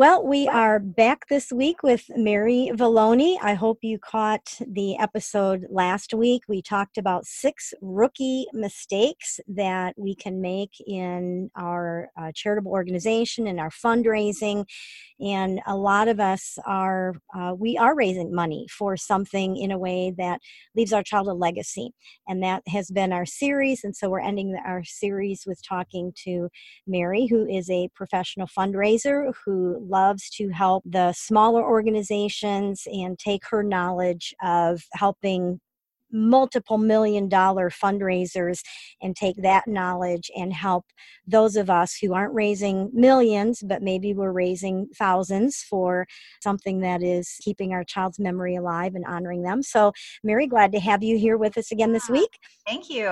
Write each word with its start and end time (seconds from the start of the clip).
Well, 0.00 0.26
we 0.26 0.48
are 0.48 0.78
back 0.78 1.28
this 1.28 1.52
week 1.52 1.82
with 1.82 2.06
Mary 2.16 2.70
Valloni. 2.72 3.36
I 3.42 3.52
hope 3.52 3.80
you 3.82 3.98
caught 3.98 4.58
the 4.66 4.96
episode 4.96 5.66
last 5.68 6.14
week. 6.14 6.44
We 6.48 6.62
talked 6.62 6.96
about 6.96 7.26
six 7.26 7.74
rookie 7.82 8.46
mistakes 8.54 9.40
that 9.46 9.92
we 9.98 10.14
can 10.14 10.40
make 10.40 10.72
in 10.86 11.50
our 11.54 12.08
uh, 12.18 12.32
charitable 12.34 12.72
organization 12.72 13.46
and 13.46 13.60
our 13.60 13.68
fundraising. 13.68 14.64
And 15.20 15.60
a 15.66 15.76
lot 15.76 16.08
of 16.08 16.18
us 16.18 16.56
are, 16.64 17.12
uh, 17.36 17.52
we 17.54 17.76
are 17.76 17.94
raising 17.94 18.34
money 18.34 18.68
for 18.70 18.96
something 18.96 19.58
in 19.58 19.70
a 19.70 19.78
way 19.78 20.14
that 20.16 20.40
leaves 20.74 20.94
our 20.94 21.02
child 21.02 21.28
a 21.28 21.34
legacy. 21.34 21.90
And 22.26 22.42
that 22.42 22.62
has 22.68 22.90
been 22.90 23.12
our 23.12 23.26
series. 23.26 23.84
And 23.84 23.94
so 23.94 24.08
we're 24.08 24.20
ending 24.20 24.56
our 24.64 24.82
series 24.82 25.42
with 25.46 25.60
talking 25.62 26.14
to 26.24 26.48
Mary, 26.86 27.26
who 27.26 27.46
is 27.46 27.68
a 27.68 27.90
professional 27.94 28.46
fundraiser 28.46 29.34
who 29.44 29.89
loves 29.90 30.30
to 30.30 30.48
help 30.50 30.84
the 30.86 31.12
smaller 31.12 31.62
organizations 31.62 32.82
and 32.86 33.18
take 33.18 33.42
her 33.50 33.62
knowledge 33.62 34.34
of 34.42 34.82
helping 34.94 35.60
multiple 36.12 36.78
million 36.78 37.28
dollar 37.28 37.70
fundraisers 37.70 38.62
and 39.00 39.14
take 39.16 39.36
that 39.36 39.66
knowledge 39.66 40.30
and 40.36 40.52
help 40.52 40.84
those 41.26 41.56
of 41.56 41.70
us 41.70 41.96
who 41.96 42.12
aren't 42.12 42.34
raising 42.34 42.90
millions 42.92 43.62
but 43.66 43.82
maybe 43.82 44.12
we're 44.12 44.32
raising 44.32 44.88
thousands 44.96 45.64
for 45.68 46.06
something 46.42 46.80
that 46.80 47.02
is 47.02 47.36
keeping 47.40 47.72
our 47.72 47.84
child's 47.84 48.18
memory 48.18 48.56
alive 48.56 48.94
and 48.94 49.04
honoring 49.06 49.42
them. 49.42 49.62
So 49.62 49.92
mary 50.22 50.46
glad 50.46 50.72
to 50.72 50.80
have 50.80 51.02
you 51.02 51.18
here 51.18 51.36
with 51.36 51.56
us 51.56 51.70
again 51.70 51.92
this 51.92 52.08
week. 52.08 52.38
Thank 52.66 52.90
you 52.90 53.06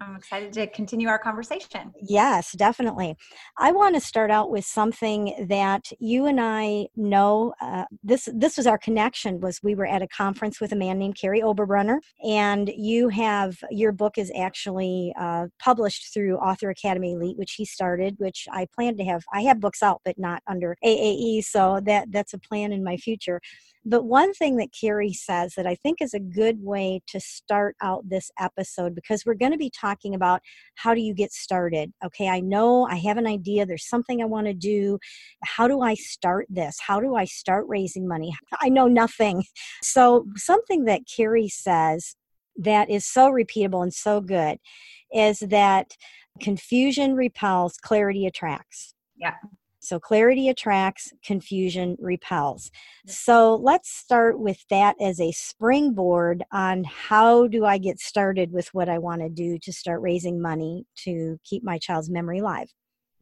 i'm 0.00 0.16
excited 0.16 0.52
to 0.52 0.66
continue 0.68 1.08
our 1.08 1.18
conversation. 1.18 1.92
Yes 2.00 2.52
definitely. 2.52 3.16
I 3.58 3.72
want 3.72 3.94
to 3.94 4.00
start 4.00 4.30
out 4.30 4.50
with 4.50 4.64
something 4.64 5.46
that 5.48 5.90
you 5.98 6.26
and 6.26 6.40
i 6.40 6.86
know 6.96 7.54
uh, 7.60 7.84
this 8.02 8.28
this 8.34 8.56
was 8.56 8.66
our 8.66 8.78
connection 8.78 9.40
was 9.40 9.60
we 9.62 9.74
were 9.74 9.86
at 9.86 10.02
a 10.02 10.08
conference 10.08 10.60
with 10.60 10.72
a 10.72 10.76
man 10.76 10.98
named 10.98 11.16
Kary 11.20 11.40
oberbrunner 11.40 11.98
and 12.24 12.70
you 12.76 13.08
have 13.08 13.56
your 13.70 13.92
book 13.92 14.18
is 14.18 14.30
actually 14.36 15.12
uh, 15.18 15.46
published 15.58 16.12
through 16.12 16.36
author 16.38 16.70
academy 16.70 17.12
elite 17.12 17.36
which 17.36 17.52
he 17.52 17.64
started 17.64 18.14
which 18.18 18.46
i 18.52 18.66
plan 18.74 18.96
to 18.96 19.04
have 19.04 19.24
i 19.32 19.42
have 19.42 19.60
books 19.60 19.82
out 19.82 20.00
but 20.04 20.18
not 20.18 20.42
under 20.46 20.76
aae 20.84 21.42
so 21.42 21.80
that 21.84 22.10
that's 22.10 22.34
a 22.34 22.38
plan 22.38 22.72
in 22.72 22.84
my 22.84 22.96
future 22.96 23.40
but 23.88 24.04
one 24.04 24.34
thing 24.34 24.56
that 24.56 24.68
Kary 24.78 25.14
says 25.14 25.54
that 25.56 25.66
I 25.66 25.74
think 25.74 26.02
is 26.02 26.12
a 26.12 26.20
good 26.20 26.62
way 26.62 27.00
to 27.08 27.18
start 27.18 27.74
out 27.82 28.06
this 28.06 28.30
episode 28.38 28.94
because 28.94 29.24
we're 29.24 29.32
going 29.34 29.52
to 29.52 29.58
be 29.58 29.70
talking 29.70 30.14
about 30.14 30.42
how 30.74 30.92
do 30.92 31.00
you 31.00 31.14
get 31.14 31.32
started. 31.32 31.92
Okay, 32.04 32.28
I 32.28 32.40
know 32.40 32.86
I 32.86 32.96
have 32.96 33.16
an 33.16 33.26
idea, 33.26 33.64
there's 33.64 33.88
something 33.88 34.20
I 34.20 34.26
want 34.26 34.46
to 34.46 34.52
do. 34.52 34.98
How 35.42 35.66
do 35.66 35.80
I 35.80 35.94
start 35.94 36.46
this? 36.50 36.76
How 36.86 37.00
do 37.00 37.14
I 37.14 37.24
start 37.24 37.64
raising 37.66 38.06
money? 38.06 38.34
I 38.60 38.68
know 38.68 38.86
nothing. 38.86 39.44
So, 39.82 40.26
something 40.36 40.84
that 40.84 41.02
Kary 41.14 41.48
says 41.48 42.16
that 42.56 42.90
is 42.90 43.06
so 43.06 43.30
repeatable 43.30 43.82
and 43.82 43.94
so 43.94 44.20
good 44.20 44.58
is 45.12 45.38
that 45.40 45.92
confusion 46.40 47.14
repels, 47.14 47.76
clarity 47.78 48.26
attracts. 48.26 48.94
Yeah. 49.16 49.34
So 49.88 49.98
clarity 49.98 50.50
attracts, 50.50 51.14
confusion 51.24 51.96
repels. 51.98 52.70
So 53.06 53.56
let's 53.56 53.90
start 53.90 54.38
with 54.38 54.62
that 54.68 54.96
as 55.00 55.18
a 55.18 55.32
springboard 55.32 56.44
on 56.52 56.84
how 56.84 57.46
do 57.46 57.64
I 57.64 57.78
get 57.78 57.98
started 57.98 58.52
with 58.52 58.68
what 58.74 58.90
I 58.90 58.98
want 58.98 59.22
to 59.22 59.30
do 59.30 59.58
to 59.58 59.72
start 59.72 60.02
raising 60.02 60.42
money 60.42 60.84
to 61.04 61.38
keep 61.42 61.64
my 61.64 61.78
child's 61.78 62.10
memory 62.10 62.40
alive. 62.40 62.68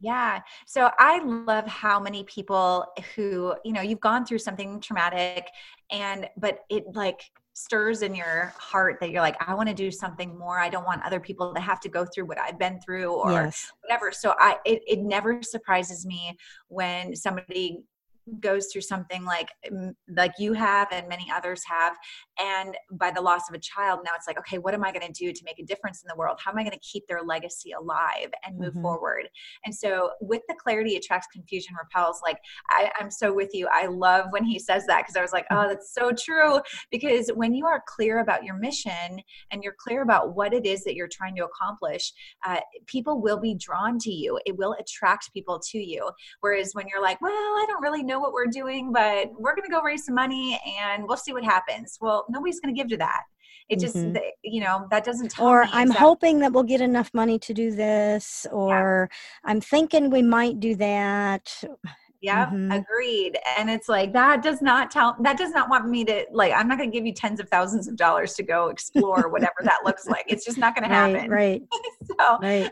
Yeah. 0.01 0.41
So 0.65 0.91
I 0.99 1.23
love 1.23 1.65
how 1.67 2.01
many 2.01 2.25
people 2.25 2.85
who, 3.15 3.55
you 3.63 3.71
know, 3.71 3.81
you've 3.81 4.01
gone 4.01 4.25
through 4.25 4.39
something 4.39 4.81
traumatic 4.81 5.47
and, 5.89 6.27
but 6.35 6.59
it 6.69 6.83
like 6.93 7.21
stirs 7.57 8.03
in 8.03 8.13
your 8.13 8.53
heart 8.59 8.99
that 8.99 9.09
you're 9.09 9.21
like, 9.21 9.35
I 9.45 9.55
want 9.55 9.67
to 9.67 9.73
do 9.73 9.89
something 9.89 10.37
more. 10.37 10.59
I 10.59 10.69
don't 10.69 10.85
want 10.85 11.01
other 11.03 11.19
people 11.19 11.55
to 11.55 11.59
have 11.59 11.79
to 11.79 11.89
go 11.89 12.05
through 12.05 12.25
what 12.25 12.37
I've 12.37 12.59
been 12.59 12.79
through 12.81 13.11
or 13.11 13.31
yes. 13.31 13.71
whatever. 13.81 14.11
So 14.11 14.35
I, 14.37 14.57
it, 14.63 14.83
it 14.87 14.99
never 14.99 15.41
surprises 15.41 16.05
me 16.05 16.37
when 16.67 17.15
somebody 17.15 17.81
goes 18.39 18.67
through 18.71 18.81
something 18.81 19.23
like 19.25 19.49
like 20.15 20.33
you 20.37 20.53
have 20.53 20.87
and 20.91 21.07
many 21.07 21.27
others 21.33 21.63
have 21.65 21.95
and 22.39 22.75
by 22.91 23.11
the 23.11 23.21
loss 23.21 23.49
of 23.49 23.55
a 23.55 23.59
child 23.59 23.99
now 24.03 24.11
it's 24.15 24.27
like 24.27 24.37
okay 24.37 24.57
what 24.57 24.73
am 24.73 24.83
i 24.83 24.91
going 24.91 25.05
to 25.05 25.13
do 25.13 25.31
to 25.31 25.43
make 25.45 25.59
a 25.59 25.65
difference 25.65 26.01
in 26.01 26.07
the 26.07 26.15
world? 26.15 26.39
How 26.43 26.51
am 26.51 26.57
i 26.57 26.63
going 26.63 26.71
to 26.71 26.79
keep 26.79 27.07
their 27.07 27.21
legacy 27.21 27.71
alive 27.71 28.29
and 28.45 28.57
move 28.57 28.73
mm-hmm. 28.73 28.81
forward? 28.81 29.29
And 29.65 29.73
so 29.73 30.11
with 30.21 30.41
the 30.47 30.55
clarity 30.61 30.95
attracts 30.95 31.27
confusion 31.31 31.75
repels 31.81 32.21
like 32.23 32.37
I, 32.69 32.91
i'm 32.99 33.11
so 33.11 33.33
with 33.33 33.51
you. 33.53 33.67
I 33.71 33.87
love 33.87 34.27
when 34.31 34.43
he 34.43 34.59
says 34.59 34.85
that 34.87 35.01
because 35.01 35.15
i 35.15 35.21
was 35.21 35.33
like 35.33 35.45
oh 35.51 35.67
that's 35.67 35.93
so 35.93 36.11
true. 36.11 36.59
Because 36.91 37.29
when 37.33 37.53
you 37.53 37.65
are 37.65 37.83
clear 37.87 38.19
about 38.19 38.43
your 38.43 38.55
mission 38.55 39.21
and 39.51 39.63
you're 39.63 39.75
clear 39.77 40.01
about 40.01 40.35
what 40.35 40.53
it 40.53 40.65
is 40.65 40.83
that 40.83 40.95
you're 40.95 41.09
trying 41.11 41.35
to 41.35 41.45
accomplish 41.45 42.11
uh, 42.45 42.59
people 42.85 43.21
will 43.21 43.39
be 43.39 43.55
drawn 43.55 43.97
to 43.99 44.11
you. 44.11 44.39
It 44.45 44.57
will 44.57 44.75
attract 44.79 45.33
people 45.33 45.59
to 45.71 45.77
you. 45.77 46.09
Whereas 46.41 46.71
when 46.73 46.87
you're 46.87 47.01
like 47.01 47.21
well 47.21 47.31
i 47.31 47.65
don't 47.67 47.81
really 47.81 48.03
know 48.03 48.16
know 48.17 48.21
what 48.23 48.33
we're 48.33 48.47
doing, 48.47 48.91
but 48.91 49.31
we're 49.37 49.55
going 49.55 49.67
to 49.67 49.71
go 49.71 49.81
raise 49.81 50.05
some 50.05 50.15
money 50.15 50.59
and 50.79 51.07
we'll 51.07 51.17
see 51.17 51.33
what 51.33 51.43
happens. 51.43 51.97
Well, 52.01 52.25
nobody's 52.29 52.59
going 52.59 52.73
to 52.73 52.77
give 52.79 52.89
to 52.89 52.97
that. 52.97 53.23
It 53.69 53.79
just, 53.79 53.97
mm-hmm. 53.97 54.15
you 54.43 54.61
know, 54.61 54.87
that 54.91 55.03
doesn't 55.03 55.37
Or 55.39 55.63
I'm 55.63 55.87
exactly. 55.87 55.93
hoping 55.93 56.39
that 56.39 56.53
we'll 56.53 56.63
get 56.63 56.79
enough 56.79 57.13
money 57.13 57.37
to 57.39 57.53
do 57.53 57.71
this, 57.71 58.47
or 58.49 59.09
yeah. 59.11 59.49
I'm 59.49 59.59
thinking 59.59 60.09
we 60.09 60.21
might 60.21 60.61
do 60.61 60.75
that. 60.75 61.63
Yeah, 62.21 62.45
mm-hmm. 62.45 62.71
agreed. 62.71 63.37
And 63.57 63.69
it's 63.69 63.89
like 63.89 64.13
that 64.13 64.41
does 64.41 64.61
not 64.61 64.89
tell 64.89 65.17
that 65.21 65.37
does 65.37 65.51
not 65.51 65.69
want 65.69 65.89
me 65.89 66.05
to 66.05 66.25
like 66.31 66.53
I'm 66.53 66.69
not 66.69 66.77
going 66.77 66.89
to 66.89 66.97
give 66.97 67.05
you 67.05 67.13
tens 67.13 67.41
of 67.41 67.49
thousands 67.49 67.89
of 67.89 67.97
dollars 67.97 68.35
to 68.35 68.43
go 68.43 68.69
explore 68.69 69.27
whatever 69.29 69.57
that 69.63 69.79
looks 69.83 70.07
like. 70.07 70.23
It's 70.29 70.45
just 70.45 70.57
not 70.57 70.73
going 70.73 70.83
to 70.89 70.95
happen. 70.95 71.29
Right. 71.29 71.61
so, 72.19 72.37
right 72.41 72.71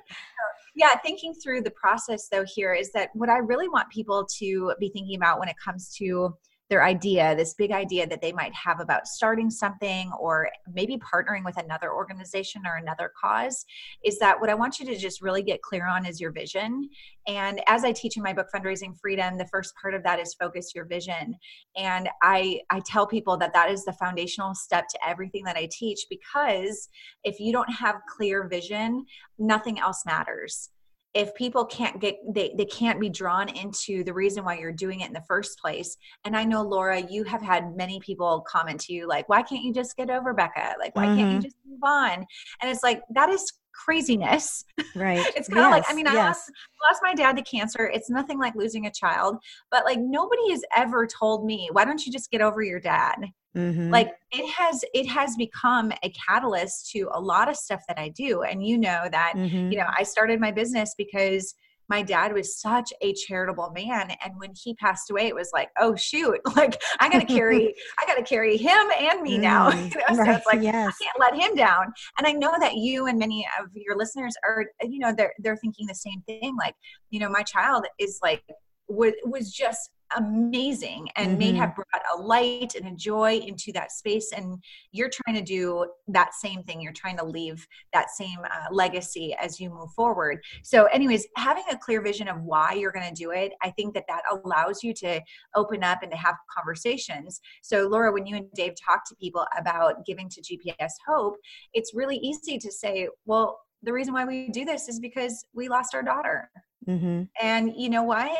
yeah 0.75 0.95
thinking 1.03 1.33
through 1.33 1.61
the 1.61 1.71
process 1.71 2.27
though 2.29 2.45
here 2.45 2.73
is 2.73 2.91
that 2.91 3.09
what 3.13 3.29
i 3.29 3.37
really 3.37 3.67
want 3.67 3.89
people 3.89 4.25
to 4.25 4.73
be 4.79 4.89
thinking 4.89 5.15
about 5.15 5.39
when 5.39 5.49
it 5.49 5.55
comes 5.63 5.89
to 5.95 6.35
their 6.69 6.83
idea, 6.83 7.35
this 7.35 7.53
big 7.53 7.71
idea 7.71 8.07
that 8.07 8.21
they 8.21 8.31
might 8.31 8.53
have 8.53 8.79
about 8.79 9.07
starting 9.07 9.49
something 9.49 10.11
or 10.19 10.49
maybe 10.73 10.97
partnering 10.97 11.45
with 11.45 11.57
another 11.57 11.93
organization 11.93 12.63
or 12.65 12.77
another 12.77 13.11
cause, 13.21 13.65
is 14.03 14.17
that 14.19 14.39
what 14.39 14.49
I 14.49 14.55
want 14.55 14.79
you 14.79 14.85
to 14.87 14.97
just 14.97 15.21
really 15.21 15.43
get 15.43 15.61
clear 15.61 15.87
on 15.87 16.05
is 16.05 16.19
your 16.19 16.31
vision. 16.31 16.89
And 17.27 17.61
as 17.67 17.83
I 17.83 17.91
teach 17.91 18.17
in 18.17 18.23
my 18.23 18.33
book 18.33 18.47
Fundraising 18.53 18.97
Freedom, 18.99 19.37
the 19.37 19.47
first 19.47 19.73
part 19.79 19.93
of 19.93 20.03
that 20.03 20.19
is 20.19 20.33
focus 20.33 20.73
your 20.73 20.85
vision. 20.85 21.35
And 21.77 22.09
I 22.23 22.61
I 22.69 22.81
tell 22.85 23.05
people 23.05 23.37
that 23.37 23.53
that 23.53 23.69
is 23.69 23.85
the 23.85 23.93
foundational 23.93 24.55
step 24.55 24.87
to 24.89 24.99
everything 25.07 25.43
that 25.45 25.57
I 25.57 25.69
teach 25.71 26.05
because 26.09 26.89
if 27.23 27.39
you 27.39 27.51
don't 27.51 27.71
have 27.71 27.95
clear 28.15 28.47
vision, 28.47 29.05
nothing 29.37 29.79
else 29.79 30.03
matters 30.05 30.69
if 31.15 31.33
people 31.33 31.65
can't 31.65 31.99
get 31.99 32.17
they, 32.29 32.53
they 32.57 32.65
can't 32.65 32.99
be 32.99 33.09
drawn 33.09 33.47
into 33.49 34.03
the 34.03 34.13
reason 34.13 34.43
why 34.43 34.57
you're 34.59 34.71
doing 34.71 34.99
it 34.99 35.07
in 35.07 35.13
the 35.13 35.23
first 35.27 35.57
place 35.57 35.97
and 36.25 36.35
i 36.37 36.43
know 36.43 36.61
laura 36.61 36.99
you 36.99 37.23
have 37.23 37.41
had 37.41 37.75
many 37.75 37.99
people 38.01 38.45
comment 38.47 38.79
to 38.79 38.93
you 38.93 39.07
like 39.07 39.27
why 39.29 39.41
can't 39.41 39.63
you 39.63 39.73
just 39.73 39.95
get 39.97 40.09
over 40.09 40.33
becca 40.33 40.75
like 40.79 40.95
why 40.95 41.05
mm-hmm. 41.05 41.17
can't 41.17 41.31
you 41.31 41.37
mm-hmm. 41.37 41.45
just 41.45 41.57
move 41.67 41.79
on 41.83 42.25
and 42.61 42.69
it's 42.69 42.83
like 42.83 43.01
that 43.09 43.29
is 43.29 43.51
craziness 43.73 44.63
right 44.95 45.25
it's 45.35 45.47
kind 45.47 45.59
of 45.59 45.65
yes, 45.65 45.71
like 45.71 45.83
i 45.89 45.93
mean 45.93 46.05
yes. 46.05 46.15
I, 46.15 46.27
lost, 46.27 46.51
lost 46.83 46.99
my 47.01 47.13
dad 47.13 47.35
to 47.37 47.43
cancer 47.43 47.89
it's 47.93 48.09
nothing 48.09 48.37
like 48.37 48.55
losing 48.55 48.85
a 48.85 48.91
child 48.91 49.37
but 49.71 49.85
like 49.85 49.99
nobody 49.99 50.51
has 50.51 50.63
ever 50.75 51.07
told 51.07 51.45
me 51.45 51.69
why 51.71 51.85
don't 51.85 52.05
you 52.05 52.11
just 52.11 52.29
get 52.29 52.41
over 52.41 52.61
your 52.61 52.79
dad 52.79 53.15
Mm-hmm. 53.55 53.89
like 53.89 54.11
it 54.31 54.49
has 54.51 54.83
it 54.93 55.07
has 55.07 55.37
become 55.37 55.93
a 56.03 56.09
catalyst 56.09 56.91
to 56.91 57.07
a 57.13 57.21
lot 57.21 57.47
of 57.47 57.55
stuff 57.55 57.83
that 57.87 57.97
i 57.97 58.09
do 58.09 58.41
and 58.41 58.65
you 58.65 58.77
know 58.77 59.07
that 59.09 59.33
mm-hmm. 59.33 59.71
you 59.71 59.77
know 59.77 59.87
i 59.97 60.03
started 60.03 60.41
my 60.41 60.51
business 60.51 60.93
because 60.97 61.55
my 61.87 62.01
dad 62.01 62.33
was 62.33 62.59
such 62.59 62.91
a 63.01 63.13
charitable 63.13 63.71
man 63.73 64.11
and 64.23 64.33
when 64.37 64.51
he 64.61 64.73
passed 64.75 65.09
away 65.09 65.27
it 65.27 65.35
was 65.35 65.51
like 65.53 65.69
oh 65.79 65.95
shoot 65.95 66.39
like 66.55 66.81
i 66.99 67.09
gotta 67.09 67.25
carry 67.25 67.73
i 67.99 68.05
gotta 68.05 68.23
carry 68.23 68.57
him 68.57 68.87
and 68.99 69.21
me 69.21 69.37
now 69.37 69.71
mm, 69.71 69.93
you 69.93 69.99
know? 69.99 70.17
right. 70.17 70.27
so 70.27 70.31
it's 70.33 70.45
like 70.47 70.61
yes. 70.61 70.93
i 70.99 71.03
can't 71.03 71.19
let 71.19 71.41
him 71.41 71.55
down 71.55 71.93
and 72.17 72.27
i 72.27 72.31
know 72.31 72.53
that 72.59 72.75
you 72.75 73.07
and 73.07 73.17
many 73.17 73.47
of 73.59 73.67
your 73.73 73.95
listeners 73.95 74.35
are 74.43 74.65
you 74.83 74.99
know 74.99 75.13
they're 75.15 75.33
they're 75.39 75.57
thinking 75.57 75.87
the 75.87 75.95
same 75.95 76.21
thing 76.25 76.55
like 76.57 76.75
you 77.09 77.19
know 77.19 77.29
my 77.29 77.43
child 77.43 77.85
is 77.99 78.19
like 78.21 78.43
was 78.87 79.13
was 79.23 79.51
just 79.51 79.91
amazing 80.17 81.07
and 81.15 81.29
mm-hmm. 81.29 81.39
may 81.39 81.51
have 81.53 81.75
brought 81.75 81.87
a 82.13 82.21
light 82.21 82.75
and 82.75 82.87
a 82.87 82.95
joy 82.95 83.37
into 83.37 83.71
that 83.73 83.91
space 83.91 84.31
and 84.35 84.63
you're 84.91 85.09
trying 85.09 85.35
to 85.35 85.43
do 85.43 85.85
that 86.07 86.33
same 86.33 86.63
thing. 86.63 86.81
You're 86.81 86.93
trying 86.93 87.17
to 87.17 87.25
leave 87.25 87.65
that 87.93 88.09
same 88.09 88.39
uh, 88.43 88.71
legacy 88.71 89.35
as 89.39 89.59
you 89.59 89.69
move 89.69 89.91
forward. 89.91 90.39
So 90.63 90.85
anyways 90.85 91.27
having 91.37 91.63
a 91.71 91.77
clear 91.77 92.01
vision 92.01 92.27
of 92.27 92.41
why 92.41 92.73
you're 92.73 92.91
going 92.91 93.07
to 93.07 93.13
do 93.13 93.31
it 93.31 93.53
i 93.61 93.69
think 93.71 93.93
that 93.93 94.05
that 94.07 94.21
allows 94.31 94.83
you 94.83 94.93
to 94.93 95.21
open 95.55 95.83
up 95.83 96.01
and 96.01 96.11
to 96.11 96.17
have 96.17 96.35
conversations. 96.55 97.39
So 97.61 97.87
laura 97.87 98.11
when 98.11 98.25
you 98.25 98.35
and 98.35 98.51
dave 98.55 98.73
talk 98.83 99.01
to 99.07 99.15
people 99.15 99.45
about 99.57 100.05
giving 100.05 100.29
to 100.29 100.41
gps 100.41 100.91
hope 101.07 101.35
it's 101.73 101.93
really 101.93 102.17
easy 102.17 102.57
to 102.57 102.71
say 102.71 103.07
well 103.25 103.59
the 103.83 103.93
reason 103.93 104.13
why 104.13 104.25
we 104.25 104.49
do 104.49 104.65
this 104.65 104.87
is 104.87 104.99
because 104.99 105.45
we 105.53 105.69
lost 105.69 105.93
our 105.93 106.03
daughter. 106.03 106.49
Mm-hmm. 106.87 107.23
and 107.41 107.73
you 107.75 107.89
know 107.89 108.03
what 108.03 108.31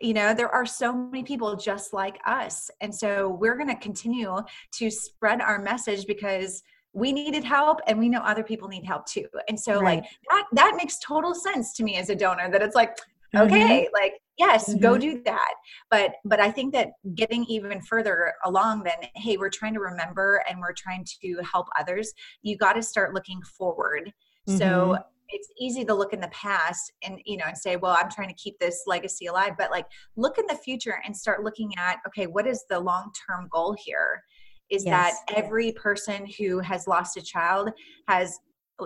you 0.00 0.14
know 0.14 0.34
there 0.34 0.48
are 0.48 0.66
so 0.66 0.92
many 0.92 1.22
people 1.22 1.56
just 1.56 1.92
like 1.92 2.18
us 2.26 2.70
and 2.80 2.94
so 2.94 3.28
we're 3.40 3.56
going 3.56 3.68
to 3.68 3.76
continue 3.76 4.36
to 4.72 4.90
spread 4.90 5.40
our 5.40 5.60
message 5.60 6.06
because 6.06 6.62
we 6.92 7.12
needed 7.12 7.44
help 7.44 7.78
and 7.86 7.98
we 7.98 8.08
know 8.08 8.20
other 8.20 8.42
people 8.42 8.68
need 8.68 8.84
help 8.84 9.06
too 9.06 9.26
and 9.48 9.58
so 9.58 9.80
right. 9.80 10.00
like 10.00 10.04
that 10.30 10.44
that 10.52 10.74
makes 10.76 10.98
total 10.98 11.34
sense 11.34 11.74
to 11.74 11.84
me 11.84 11.96
as 11.96 12.10
a 12.10 12.14
donor 12.14 12.50
that 12.50 12.62
it's 12.62 12.74
like 12.74 12.96
mm-hmm. 12.96 13.38
okay 13.38 13.84
mm-hmm. 13.84 13.94
like 13.94 14.14
yes 14.38 14.68
mm-hmm. 14.68 14.80
go 14.80 14.98
do 14.98 15.22
that 15.24 15.54
but 15.90 16.12
but 16.24 16.40
i 16.40 16.50
think 16.50 16.72
that 16.72 16.88
getting 17.14 17.44
even 17.44 17.80
further 17.80 18.34
along 18.44 18.82
then 18.82 18.96
hey 19.14 19.36
we're 19.36 19.50
trying 19.50 19.74
to 19.74 19.80
remember 19.80 20.42
and 20.48 20.58
we're 20.60 20.72
trying 20.72 21.04
to 21.22 21.40
help 21.50 21.66
others 21.78 22.12
you 22.42 22.56
got 22.56 22.74
to 22.74 22.82
start 22.82 23.14
looking 23.14 23.40
forward 23.42 24.12
so 24.46 24.54
mm-hmm 24.54 25.02
it's 25.28 25.48
easy 25.58 25.84
to 25.84 25.94
look 25.94 26.12
in 26.12 26.20
the 26.20 26.28
past 26.28 26.92
and 27.02 27.18
you 27.24 27.36
know 27.36 27.44
and 27.46 27.56
say 27.56 27.76
well 27.76 27.96
i'm 27.98 28.10
trying 28.10 28.28
to 28.28 28.34
keep 28.34 28.58
this 28.58 28.82
legacy 28.86 29.26
alive 29.26 29.52
but 29.58 29.70
like 29.70 29.86
look 30.16 30.38
in 30.38 30.44
the 30.48 30.56
future 30.56 31.00
and 31.04 31.16
start 31.16 31.42
looking 31.42 31.72
at 31.78 31.98
okay 32.06 32.26
what 32.26 32.46
is 32.46 32.64
the 32.70 32.78
long 32.78 33.10
term 33.28 33.48
goal 33.50 33.76
here 33.78 34.22
is 34.68 34.84
yes. 34.84 35.18
that 35.26 35.36
every 35.36 35.72
person 35.72 36.26
who 36.38 36.58
has 36.58 36.86
lost 36.86 37.16
a 37.16 37.22
child 37.22 37.70
has 38.08 38.38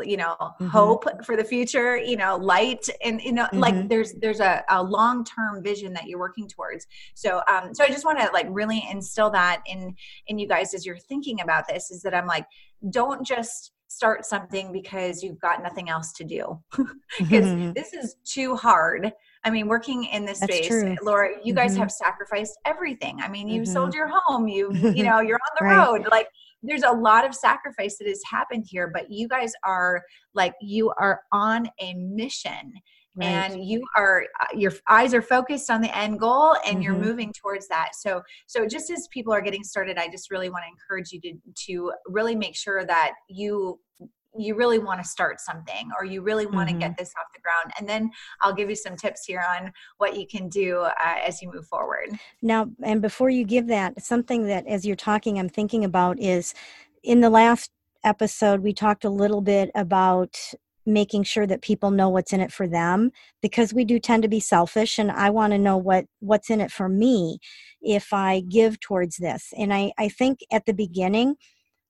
you 0.04 0.16
know 0.16 0.36
mm-hmm. 0.40 0.68
hope 0.68 1.04
for 1.24 1.36
the 1.36 1.42
future 1.42 1.96
you 1.96 2.16
know 2.16 2.36
light 2.36 2.88
and 3.02 3.20
you 3.22 3.32
know 3.32 3.44
mm-hmm. 3.46 3.58
like 3.58 3.88
there's 3.88 4.12
there's 4.14 4.38
a, 4.40 4.62
a 4.68 4.80
long-term 4.82 5.62
vision 5.62 5.92
that 5.92 6.06
you're 6.06 6.18
working 6.18 6.46
towards 6.46 6.86
so 7.14 7.42
um 7.50 7.74
so 7.74 7.82
i 7.82 7.88
just 7.88 8.04
want 8.04 8.18
to 8.18 8.30
like 8.32 8.46
really 8.50 8.84
instill 8.90 9.30
that 9.30 9.62
in 9.66 9.92
in 10.28 10.38
you 10.38 10.46
guys 10.46 10.74
as 10.74 10.86
you're 10.86 10.96
thinking 10.96 11.40
about 11.40 11.66
this 11.68 11.90
is 11.90 12.02
that 12.02 12.14
i'm 12.14 12.26
like 12.26 12.46
don't 12.90 13.26
just 13.26 13.72
start 13.90 14.24
something 14.24 14.70
because 14.70 15.20
you've 15.20 15.40
got 15.40 15.64
nothing 15.64 15.90
else 15.90 16.12
to 16.12 16.22
do 16.22 16.56
because 17.18 17.44
mm-hmm. 17.44 17.72
this 17.72 17.92
is 17.92 18.14
too 18.24 18.54
hard 18.54 19.12
i 19.42 19.50
mean 19.50 19.66
working 19.66 20.04
in 20.04 20.24
this 20.24 20.38
That's 20.38 20.54
space 20.54 20.68
true. 20.68 20.96
laura 21.02 21.30
you 21.42 21.52
guys 21.52 21.72
mm-hmm. 21.72 21.80
have 21.80 21.90
sacrificed 21.90 22.56
everything 22.64 23.18
i 23.20 23.28
mean 23.28 23.48
you 23.48 23.62
mm-hmm. 23.62 23.72
sold 23.72 23.92
your 23.92 24.08
home 24.14 24.46
you 24.46 24.72
you 24.94 25.02
know 25.02 25.18
you're 25.18 25.40
on 25.40 25.56
the 25.58 25.64
right. 25.64 25.76
road 25.76 26.06
like 26.12 26.28
there's 26.62 26.84
a 26.84 26.92
lot 26.92 27.26
of 27.26 27.34
sacrifice 27.34 27.98
that 27.98 28.06
has 28.06 28.22
happened 28.30 28.64
here 28.68 28.86
but 28.94 29.10
you 29.10 29.26
guys 29.26 29.52
are 29.64 30.00
like 30.34 30.54
you 30.60 30.92
are 30.96 31.22
on 31.32 31.68
a 31.80 31.92
mission 31.94 32.72
Right. 33.16 33.26
and 33.26 33.64
you 33.64 33.84
are 33.96 34.24
uh, 34.40 34.46
your 34.54 34.72
eyes 34.88 35.14
are 35.14 35.22
focused 35.22 35.68
on 35.68 35.80
the 35.80 35.96
end 35.96 36.20
goal 36.20 36.54
and 36.64 36.76
mm-hmm. 36.76 36.82
you're 36.82 36.96
moving 36.96 37.32
towards 37.32 37.66
that 37.66 37.90
so 37.94 38.22
so 38.46 38.68
just 38.68 38.88
as 38.88 39.08
people 39.12 39.32
are 39.32 39.40
getting 39.40 39.64
started 39.64 39.98
i 39.98 40.06
just 40.06 40.30
really 40.30 40.48
want 40.48 40.62
to 40.62 40.68
encourage 40.70 41.10
you 41.10 41.20
to 41.20 41.32
to 41.56 41.92
really 42.06 42.36
make 42.36 42.54
sure 42.54 42.84
that 42.84 43.14
you 43.28 43.80
you 44.38 44.54
really 44.54 44.78
want 44.78 45.02
to 45.02 45.08
start 45.08 45.40
something 45.40 45.90
or 45.98 46.04
you 46.04 46.22
really 46.22 46.46
want 46.46 46.68
mm-hmm. 46.68 46.78
to 46.78 46.86
get 46.86 46.96
this 46.96 47.12
off 47.18 47.26
the 47.34 47.40
ground 47.40 47.72
and 47.78 47.88
then 47.88 48.08
i'll 48.42 48.54
give 48.54 48.70
you 48.70 48.76
some 48.76 48.96
tips 48.96 49.24
here 49.26 49.42
on 49.58 49.72
what 49.98 50.16
you 50.16 50.26
can 50.26 50.48
do 50.48 50.78
uh, 50.78 50.92
as 51.26 51.42
you 51.42 51.50
move 51.52 51.66
forward 51.66 52.08
now 52.42 52.68
and 52.84 53.02
before 53.02 53.28
you 53.28 53.44
give 53.44 53.66
that 53.66 54.00
something 54.00 54.46
that 54.46 54.64
as 54.68 54.86
you're 54.86 54.94
talking 54.94 55.38
i'm 55.38 55.48
thinking 55.48 55.84
about 55.84 56.18
is 56.20 56.54
in 57.02 57.20
the 57.20 57.30
last 57.30 57.70
episode 58.04 58.60
we 58.60 58.72
talked 58.72 59.04
a 59.04 59.10
little 59.10 59.40
bit 59.40 59.68
about 59.74 60.38
making 60.86 61.22
sure 61.22 61.46
that 61.46 61.62
people 61.62 61.90
know 61.90 62.08
what's 62.08 62.32
in 62.32 62.40
it 62.40 62.52
for 62.52 62.66
them 62.66 63.10
because 63.42 63.74
we 63.74 63.84
do 63.84 63.98
tend 63.98 64.22
to 64.22 64.28
be 64.28 64.40
selfish 64.40 64.98
and 64.98 65.10
i 65.10 65.28
want 65.28 65.52
to 65.52 65.58
know 65.58 65.76
what 65.76 66.06
what's 66.20 66.50
in 66.50 66.60
it 66.60 66.70
for 66.70 66.88
me 66.88 67.38
if 67.82 68.12
i 68.12 68.40
give 68.48 68.80
towards 68.80 69.16
this. 69.18 69.52
And 69.56 69.72
i 69.74 69.92
i 69.98 70.08
think 70.08 70.40
at 70.50 70.66
the 70.66 70.74
beginning 70.74 71.36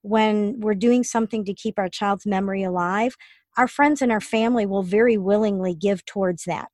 when 0.03 0.59
we're 0.61 0.75
doing 0.75 1.05
something 1.05 1.45
to 1.45 1.55
keep 1.55 1.79
our 1.79 1.89
child's 1.89 2.27
memory 2.27 2.63
alive 2.63 3.17
our 3.57 3.69
friends 3.69 4.01
and 4.03 4.13
our 4.13 4.21
family 4.21 4.67
will 4.67 4.83
very 4.83 5.19
willingly 5.19 5.75
give 5.75 6.05
towards 6.05 6.45
that. 6.45 6.71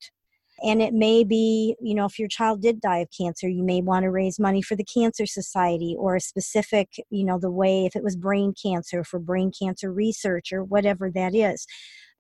And 0.62 0.80
it 0.80 0.94
may 0.94 1.22
be 1.22 1.76
you 1.82 1.94
know 1.94 2.06
if 2.06 2.19
your 2.19 2.28
child 2.28 2.62
did 2.62 2.80
die 2.80 2.98
of 2.98 3.08
cancer 3.16 3.46
you 3.46 3.62
may 3.62 3.82
want 3.82 4.04
to 4.04 4.10
raise 4.10 4.40
money 4.40 4.62
for 4.62 4.74
the 4.74 4.84
cancer 4.84 5.26
society 5.26 5.94
or 5.98 6.16
a 6.16 6.20
specific 6.20 6.94
you 7.10 7.24
know 7.24 7.38
the 7.38 7.50
way 7.50 7.84
if 7.84 7.94
it 7.94 8.02
was 8.02 8.16
brain 8.16 8.54
cancer 8.60 9.04
for 9.04 9.19
brain 9.19 9.52
cancer 9.56 9.92
research 9.92 10.52
or 10.54 10.64
whatever 10.64 11.10
that 11.10 11.34
is 11.34 11.66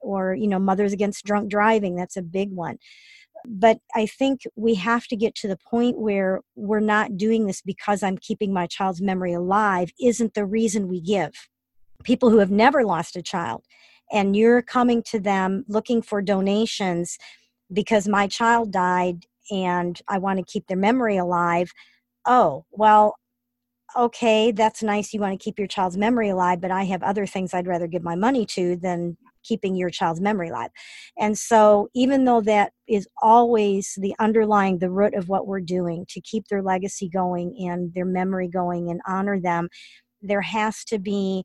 or 0.06 0.34
you 0.34 0.46
know 0.46 0.58
mothers 0.58 0.92
against 0.92 1.24
drunk 1.24 1.50
driving 1.50 1.96
that's 1.96 2.16
a 2.16 2.22
big 2.22 2.52
one. 2.52 2.78
But 3.44 3.78
i 3.94 4.06
think 4.06 4.42
we 4.56 4.74
have 4.74 5.06
to 5.08 5.16
get 5.16 5.34
to 5.36 5.48
the 5.48 5.58
point 5.70 5.98
where 5.98 6.40
we're 6.54 6.80
not 6.80 7.16
doing 7.16 7.46
this 7.46 7.60
because 7.62 8.02
i'm 8.02 8.18
keeping 8.18 8.52
my 8.52 8.66
child's 8.66 9.02
memory 9.02 9.32
alive 9.32 9.90
isn't 10.00 10.34
the 10.34 10.46
reason 10.46 10.88
we 10.88 11.00
give. 11.00 11.32
People 12.04 12.30
who 12.30 12.38
have 12.38 12.50
never 12.50 12.84
lost 12.84 13.16
a 13.16 13.22
child 13.22 13.64
and 14.12 14.36
you're 14.36 14.62
coming 14.62 15.02
to 15.02 15.18
them 15.18 15.64
looking 15.68 16.02
for 16.02 16.22
donations 16.22 17.18
because 17.72 18.06
my 18.06 18.26
child 18.26 18.70
died 18.70 19.24
and 19.50 20.00
i 20.08 20.18
want 20.18 20.38
to 20.38 20.44
keep 20.44 20.66
their 20.66 20.76
memory 20.76 21.16
alive 21.16 21.72
oh 22.26 22.64
well 22.70 23.16
okay 23.96 24.52
that's 24.52 24.82
nice 24.82 25.12
you 25.12 25.20
want 25.20 25.38
to 25.38 25.44
keep 25.44 25.58
your 25.58 25.68
child's 25.68 25.96
memory 25.96 26.28
alive 26.28 26.60
but 26.60 26.70
i 26.70 26.84
have 26.84 27.02
other 27.02 27.26
things 27.26 27.54
i'd 27.54 27.66
rather 27.66 27.86
give 27.86 28.02
my 28.02 28.14
money 28.14 28.46
to 28.46 28.76
than 28.76 29.16
keeping 29.46 29.76
your 29.76 29.90
child's 29.90 30.20
memory 30.20 30.48
alive. 30.48 30.70
And 31.18 31.38
so, 31.38 31.88
even 31.94 32.24
though 32.24 32.40
that 32.42 32.72
is 32.88 33.08
always 33.22 33.94
the 34.00 34.14
underlying, 34.18 34.78
the 34.78 34.90
root 34.90 35.14
of 35.14 35.28
what 35.28 35.46
we're 35.46 35.60
doing 35.60 36.06
to 36.10 36.20
keep 36.20 36.48
their 36.48 36.62
legacy 36.62 37.08
going 37.08 37.56
and 37.68 37.92
their 37.94 38.04
memory 38.04 38.48
going 38.48 38.90
and 38.90 39.00
honor 39.06 39.40
them, 39.40 39.68
there 40.22 40.42
has 40.42 40.84
to 40.84 40.98
be 40.98 41.44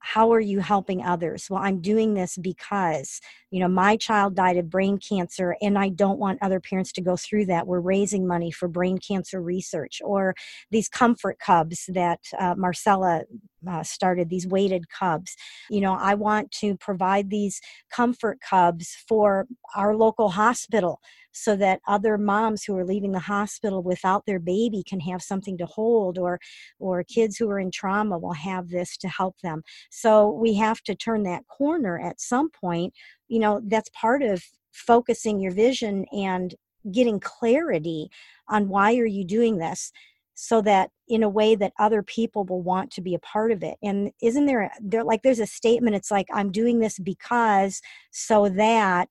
how 0.00 0.32
are 0.32 0.40
you 0.40 0.60
helping 0.60 1.02
others? 1.02 1.46
Well 1.48 1.62
i'm 1.62 1.80
doing 1.80 2.14
this 2.14 2.36
because 2.36 3.20
you 3.50 3.60
know 3.60 3.68
my 3.68 3.96
child 3.96 4.34
died 4.34 4.56
of 4.56 4.70
brain 4.70 4.98
cancer 4.98 5.56
and 5.60 5.78
i 5.78 5.88
don't 5.88 6.18
want 6.18 6.38
other 6.42 6.60
parents 6.60 6.92
to 6.92 7.00
go 7.02 7.16
through 7.16 7.46
that. 7.46 7.66
We're 7.66 7.80
raising 7.80 8.26
money 8.26 8.50
for 8.50 8.68
brain 8.68 8.98
cancer 8.98 9.40
research 9.40 10.00
or 10.04 10.34
these 10.70 10.88
comfort 10.88 11.38
cubs 11.38 11.88
that 11.88 12.20
uh, 12.38 12.54
marcella 12.56 13.22
uh, 13.68 13.82
started 13.82 14.30
these 14.30 14.46
weighted 14.46 14.88
cubs. 14.88 15.36
You 15.68 15.80
know 15.80 15.94
i 15.94 16.14
want 16.14 16.50
to 16.52 16.76
provide 16.76 17.30
these 17.30 17.60
comfort 17.90 18.38
cubs 18.40 18.96
for 19.08 19.46
our 19.76 19.96
local 19.96 20.30
hospital 20.30 21.00
so 21.32 21.56
that 21.56 21.80
other 21.86 22.18
moms 22.18 22.64
who 22.64 22.76
are 22.76 22.84
leaving 22.84 23.12
the 23.12 23.18
hospital 23.18 23.82
without 23.82 24.24
their 24.26 24.38
baby 24.38 24.82
can 24.86 25.00
have 25.00 25.22
something 25.22 25.56
to 25.58 25.66
hold 25.66 26.18
or 26.18 26.38
or 26.78 27.04
kids 27.04 27.36
who 27.36 27.48
are 27.50 27.58
in 27.58 27.70
trauma 27.70 28.18
will 28.18 28.32
have 28.32 28.68
this 28.68 28.96
to 28.98 29.08
help 29.08 29.36
them. 29.42 29.62
So 29.90 30.30
we 30.30 30.54
have 30.54 30.80
to 30.82 30.94
turn 30.94 31.22
that 31.24 31.46
corner 31.46 32.00
at 32.00 32.20
some 32.20 32.50
point. 32.50 32.94
You 33.28 33.40
know 33.40 33.60
that's 33.66 33.90
part 33.90 34.22
of 34.22 34.42
focusing 34.72 35.40
your 35.40 35.52
vision 35.52 36.04
and 36.12 36.54
getting 36.92 37.20
clarity 37.20 38.08
on 38.48 38.68
why 38.68 38.96
are 38.96 39.06
you 39.06 39.24
doing 39.24 39.58
this 39.58 39.92
so 40.34 40.62
that 40.62 40.88
in 41.06 41.22
a 41.22 41.28
way 41.28 41.54
that 41.54 41.72
other 41.78 42.02
people 42.02 42.44
will 42.44 42.62
want 42.62 42.90
to 42.90 43.02
be 43.02 43.14
a 43.14 43.18
part 43.18 43.52
of 43.52 43.62
it. 43.62 43.76
And 43.82 44.10
isn't 44.22 44.46
there 44.46 44.70
there 44.80 45.04
like 45.04 45.22
there's 45.22 45.40
a 45.40 45.46
statement 45.46 45.96
it's 45.96 46.10
like 46.10 46.26
i'm 46.32 46.50
doing 46.50 46.78
this 46.78 46.98
because 46.98 47.80
so 48.10 48.48
that 48.48 49.08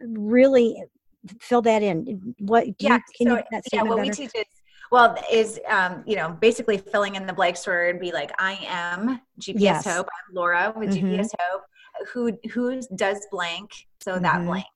really 0.00 0.82
fill 1.40 1.62
that 1.62 1.82
in. 1.82 2.34
What 2.38 2.66
yeah, 2.78 2.98
you, 3.18 3.28
so, 3.28 3.42
yeah, 3.72 3.82
what 3.82 3.96
better? 3.96 4.02
we 4.02 4.10
teach 4.10 4.34
is 4.34 4.44
well 4.90 5.16
is 5.30 5.60
um, 5.68 6.02
you 6.06 6.16
know 6.16 6.36
basically 6.40 6.78
filling 6.78 7.14
in 7.14 7.26
the 7.26 7.32
blanks 7.32 7.66
where 7.66 7.88
it'd 7.88 8.00
be 8.00 8.12
like 8.12 8.32
I 8.38 8.58
am 8.66 9.20
GPS 9.40 9.60
yes. 9.60 9.86
Hope. 9.86 10.06
I'm 10.06 10.34
Laura 10.34 10.72
with 10.76 10.90
mm-hmm. 10.90 11.06
GPS 11.06 11.30
Hope. 11.40 11.62
Who 12.12 12.38
who 12.52 12.80
does 12.96 13.26
blank? 13.30 13.70
So 14.00 14.14
mm-hmm. 14.14 14.22
that 14.22 14.44
blank. 14.44 14.66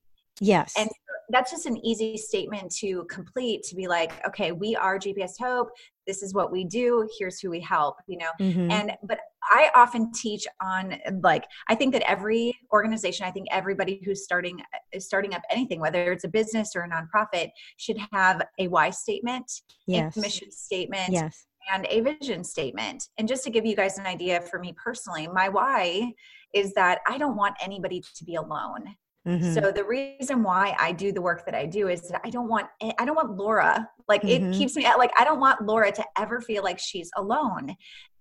Yes. 0.40 0.74
And 0.76 0.90
that's 1.28 1.50
just 1.50 1.66
an 1.66 1.76
easy 1.84 2.16
statement 2.16 2.70
to 2.76 3.04
complete 3.04 3.62
to 3.64 3.74
be 3.74 3.88
like, 3.88 4.12
okay, 4.26 4.52
we 4.52 4.76
are 4.76 4.98
GPS 4.98 5.38
Hope. 5.38 5.70
This 6.06 6.22
is 6.22 6.34
what 6.34 6.52
we 6.52 6.64
do. 6.64 7.08
Here's 7.18 7.40
who 7.40 7.50
we 7.50 7.60
help, 7.60 7.96
you 8.06 8.18
know? 8.18 8.30
Mm-hmm. 8.40 8.70
And, 8.70 8.92
but 9.02 9.18
I 9.44 9.70
often 9.74 10.12
teach 10.12 10.46
on 10.60 10.96
like, 11.22 11.44
I 11.68 11.74
think 11.74 11.92
that 11.92 12.02
every 12.08 12.56
organization, 12.72 13.26
I 13.26 13.30
think 13.30 13.46
everybody 13.50 14.00
who's 14.04 14.24
starting, 14.24 14.60
is 14.92 15.06
starting 15.06 15.34
up 15.34 15.42
anything, 15.50 15.80
whether 15.80 16.12
it's 16.12 16.24
a 16.24 16.28
business 16.28 16.72
or 16.74 16.82
a 16.82 16.88
nonprofit, 16.88 17.50
should 17.76 17.98
have 18.12 18.42
a 18.58 18.68
why 18.68 18.90
statement, 18.90 19.50
yes. 19.86 20.16
a 20.16 20.20
mission 20.20 20.50
statement. 20.50 21.10
Yes 21.10 21.46
and 21.72 21.86
a 21.90 22.00
vision 22.00 22.44
statement. 22.44 23.08
And 23.18 23.26
just 23.26 23.42
to 23.44 23.50
give 23.50 23.66
you 23.66 23.74
guys 23.74 23.98
an 23.98 24.06
idea 24.06 24.40
for 24.40 24.58
me 24.58 24.72
personally, 24.82 25.26
my 25.26 25.48
why 25.48 26.12
is 26.54 26.72
that 26.74 27.00
I 27.06 27.18
don't 27.18 27.36
want 27.36 27.56
anybody 27.60 28.02
to 28.14 28.24
be 28.24 28.36
alone. 28.36 28.94
Mm-hmm. 29.26 29.54
So 29.54 29.72
the 29.72 29.84
reason 29.84 30.42
why 30.42 30.76
I 30.78 30.92
do 30.92 31.10
the 31.10 31.20
work 31.20 31.44
that 31.46 31.54
I 31.54 31.66
do 31.66 31.88
is 31.88 32.02
that 32.02 32.20
I 32.24 32.30
don't 32.30 32.48
want 32.48 32.68
I 32.98 33.04
don't 33.04 33.16
want 33.16 33.36
Laura 33.36 33.88
like 34.08 34.22
mm-hmm. 34.22 34.52
it 34.52 34.56
keeps 34.56 34.76
me 34.76 34.84
like 34.84 35.10
I 35.18 35.24
don't 35.24 35.40
want 35.40 35.62
Laura 35.62 35.90
to 35.92 36.04
ever 36.18 36.40
feel 36.40 36.62
like 36.62 36.78
she's 36.78 37.10
alone. 37.16 37.74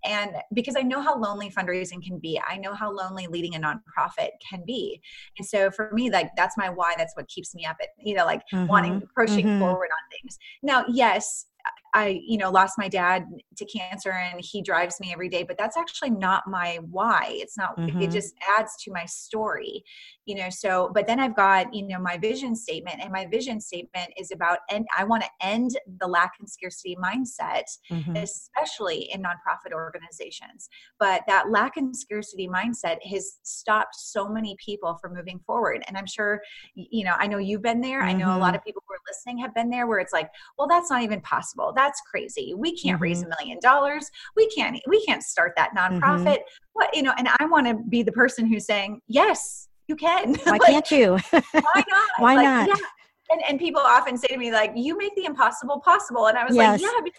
And 0.03 0.31
because 0.53 0.75
I 0.77 0.81
know 0.81 1.01
how 1.01 1.17
lonely 1.17 1.49
fundraising 1.49 2.03
can 2.03 2.19
be, 2.19 2.39
I 2.47 2.57
know 2.57 2.73
how 2.73 2.91
lonely 2.91 3.25
leading 3.27 3.55
a 3.55 3.59
nonprofit 3.59 4.29
can 4.47 4.63
be. 4.65 5.01
And 5.37 5.47
so 5.47 5.71
for 5.71 5.89
me, 5.93 6.11
like 6.11 6.29
that's 6.37 6.57
my 6.57 6.69
why. 6.69 6.93
That's 6.97 7.15
what 7.15 7.27
keeps 7.27 7.55
me 7.55 7.65
up 7.65 7.77
at, 7.81 7.89
you 7.97 8.15
know, 8.15 8.25
like 8.25 8.41
mm-hmm. 8.53 8.67
wanting 8.67 9.01
pushing 9.15 9.45
mm-hmm. 9.45 9.59
forward 9.59 9.89
on 9.91 10.19
things. 10.21 10.37
Now, 10.61 10.85
yes, 10.87 11.47
I, 11.95 12.21
you 12.27 12.37
know, 12.37 12.51
lost 12.51 12.77
my 12.77 12.89
dad 12.89 13.25
to 13.55 13.65
cancer 13.65 14.11
and 14.11 14.41
he 14.43 14.61
drives 14.61 14.99
me 14.99 15.13
every 15.13 15.29
day, 15.29 15.43
but 15.43 15.57
that's 15.57 15.77
actually 15.77 16.09
not 16.09 16.43
my 16.45 16.79
why. 16.91 17.29
It's 17.29 17.57
not, 17.57 17.77
mm-hmm. 17.77 18.01
it 18.01 18.11
just 18.11 18.35
adds 18.57 18.75
to 18.83 18.91
my 18.91 19.05
story, 19.05 19.81
you 20.25 20.35
know. 20.35 20.49
So, 20.49 20.91
but 20.93 21.07
then 21.07 21.19
I've 21.19 21.35
got, 21.35 21.73
you 21.73 21.87
know, 21.87 21.99
my 21.99 22.17
vision 22.17 22.55
statement, 22.55 22.97
and 23.01 23.11
my 23.11 23.25
vision 23.25 23.59
statement 23.59 24.11
is 24.17 24.31
about, 24.31 24.59
and 24.69 24.85
I 24.97 25.03
want 25.03 25.23
to 25.23 25.29
end 25.41 25.77
the 25.99 26.07
lack 26.07 26.33
and 26.39 26.49
scarcity 26.49 26.97
mindset, 27.01 27.63
mm-hmm. 27.91 28.15
especially 28.15 29.09
in 29.13 29.21
nonprofit 29.21 29.73
organizations. 29.73 30.69
But 30.99 31.23
that 31.27 31.49
lack 31.49 31.77
and 31.77 31.95
scarcity 31.95 32.47
mindset 32.47 33.05
has 33.05 33.39
stopped 33.43 33.95
so 33.95 34.27
many 34.27 34.55
people 34.63 34.97
from 35.01 35.13
moving 35.13 35.39
forward. 35.45 35.83
And 35.87 35.97
I'm 35.97 36.07
sure, 36.07 36.41
you 36.75 37.03
know, 37.03 37.13
I 37.17 37.27
know 37.27 37.37
you've 37.37 37.61
been 37.61 37.81
there. 37.81 38.01
Mm-hmm. 38.01 38.09
I 38.09 38.13
know 38.13 38.35
a 38.35 38.37
lot 38.37 38.47
mm-hmm. 38.47 38.55
of 38.55 38.63
people 38.65 38.83
who 38.87 38.93
are 38.93 38.99
listening 39.07 39.37
have 39.39 39.53
been 39.53 39.69
there 39.69 39.87
where 39.87 39.99
it's 39.99 40.13
like, 40.13 40.29
well, 40.57 40.67
that's 40.67 40.89
not 40.89 41.03
even 41.03 41.21
possible. 41.21 41.73
That's 41.75 42.01
crazy 42.01 42.55
we 42.55 42.75
can't 42.75 42.95
mm-hmm. 42.95 43.03
raise 43.03 43.21
a 43.21 43.27
million 43.27 43.59
dollars 43.61 44.09
we 44.35 44.47
can't 44.49 44.79
we 44.87 45.03
can't 45.05 45.23
start 45.23 45.53
that 45.55 45.71
mm-hmm. 45.75 45.97
nonprofit 45.97 46.37
mm-hmm. 46.37 46.69
what 46.73 46.95
you 46.95 47.03
know 47.03 47.13
and 47.17 47.27
i 47.39 47.45
want 47.45 47.67
to 47.67 47.75
be 47.89 48.03
the 48.03 48.11
person 48.11 48.45
who's 48.45 48.65
saying 48.65 48.99
yes 49.07 49.67
you 49.87 49.95
can. 49.95 50.33
Why 50.43 50.51
like, 50.51 50.61
can't 50.61 50.91
you? 50.91 51.17
why 51.31 51.41
not? 51.53 52.09
Why 52.19 52.35
like, 52.35 52.45
not? 52.45 52.67
yeah. 52.67 52.85
and, 53.31 53.41
and 53.49 53.59
people 53.59 53.81
often 53.81 54.17
say 54.17 54.27
to 54.27 54.37
me 54.37 54.51
like 54.51 54.71
you 54.75 54.97
make 54.97 55.15
the 55.15 55.25
impossible 55.25 55.79
possible. 55.81 56.27
And 56.27 56.37
i 56.37 56.43
was 56.43 56.55
yes. 56.55 56.81
like 56.81 56.91
yeah 57.05 57.11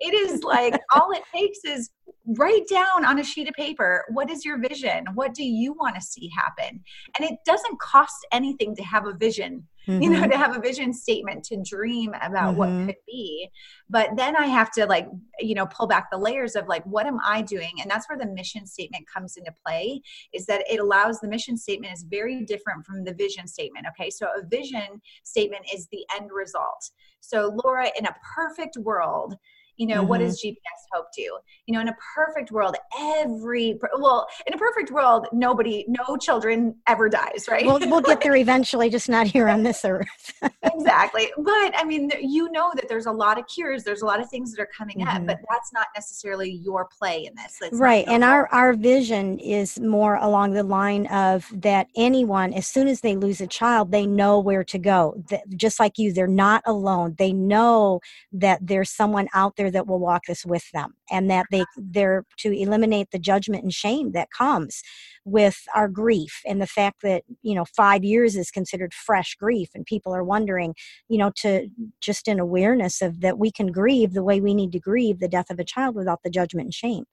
it 0.00 0.14
is 0.14 0.42
like 0.42 0.74
all 0.94 1.12
it 1.12 1.22
takes 1.34 1.60
is 1.64 1.90
write 2.38 2.66
down 2.68 3.04
on 3.04 3.18
a 3.18 3.24
sheet 3.24 3.48
of 3.48 3.54
paper 3.54 4.04
what 4.10 4.30
is 4.30 4.44
your 4.44 4.58
vision? 4.58 5.04
What 5.14 5.34
do 5.34 5.44
you 5.44 5.72
want 5.74 5.94
to 5.94 6.00
see 6.00 6.30
happen? 6.36 6.82
And 7.18 7.30
it 7.30 7.38
doesn't 7.46 7.78
cost 7.80 8.26
anything 8.32 8.74
to 8.76 8.82
have 8.82 9.06
a 9.06 9.12
vision 9.12 9.66
mm-hmm. 9.86 10.02
you 10.02 10.10
know 10.10 10.20
mm-hmm. 10.20 10.30
to 10.30 10.36
have 10.36 10.56
a 10.56 10.60
vision 10.60 10.92
statement 10.92 11.44
to 11.44 11.60
dream 11.62 12.14
about 12.22 12.54
mm-hmm. 12.54 12.58
what 12.58 12.86
could 12.86 12.96
be 13.06 13.48
but 13.88 14.10
then 14.16 14.36
i 14.36 14.46
have 14.46 14.70
to 14.70 14.86
like 14.86 15.06
you 15.38 15.54
know 15.54 15.66
pull 15.66 15.86
back 15.86 16.10
the 16.10 16.18
layers 16.18 16.56
of 16.56 16.66
like 16.68 16.84
what 16.84 17.06
am 17.06 17.18
i 17.24 17.42
doing 17.42 17.72
and 17.80 17.90
that's 17.90 18.08
where 18.08 18.18
the 18.18 18.26
mission 18.26 18.66
statement 18.66 19.04
comes 19.12 19.36
into 19.36 19.52
play 19.66 20.00
is 20.32 20.46
that 20.46 20.64
it 20.70 20.80
allows 20.80 21.20
the 21.20 21.28
mission 21.28 21.56
statement 21.56 21.92
is 21.92 22.02
very 22.02 22.44
different 22.44 22.84
from 22.84 23.04
the 23.04 23.14
vision 23.14 23.46
statement 23.46 23.86
okay 23.88 24.10
so 24.10 24.26
a 24.26 24.46
vision 24.46 25.00
statement 25.24 25.64
is 25.74 25.86
the 25.92 26.04
end 26.18 26.30
result 26.32 26.90
so 27.20 27.52
laura 27.64 27.90
in 27.98 28.06
a 28.06 28.14
perfect 28.34 28.76
world 28.78 29.34
you 29.80 29.86
know, 29.86 30.00
mm-hmm. 30.00 30.08
what 30.08 30.18
does 30.18 30.42
GPS 30.44 30.58
Hope 30.92 31.06
do? 31.16 31.22
You 31.66 31.74
know, 31.74 31.80
in 31.80 31.88
a 31.88 31.96
perfect 32.14 32.52
world, 32.52 32.76
every 33.00 33.78
well, 33.98 34.26
in 34.46 34.52
a 34.52 34.58
perfect 34.58 34.90
world, 34.90 35.26
nobody, 35.32 35.86
no 35.88 36.18
children 36.18 36.74
ever 36.86 37.08
dies, 37.08 37.46
right? 37.48 37.64
We'll, 37.64 37.78
we'll 37.88 38.02
get 38.02 38.20
there 38.22 38.36
eventually, 38.36 38.90
just 38.90 39.08
not 39.08 39.26
here 39.26 39.48
on 39.48 39.62
this 39.62 39.82
earth. 39.86 40.34
exactly, 40.62 41.32
but 41.38 41.72
I 41.74 41.84
mean, 41.86 42.10
you 42.20 42.52
know 42.52 42.72
that 42.74 42.90
there's 42.90 43.06
a 43.06 43.12
lot 43.12 43.38
of 43.38 43.46
cures, 43.46 43.82
there's 43.82 44.02
a 44.02 44.04
lot 44.04 44.20
of 44.20 44.28
things 44.28 44.52
that 44.52 44.60
are 44.60 44.68
coming 44.76 44.98
mm-hmm. 44.98 45.16
up, 45.16 45.26
but 45.26 45.38
that's 45.48 45.72
not 45.72 45.86
necessarily 45.96 46.50
your 46.50 46.86
play 46.86 47.24
in 47.24 47.34
this. 47.36 47.56
That's 47.58 47.78
right, 47.78 48.04
and 48.06 48.22
our 48.22 48.48
our 48.52 48.74
vision 48.74 49.38
is 49.38 49.80
more 49.80 50.16
along 50.16 50.52
the 50.52 50.62
line 50.62 51.06
of 51.06 51.46
that 51.54 51.86
anyone, 51.96 52.52
as 52.52 52.66
soon 52.66 52.86
as 52.86 53.00
they 53.00 53.16
lose 53.16 53.40
a 53.40 53.46
child, 53.46 53.92
they 53.92 54.04
know 54.04 54.40
where 54.40 54.64
to 54.64 54.78
go. 54.78 55.22
That, 55.30 55.48
just 55.56 55.80
like 55.80 55.96
you, 55.96 56.12
they're 56.12 56.26
not 56.26 56.62
alone. 56.66 57.14
They 57.16 57.32
know 57.32 58.00
that 58.32 58.58
there's 58.60 58.90
someone 58.90 59.28
out 59.32 59.56
there 59.56 59.69
that 59.70 59.86
will 59.86 59.98
walk 59.98 60.22
this 60.26 60.44
with 60.44 60.64
them 60.72 60.94
and 61.10 61.30
that 61.30 61.46
they 61.50 61.64
they're 61.76 62.24
to 62.38 62.50
eliminate 62.52 63.08
the 63.10 63.18
judgment 63.18 63.62
and 63.62 63.72
shame 63.72 64.12
that 64.12 64.28
comes 64.36 64.82
with 65.24 65.62
our 65.74 65.88
grief 65.88 66.40
and 66.46 66.60
the 66.60 66.66
fact 66.66 67.02
that 67.02 67.22
you 67.42 67.54
know 67.54 67.64
5 67.64 68.04
years 68.04 68.36
is 68.36 68.50
considered 68.50 68.94
fresh 68.94 69.36
grief 69.38 69.70
and 69.74 69.84
people 69.86 70.14
are 70.14 70.24
wondering 70.24 70.74
you 71.08 71.18
know 71.18 71.30
to 71.36 71.68
just 72.00 72.28
an 72.28 72.40
awareness 72.40 73.02
of 73.02 73.20
that 73.20 73.38
we 73.38 73.50
can 73.50 73.68
grieve 73.68 74.12
the 74.12 74.24
way 74.24 74.40
we 74.40 74.54
need 74.54 74.72
to 74.72 74.80
grieve 74.80 75.18
the 75.18 75.28
death 75.28 75.50
of 75.50 75.58
a 75.58 75.64
child 75.64 75.94
without 75.94 76.20
the 76.22 76.30
judgment 76.30 76.66
and 76.66 76.74
shame 76.74 77.04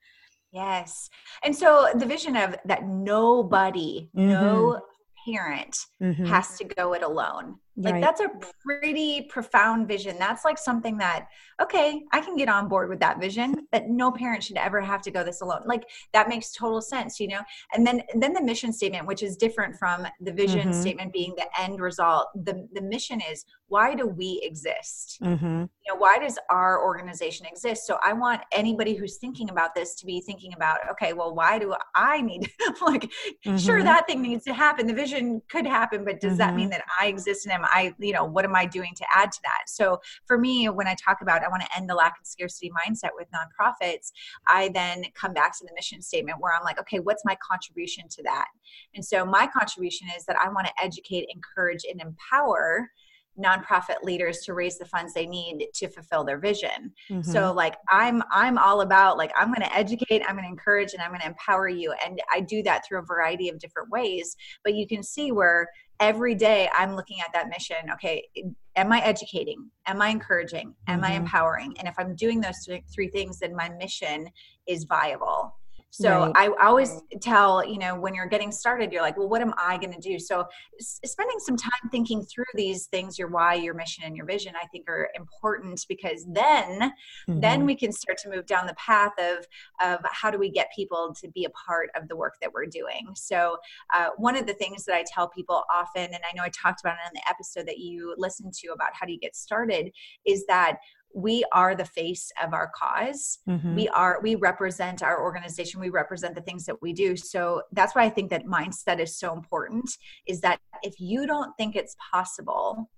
yes 0.51 1.09
and 1.43 1.55
so 1.55 1.87
the 1.95 2.05
vision 2.05 2.35
of 2.35 2.55
that 2.65 2.85
nobody 2.85 4.09
mm-hmm. 4.15 4.29
no 4.29 4.81
parent 5.27 5.77
mm-hmm. 6.01 6.25
has 6.25 6.57
to 6.57 6.63
go 6.63 6.93
it 6.93 7.03
alone 7.03 7.55
like 7.77 7.93
right. 7.93 8.01
that's 8.01 8.21
a 8.21 8.29
pretty 8.63 9.27
profound 9.29 9.87
vision 9.87 10.15
that's 10.17 10.43
like 10.43 10.57
something 10.57 10.97
that 10.97 11.27
okay 11.61 12.01
i 12.11 12.19
can 12.19 12.35
get 12.35 12.49
on 12.49 12.67
board 12.67 12.89
with 12.89 12.99
that 12.99 13.19
vision 13.19 13.55
that 13.71 13.87
no 13.87 14.11
parent 14.11 14.43
should 14.43 14.57
ever 14.57 14.81
have 14.81 15.01
to 15.01 15.11
go 15.11 15.23
this 15.23 15.41
alone 15.41 15.61
like 15.65 15.83
that 16.11 16.27
makes 16.27 16.51
total 16.51 16.81
sense 16.81 17.19
you 17.19 17.27
know 17.27 17.41
and 17.73 17.85
then 17.85 18.01
then 18.15 18.33
the 18.33 18.41
mission 18.41 18.73
statement 18.73 19.05
which 19.05 19.21
is 19.21 19.37
different 19.37 19.75
from 19.75 20.07
the 20.21 20.31
vision 20.31 20.69
mm-hmm. 20.69 20.81
statement 20.81 21.13
being 21.13 21.33
the 21.37 21.45
end 21.59 21.79
result 21.79 22.27
the 22.45 22.67
the 22.73 22.81
mission 22.81 23.21
is 23.29 23.45
why 23.67 23.93
do 23.93 24.07
we 24.07 24.41
exist 24.43 25.19
mm-hmm. 25.21 25.61
you 25.61 25.93
know 25.93 25.95
why 25.95 26.17
does 26.17 26.39
our 26.49 26.83
organization 26.83 27.45
exist 27.45 27.85
so 27.85 27.99
i 28.03 28.11
want 28.11 28.41
anybody 28.51 28.95
who's 28.95 29.17
thinking 29.17 29.51
about 29.51 29.75
this 29.75 29.93
to 29.93 30.05
be 30.05 30.19
thinking 30.19 30.53
about 30.53 30.79
okay 30.89 31.13
well 31.13 31.35
why 31.35 31.59
do 31.59 31.75
i 31.93 32.21
need 32.21 32.49
like 32.81 33.11
sure 33.43 33.77
mm-hmm. 33.77 33.85
that 33.85 34.07
thing 34.07 34.21
needs 34.21 34.43
to 34.43 34.53
happen 34.53 34.87
the 34.87 34.93
vision 34.93 35.39
could 35.47 35.65
happen 35.65 36.03
but 36.03 36.19
does 36.19 36.37
that 36.37 36.55
mean 36.55 36.65
mm-hmm. 36.65 36.71
that 36.71 36.83
i 36.99 37.07
exist 37.07 37.45
and 37.45 37.53
am 37.53 37.66
I, 37.71 37.93
you 37.99 38.13
know, 38.13 38.25
what 38.25 38.45
am 38.45 38.55
I 38.55 38.65
doing 38.65 38.93
to 38.95 39.05
add 39.13 39.31
to 39.31 39.39
that? 39.43 39.63
So 39.67 40.01
for 40.25 40.37
me, 40.37 40.69
when 40.69 40.87
I 40.87 40.95
talk 40.95 41.21
about 41.21 41.43
I 41.43 41.49
want 41.49 41.63
to 41.63 41.77
end 41.77 41.89
the 41.89 41.95
lack 41.95 42.19
of 42.19 42.25
scarcity 42.25 42.71
mindset 42.71 43.09
with 43.15 43.27
nonprofits, 43.31 44.11
I 44.47 44.69
then 44.69 45.03
come 45.13 45.33
back 45.33 45.57
to 45.57 45.65
the 45.65 45.73
mission 45.75 46.01
statement 46.01 46.39
where 46.39 46.53
I'm 46.53 46.63
like, 46.63 46.79
okay, 46.79 46.99
what's 46.99 47.23
my 47.25 47.37
contribution 47.47 48.07
to 48.09 48.23
that? 48.23 48.47
And 48.95 49.03
so 49.03 49.25
my 49.25 49.47
contribution 49.47 50.07
is 50.17 50.25
that 50.25 50.37
I 50.37 50.49
want 50.49 50.67
to 50.67 50.83
educate, 50.83 51.27
encourage, 51.33 51.83
and 51.89 52.01
empower 52.01 52.89
nonprofit 53.37 54.03
leaders 54.03 54.39
to 54.39 54.53
raise 54.53 54.77
the 54.77 54.85
funds 54.85 55.13
they 55.13 55.25
need 55.25 55.67
to 55.73 55.87
fulfill 55.87 56.23
their 56.23 56.39
vision. 56.39 56.93
Mm-hmm. 57.09 57.21
So 57.21 57.53
like 57.53 57.75
I'm 57.89 58.23
I'm 58.31 58.57
all 58.57 58.81
about 58.81 59.17
like 59.17 59.31
I'm 59.37 59.47
going 59.47 59.61
to 59.61 59.75
educate, 59.75 60.23
I'm 60.27 60.35
going 60.35 60.45
to 60.45 60.49
encourage 60.49 60.93
and 60.93 61.01
I'm 61.01 61.09
going 61.09 61.21
to 61.21 61.27
empower 61.27 61.69
you 61.69 61.93
and 62.05 62.19
I 62.33 62.41
do 62.41 62.63
that 62.63 62.85
through 62.85 62.99
a 62.99 63.03
variety 63.03 63.49
of 63.49 63.59
different 63.59 63.89
ways, 63.89 64.35
but 64.63 64.75
you 64.75 64.87
can 64.87 65.03
see 65.03 65.31
where 65.31 65.67
every 65.99 66.35
day 66.35 66.69
I'm 66.77 66.95
looking 66.95 67.19
at 67.21 67.33
that 67.33 67.49
mission. 67.49 67.77
Okay, 67.93 68.27
am 68.75 68.91
I 68.91 69.01
educating? 69.01 69.69
Am 69.85 70.01
I 70.01 70.09
encouraging? 70.09 70.73
Am 70.87 71.01
mm-hmm. 71.01 71.11
I 71.11 71.15
empowering? 71.15 71.75
And 71.79 71.87
if 71.87 71.95
I'm 71.97 72.15
doing 72.15 72.41
those 72.41 72.67
three 72.93 73.09
things 73.09 73.39
then 73.39 73.55
my 73.55 73.69
mission 73.69 74.29
is 74.67 74.85
viable. 74.85 75.53
So 75.89 76.31
right. 76.35 76.53
I 76.59 76.65
always 76.65 77.01
tell, 77.21 77.65
you 77.65 77.79
know, 77.79 77.99
when 77.99 78.13
you're 78.13 78.27
getting 78.27 78.51
started, 78.51 78.91
you're 78.91 79.01
like, 79.01 79.17
well, 79.17 79.29
what 79.29 79.41
am 79.41 79.53
I 79.57 79.77
going 79.77 79.93
to 79.93 79.99
do? 79.99 80.19
So 80.19 80.45
s- 80.79 80.99
spending 81.05 81.39
some 81.39 81.55
time 81.55 81.89
thinking 81.91 82.23
through 82.23 82.45
these 82.55 82.85
things, 82.87 83.17
your 83.17 83.29
why, 83.29 83.55
your 83.55 83.73
mission, 83.73 84.03
and 84.05 84.15
your 84.15 84.25
vision, 84.25 84.53
I 84.61 84.67
think 84.67 84.89
are 84.89 85.09
important 85.15 85.83
because 85.87 86.25
then, 86.29 86.93
mm-hmm. 87.27 87.39
then 87.39 87.65
we 87.65 87.75
can 87.75 87.91
start 87.91 88.17
to 88.19 88.29
move 88.29 88.45
down 88.45 88.67
the 88.67 88.75
path 88.75 89.13
of, 89.19 89.45
of 89.83 89.99
how 90.11 90.29
do 90.29 90.37
we 90.37 90.51
get 90.51 90.67
people 90.75 91.15
to 91.21 91.29
be 91.29 91.45
a 91.45 91.49
part 91.49 91.89
of 91.95 92.07
the 92.09 92.15
work 92.15 92.35
that 92.41 92.51
we're 92.53 92.65
doing. 92.65 93.07
So 93.15 93.57
uh, 93.93 94.09
one 94.17 94.35
of 94.35 94.45
the 94.45 94.53
things 94.53 94.85
that 94.85 94.95
I 94.95 95.03
tell 95.07 95.29
people 95.29 95.63
often, 95.73 96.03
and 96.03 96.19
I 96.29 96.35
know 96.35 96.43
I 96.43 96.49
talked 96.49 96.81
about 96.81 96.97
it 97.03 97.07
in 97.07 97.13
the 97.15 97.29
episode 97.29 97.65
that 97.67 97.79
you 97.79 98.13
listened 98.17 98.53
to 98.55 98.67
about 98.67 98.89
how 98.93 99.05
do 99.05 99.13
you 99.13 99.19
get 99.19 99.35
started, 99.35 99.91
is 100.25 100.45
that 100.47 100.77
we 101.13 101.43
are 101.51 101.75
the 101.75 101.85
face 101.85 102.31
of 102.43 102.53
our 102.53 102.71
because 102.73 103.39
mm-hmm. 103.47 103.75
we 103.75 103.87
are 103.89 104.19
we 104.21 104.35
represent 104.35 105.01
our 105.01 105.21
organization 105.21 105.79
we 105.79 105.89
represent 105.89 106.35
the 106.35 106.41
things 106.41 106.65
that 106.65 106.81
we 106.81 106.93
do 106.93 107.15
so 107.15 107.61
that's 107.71 107.95
why 107.95 108.03
i 108.03 108.09
think 108.09 108.29
that 108.29 108.45
mindset 108.45 108.99
is 108.99 109.17
so 109.17 109.33
important 109.33 109.89
is 110.27 110.41
that 110.41 110.59
if 110.83 110.99
you 110.99 111.25
don't 111.25 111.55
think 111.57 111.75
it's 111.75 111.95
possible 112.11 112.89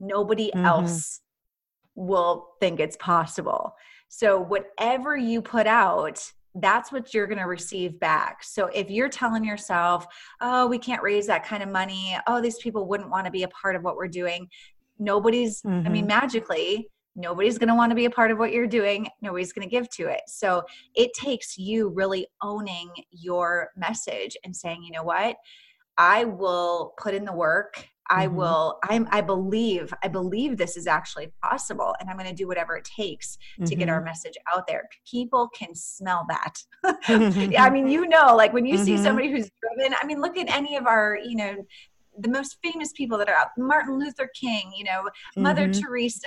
nobody 0.00 0.50
mm-hmm. 0.54 0.64
else 0.64 1.20
will 1.94 2.54
think 2.60 2.80
it's 2.80 2.96
possible 2.96 3.74
so 4.08 4.40
whatever 4.40 5.16
you 5.16 5.42
put 5.42 5.66
out 5.66 6.32
that's 6.60 6.90
what 6.90 7.14
you're 7.14 7.26
going 7.26 7.38
to 7.38 7.44
receive 7.44 8.00
back. 8.00 8.42
So 8.42 8.66
if 8.74 8.90
you're 8.90 9.08
telling 9.08 9.44
yourself, 9.44 10.06
oh, 10.40 10.66
we 10.66 10.78
can't 10.78 11.02
raise 11.02 11.26
that 11.26 11.44
kind 11.44 11.62
of 11.62 11.68
money, 11.68 12.16
oh, 12.26 12.40
these 12.40 12.58
people 12.58 12.86
wouldn't 12.86 13.10
want 13.10 13.26
to 13.26 13.30
be 13.30 13.44
a 13.44 13.48
part 13.48 13.76
of 13.76 13.82
what 13.82 13.96
we're 13.96 14.08
doing, 14.08 14.48
nobody's, 14.98 15.62
mm-hmm. 15.62 15.86
I 15.86 15.90
mean, 15.90 16.06
mm-hmm. 16.06 16.20
magically, 16.20 16.88
nobody's 17.18 17.58
going 17.58 17.68
to 17.68 17.74
want 17.74 17.90
to 17.90 17.96
be 17.96 18.04
a 18.06 18.10
part 18.10 18.30
of 18.30 18.38
what 18.38 18.52
you're 18.52 18.66
doing 18.66 19.08
nobody's 19.20 19.52
going 19.52 19.66
to 19.66 19.70
give 19.70 19.88
to 19.90 20.06
it 20.06 20.22
so 20.26 20.62
it 20.94 21.12
takes 21.12 21.58
you 21.58 21.88
really 21.90 22.26
owning 22.42 22.90
your 23.10 23.70
message 23.76 24.36
and 24.44 24.54
saying 24.54 24.82
you 24.82 24.92
know 24.92 25.02
what 25.02 25.36
i 25.98 26.24
will 26.24 26.94
put 26.96 27.14
in 27.14 27.24
the 27.24 27.32
work 27.32 27.86
i 28.08 28.26
mm-hmm. 28.26 28.36
will 28.36 28.78
i'm 28.84 29.06
i 29.10 29.20
believe 29.20 29.92
i 30.02 30.08
believe 30.08 30.56
this 30.56 30.76
is 30.76 30.86
actually 30.86 31.32
possible 31.42 31.94
and 32.00 32.08
i'm 32.08 32.16
going 32.16 32.28
to 32.28 32.34
do 32.34 32.46
whatever 32.46 32.76
it 32.76 32.84
takes 32.84 33.36
mm-hmm. 33.36 33.64
to 33.64 33.74
get 33.74 33.88
our 33.88 33.96
mm-hmm. 33.96 34.06
message 34.06 34.34
out 34.54 34.66
there 34.66 34.88
people 35.10 35.48
can 35.48 35.74
smell 35.74 36.24
that 36.28 36.62
i 37.58 37.68
mean 37.68 37.88
you 37.88 38.06
know 38.08 38.34
like 38.36 38.52
when 38.52 38.64
you 38.64 38.78
see 38.78 38.94
mm-hmm. 38.94 39.04
somebody 39.04 39.30
who's 39.30 39.50
driven 39.60 39.94
i 40.00 40.06
mean 40.06 40.20
look 40.20 40.36
at 40.36 40.48
any 40.48 40.76
of 40.76 40.86
our 40.86 41.18
you 41.22 41.36
know 41.36 41.56
the 42.20 42.28
most 42.28 42.58
famous 42.62 42.92
people 42.92 43.16
that 43.18 43.28
are 43.28 43.36
out 43.36 43.48
martin 43.56 43.98
luther 43.98 44.28
king 44.38 44.72
you 44.76 44.84
know 44.84 45.08
mother 45.36 45.68
mm-hmm. 45.68 45.80
teresa 45.80 46.26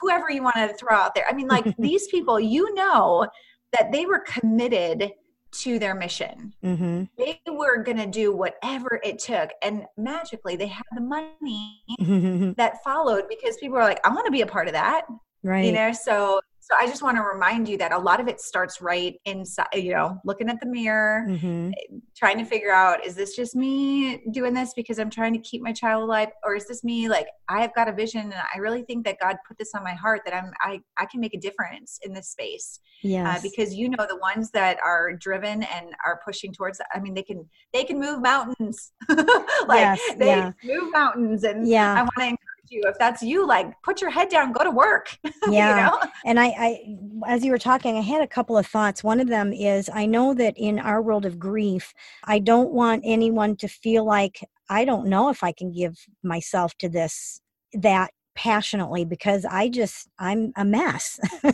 whoever 0.00 0.30
you 0.30 0.42
want 0.42 0.56
to 0.56 0.72
throw 0.74 0.96
out 0.96 1.14
there 1.14 1.24
i 1.28 1.32
mean 1.32 1.48
like 1.48 1.64
these 1.78 2.06
people 2.08 2.38
you 2.38 2.74
know 2.74 3.26
that 3.72 3.92
they 3.92 4.06
were 4.06 4.20
committed 4.20 5.12
to 5.52 5.78
their 5.78 5.94
mission. 5.94 6.52
Mm-hmm. 6.62 7.04
They 7.16 7.40
were 7.46 7.82
going 7.82 7.96
to 7.98 8.06
do 8.06 8.34
whatever 8.34 9.00
it 9.02 9.18
took. 9.18 9.50
And 9.62 9.84
magically, 9.96 10.56
they 10.56 10.66
had 10.66 10.84
the 10.94 11.00
money 11.00 11.82
that 12.56 12.82
followed 12.84 13.24
because 13.28 13.56
people 13.56 13.76
were 13.76 13.84
like, 13.84 14.04
I 14.04 14.10
want 14.10 14.26
to 14.26 14.32
be 14.32 14.42
a 14.42 14.46
part 14.46 14.66
of 14.66 14.74
that. 14.74 15.06
Right. 15.42 15.64
You 15.64 15.72
know, 15.72 15.92
so 15.92 16.40
so 16.68 16.74
I 16.76 16.88
just 16.88 17.00
want 17.00 17.16
to 17.16 17.22
remind 17.22 17.68
you 17.68 17.78
that 17.78 17.92
a 17.92 17.98
lot 17.98 18.18
of 18.18 18.26
it 18.26 18.40
starts 18.40 18.80
right 18.80 19.14
inside, 19.24 19.68
you 19.72 19.92
know, 19.92 20.20
looking 20.24 20.48
at 20.48 20.58
the 20.58 20.66
mirror, 20.66 21.24
mm-hmm. 21.28 21.70
Eh, 21.70 21.98
trying 22.16 22.38
to 22.38 22.44
figure 22.44 22.72
out, 22.72 23.06
is 23.06 23.14
this 23.14 23.36
just 23.36 23.54
me 23.54 24.24
doing 24.32 24.52
this 24.52 24.72
because 24.74 24.98
I'm 24.98 25.08
trying 25.08 25.32
to 25.34 25.38
keep 25.38 25.62
my 25.62 25.70
child 25.70 26.02
alive? 26.02 26.30
Or 26.42 26.56
is 26.56 26.66
this 26.66 26.82
me 26.82 27.08
like 27.08 27.28
I've 27.48 27.72
got 27.76 27.88
a 27.88 27.92
vision 27.92 28.22
and 28.22 28.34
I 28.34 28.58
really 28.58 28.82
think 28.82 29.04
that 29.04 29.18
God 29.20 29.36
put 29.46 29.56
this 29.58 29.76
on 29.76 29.84
my 29.84 29.94
heart 29.94 30.22
that 30.24 30.34
I'm 30.34 30.50
I, 30.60 30.80
I 30.96 31.06
can 31.06 31.20
make 31.20 31.34
a 31.34 31.38
difference 31.38 32.00
in 32.02 32.12
this 32.12 32.30
space. 32.30 32.80
Yeah. 33.04 33.30
Uh, 33.30 33.40
because 33.40 33.72
you 33.72 33.88
know 33.88 34.04
the 34.08 34.18
ones 34.18 34.50
that 34.50 34.78
are 34.84 35.12
driven 35.12 35.62
and 35.62 35.94
are 36.04 36.20
pushing 36.24 36.52
towards 36.52 36.80
I 36.92 36.98
mean 36.98 37.14
they 37.14 37.22
can 37.22 37.48
they 37.72 37.84
can 37.84 38.00
move 38.00 38.20
mountains. 38.20 38.90
like 39.08 39.28
yes, 39.68 40.00
they 40.18 40.26
yeah. 40.26 40.50
move 40.64 40.90
mountains 40.92 41.44
and 41.44 41.68
yeah. 41.68 41.94
I 41.94 42.02
want 42.02 42.38
to 42.40 42.45
you. 42.70 42.82
If 42.84 42.98
that's 42.98 43.22
you 43.22 43.46
like 43.46 43.70
put 43.82 44.00
your 44.00 44.10
head 44.10 44.28
down 44.28 44.52
go 44.52 44.64
to 44.64 44.70
work 44.70 45.16
yeah. 45.48 45.70
you 45.70 45.76
know? 45.76 46.00
and 46.24 46.40
I, 46.40 46.46
I 46.46 46.96
as 47.26 47.44
you 47.44 47.50
were 47.50 47.58
talking 47.58 47.96
i 47.96 48.00
had 48.00 48.22
a 48.22 48.26
couple 48.26 48.56
of 48.56 48.66
thoughts. 48.66 49.02
One 49.04 49.20
of 49.20 49.28
them 49.28 49.52
is 49.52 49.90
i 49.92 50.06
know 50.06 50.34
that 50.34 50.54
in 50.56 50.78
our 50.78 51.02
world 51.02 51.24
of 51.26 51.38
grief 51.38 51.92
i 52.24 52.38
don't 52.38 52.72
want 52.72 53.02
anyone 53.04 53.56
to 53.56 53.68
feel 53.68 54.04
like 54.04 54.44
i 54.68 54.84
don't 54.84 55.06
know 55.06 55.28
if 55.28 55.42
i 55.42 55.52
can 55.52 55.72
give 55.72 55.96
myself 56.22 56.76
to 56.78 56.88
this 56.88 57.40
that 57.72 58.10
passionately 58.34 59.04
because 59.04 59.44
i 59.46 59.68
just 59.68 60.08
i'm 60.18 60.52
a 60.56 60.64
mess. 60.64 61.18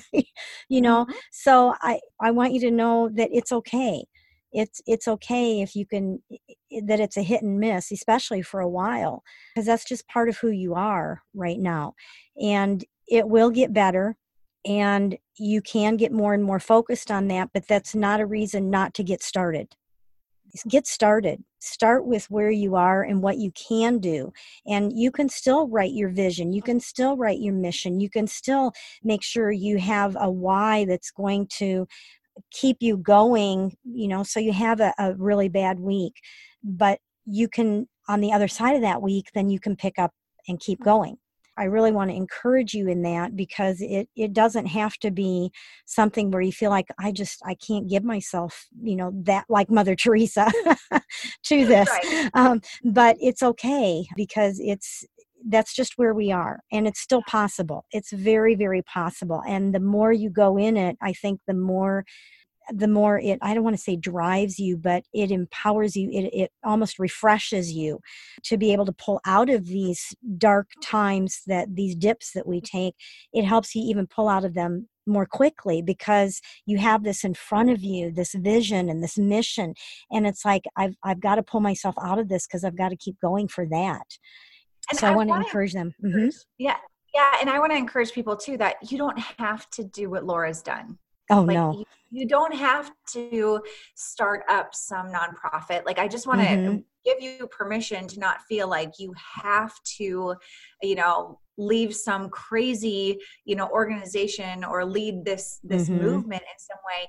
You 0.68 0.80
know? 0.80 1.04
Mm-hmm. 1.04 1.18
so 1.30 1.74
i 1.82 2.00
i 2.20 2.30
want 2.30 2.52
you 2.52 2.60
to 2.60 2.70
know 2.70 3.10
that 3.14 3.30
it's 3.32 3.52
okay 3.52 4.04
it's 4.52 4.80
it's 4.86 5.08
okay 5.08 5.62
if 5.62 5.74
you 5.74 5.86
can 5.86 6.22
that 6.86 7.00
it's 7.00 7.16
a 7.16 7.22
hit 7.22 7.42
and 7.42 7.58
miss 7.58 7.90
especially 7.90 8.42
for 8.42 8.60
a 8.60 8.68
while 8.68 9.22
because 9.54 9.66
that's 9.66 9.84
just 9.84 10.06
part 10.08 10.28
of 10.28 10.36
who 10.38 10.50
you 10.50 10.74
are 10.74 11.22
right 11.34 11.58
now 11.58 11.94
and 12.40 12.84
it 13.08 13.28
will 13.28 13.50
get 13.50 13.72
better 13.72 14.16
and 14.64 15.18
you 15.38 15.60
can 15.60 15.96
get 15.96 16.12
more 16.12 16.34
and 16.34 16.44
more 16.44 16.60
focused 16.60 17.10
on 17.10 17.28
that 17.28 17.50
but 17.52 17.66
that's 17.66 17.94
not 17.94 18.20
a 18.20 18.26
reason 18.26 18.70
not 18.70 18.94
to 18.94 19.02
get 19.02 19.22
started. 19.22 19.74
Get 20.68 20.86
started. 20.86 21.42
Start 21.60 22.04
with 22.04 22.30
where 22.30 22.50
you 22.50 22.74
are 22.74 23.02
and 23.02 23.22
what 23.22 23.38
you 23.38 23.52
can 23.52 23.98
do 23.98 24.32
and 24.66 24.92
you 24.92 25.10
can 25.10 25.28
still 25.28 25.66
write 25.68 25.92
your 25.92 26.10
vision 26.10 26.52
you 26.52 26.60
can 26.60 26.78
still 26.78 27.16
write 27.16 27.40
your 27.40 27.54
mission 27.54 28.00
you 28.00 28.10
can 28.10 28.26
still 28.26 28.72
make 29.02 29.22
sure 29.22 29.50
you 29.50 29.78
have 29.78 30.16
a 30.20 30.30
why 30.30 30.84
that's 30.84 31.10
going 31.10 31.46
to 31.46 31.86
keep 32.50 32.78
you 32.80 32.96
going 32.96 33.76
you 33.84 34.08
know 34.08 34.22
so 34.22 34.40
you 34.40 34.52
have 34.52 34.80
a, 34.80 34.92
a 34.98 35.14
really 35.14 35.48
bad 35.48 35.78
week 35.80 36.14
but 36.62 36.98
you 37.26 37.48
can 37.48 37.86
on 38.08 38.20
the 38.20 38.32
other 38.32 38.48
side 38.48 38.74
of 38.74 38.82
that 38.82 39.02
week 39.02 39.26
then 39.34 39.50
you 39.50 39.60
can 39.60 39.76
pick 39.76 39.98
up 39.98 40.12
and 40.48 40.60
keep 40.60 40.78
mm-hmm. 40.80 40.90
going 40.90 41.16
i 41.56 41.64
really 41.64 41.92
want 41.92 42.10
to 42.10 42.16
encourage 42.16 42.74
you 42.74 42.88
in 42.88 43.02
that 43.02 43.36
because 43.36 43.80
it 43.80 44.08
it 44.16 44.32
doesn't 44.32 44.66
have 44.66 44.96
to 44.96 45.10
be 45.10 45.50
something 45.86 46.30
where 46.30 46.42
you 46.42 46.52
feel 46.52 46.70
like 46.70 46.88
i 46.98 47.12
just 47.12 47.40
i 47.44 47.54
can't 47.54 47.88
give 47.88 48.04
myself 48.04 48.66
you 48.82 48.96
know 48.96 49.12
that 49.14 49.44
like 49.48 49.70
mother 49.70 49.94
teresa 49.96 50.50
to 51.44 51.66
this 51.66 51.88
right. 51.88 52.30
um, 52.34 52.60
but 52.84 53.16
it's 53.20 53.42
okay 53.42 54.04
because 54.16 54.58
it's 54.58 55.04
that's 55.48 55.74
just 55.74 55.94
where 55.96 56.14
we 56.14 56.30
are 56.32 56.60
and 56.70 56.86
it's 56.86 57.00
still 57.00 57.22
possible. 57.28 57.84
It's 57.92 58.12
very 58.12 58.54
very 58.54 58.82
possible 58.82 59.42
and 59.46 59.74
the 59.74 59.80
more 59.80 60.12
you 60.12 60.30
go 60.30 60.56
in 60.56 60.76
it 60.76 60.96
i 61.02 61.12
think 61.12 61.40
the 61.46 61.54
more 61.54 62.04
the 62.70 62.88
more 62.88 63.18
it 63.18 63.38
i 63.42 63.54
don't 63.54 63.64
want 63.64 63.76
to 63.76 63.82
say 63.82 63.96
drives 63.96 64.58
you 64.58 64.76
but 64.76 65.02
it 65.12 65.30
empowers 65.30 65.96
you 65.96 66.08
it, 66.12 66.30
it 66.32 66.50
almost 66.64 66.98
refreshes 66.98 67.72
you 67.72 67.98
to 68.44 68.56
be 68.56 68.72
able 68.72 68.86
to 68.86 68.92
pull 68.92 69.20
out 69.26 69.50
of 69.50 69.66
these 69.66 70.14
dark 70.38 70.68
times 70.82 71.42
that 71.46 71.74
these 71.74 71.94
dips 71.96 72.32
that 72.34 72.46
we 72.46 72.60
take. 72.60 72.94
It 73.32 73.44
helps 73.44 73.74
you 73.74 73.82
even 73.84 74.06
pull 74.06 74.28
out 74.28 74.44
of 74.44 74.54
them 74.54 74.88
more 75.06 75.26
quickly 75.26 75.82
because 75.82 76.40
you 76.66 76.78
have 76.78 77.02
this 77.02 77.24
in 77.24 77.34
front 77.34 77.70
of 77.70 77.82
you 77.82 78.12
this 78.12 78.34
vision 78.34 78.88
and 78.88 79.02
this 79.02 79.18
mission 79.18 79.74
and 80.12 80.28
it's 80.28 80.44
like 80.44 80.62
i've 80.76 80.94
i've 81.02 81.20
got 81.20 81.34
to 81.34 81.42
pull 81.42 81.60
myself 81.60 81.96
out 82.00 82.20
of 82.20 82.28
this 82.28 82.46
because 82.46 82.62
i've 82.62 82.78
got 82.78 82.90
to 82.90 82.96
keep 82.96 83.16
going 83.20 83.48
for 83.48 83.66
that 83.66 84.06
and 84.90 84.98
so 84.98 85.06
I, 85.06 85.12
I 85.12 85.16
want 85.16 85.30
to 85.30 85.36
encourage 85.36 85.72
them. 85.72 85.94
Mm-hmm. 86.04 86.28
Yeah. 86.58 86.76
Yeah. 87.14 87.32
And 87.40 87.50
I 87.50 87.58
want 87.58 87.72
to 87.72 87.76
encourage 87.76 88.12
people 88.12 88.36
too 88.36 88.56
that 88.58 88.90
you 88.90 88.98
don't 88.98 89.18
have 89.38 89.68
to 89.70 89.84
do 89.84 90.10
what 90.10 90.24
Laura's 90.24 90.62
done. 90.62 90.98
Oh, 91.30 91.42
like, 91.42 91.54
no. 91.54 91.72
You, 91.72 91.84
you, 92.10 92.26
don't 92.26 92.54
have 92.54 92.90
to 93.12 93.60
start 93.94 94.42
up 94.48 94.74
some 94.74 95.12
nonprofit. 95.12 95.86
Like, 95.86 95.98
I 95.98 96.08
just 96.08 96.26
want 96.26 96.40
to 96.40 96.46
mm-hmm. 96.46 96.78
give 97.04 97.22
you 97.22 97.46
permission 97.46 98.06
to 98.08 98.18
not 98.18 98.42
feel 98.48 98.68
like 98.68 98.98
you 98.98 99.14
have 99.42 99.72
to, 99.98 100.34
you 100.82 100.94
know, 100.94 101.38
leave 101.58 101.94
some 101.94 102.30
crazy 102.30 103.18
you 103.44 103.54
know 103.54 103.68
organization 103.68 104.64
or 104.64 104.84
lead 104.84 105.22
this 105.24 105.60
this 105.62 105.88
mm-hmm. 105.88 106.02
movement 106.02 106.42
in 106.42 106.58
some 106.58 106.78
way 106.86 107.06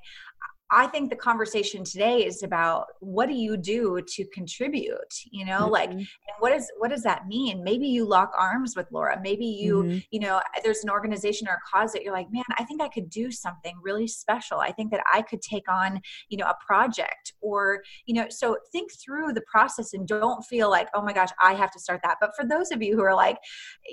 I 0.73 0.88
think 0.88 1.12
the 1.12 1.15
conversation 1.15 1.83
today 1.83 2.25
is 2.25 2.41
about 2.41 2.88
what 2.99 3.27
do 3.27 3.36
you 3.36 3.57
do 3.57 4.01
to 4.07 4.25
contribute, 4.33 5.13
you 5.29 5.45
know, 5.45 5.62
mm-hmm. 5.62 5.71
like, 5.71 5.91
and 5.91 6.07
what 6.39 6.51
is, 6.51 6.71
what 6.79 6.89
does 6.89 7.03
that 7.03 7.27
mean? 7.27 7.63
Maybe 7.63 7.88
you 7.88 8.05
lock 8.05 8.31
arms 8.38 8.75
with 8.75 8.88
Laura. 8.91 9.19
Maybe 9.21 9.45
you, 9.45 9.83
mm-hmm. 9.83 9.97
you 10.09 10.19
know, 10.19 10.41
there's 10.63 10.83
an 10.83 10.89
organization 10.89 11.47
or 11.47 11.53
a 11.53 11.59
cause 11.71 11.93
that 11.93 12.01
you're 12.01 12.13
like, 12.13 12.31
man, 12.31 12.43
I 12.57 12.63
think 12.63 12.81
I 12.81 12.88
could 12.88 13.09
do 13.12 13.29
something 13.29 13.75
really 13.83 14.07
special. 14.07 14.59
I 14.59 14.71
think 14.71 14.89
that 14.91 15.03
I 15.12 15.21
could 15.21 15.43
take 15.43 15.69
on, 15.69 16.01
you 16.29 16.38
know, 16.38 16.45
a 16.45 16.55
project 16.65 17.33
or, 17.41 17.83
you 18.07 18.15
know, 18.15 18.25
so 18.29 18.57
think 18.71 18.91
through 18.93 19.33
the 19.33 19.41
process 19.41 19.93
and 19.93 20.07
don't 20.07 20.43
feel 20.43 20.71
like, 20.71 20.88
oh 20.95 21.03
my 21.03 21.13
gosh, 21.13 21.29
I 21.39 21.53
have 21.53 21.69
to 21.71 21.79
start 21.79 22.01
that. 22.03 22.17
But 22.19 22.31
for 22.36 22.45
those 22.45 22.71
of 22.71 22.81
you 22.81 22.95
who 22.95 23.03
are 23.03 23.15
like, 23.15 23.38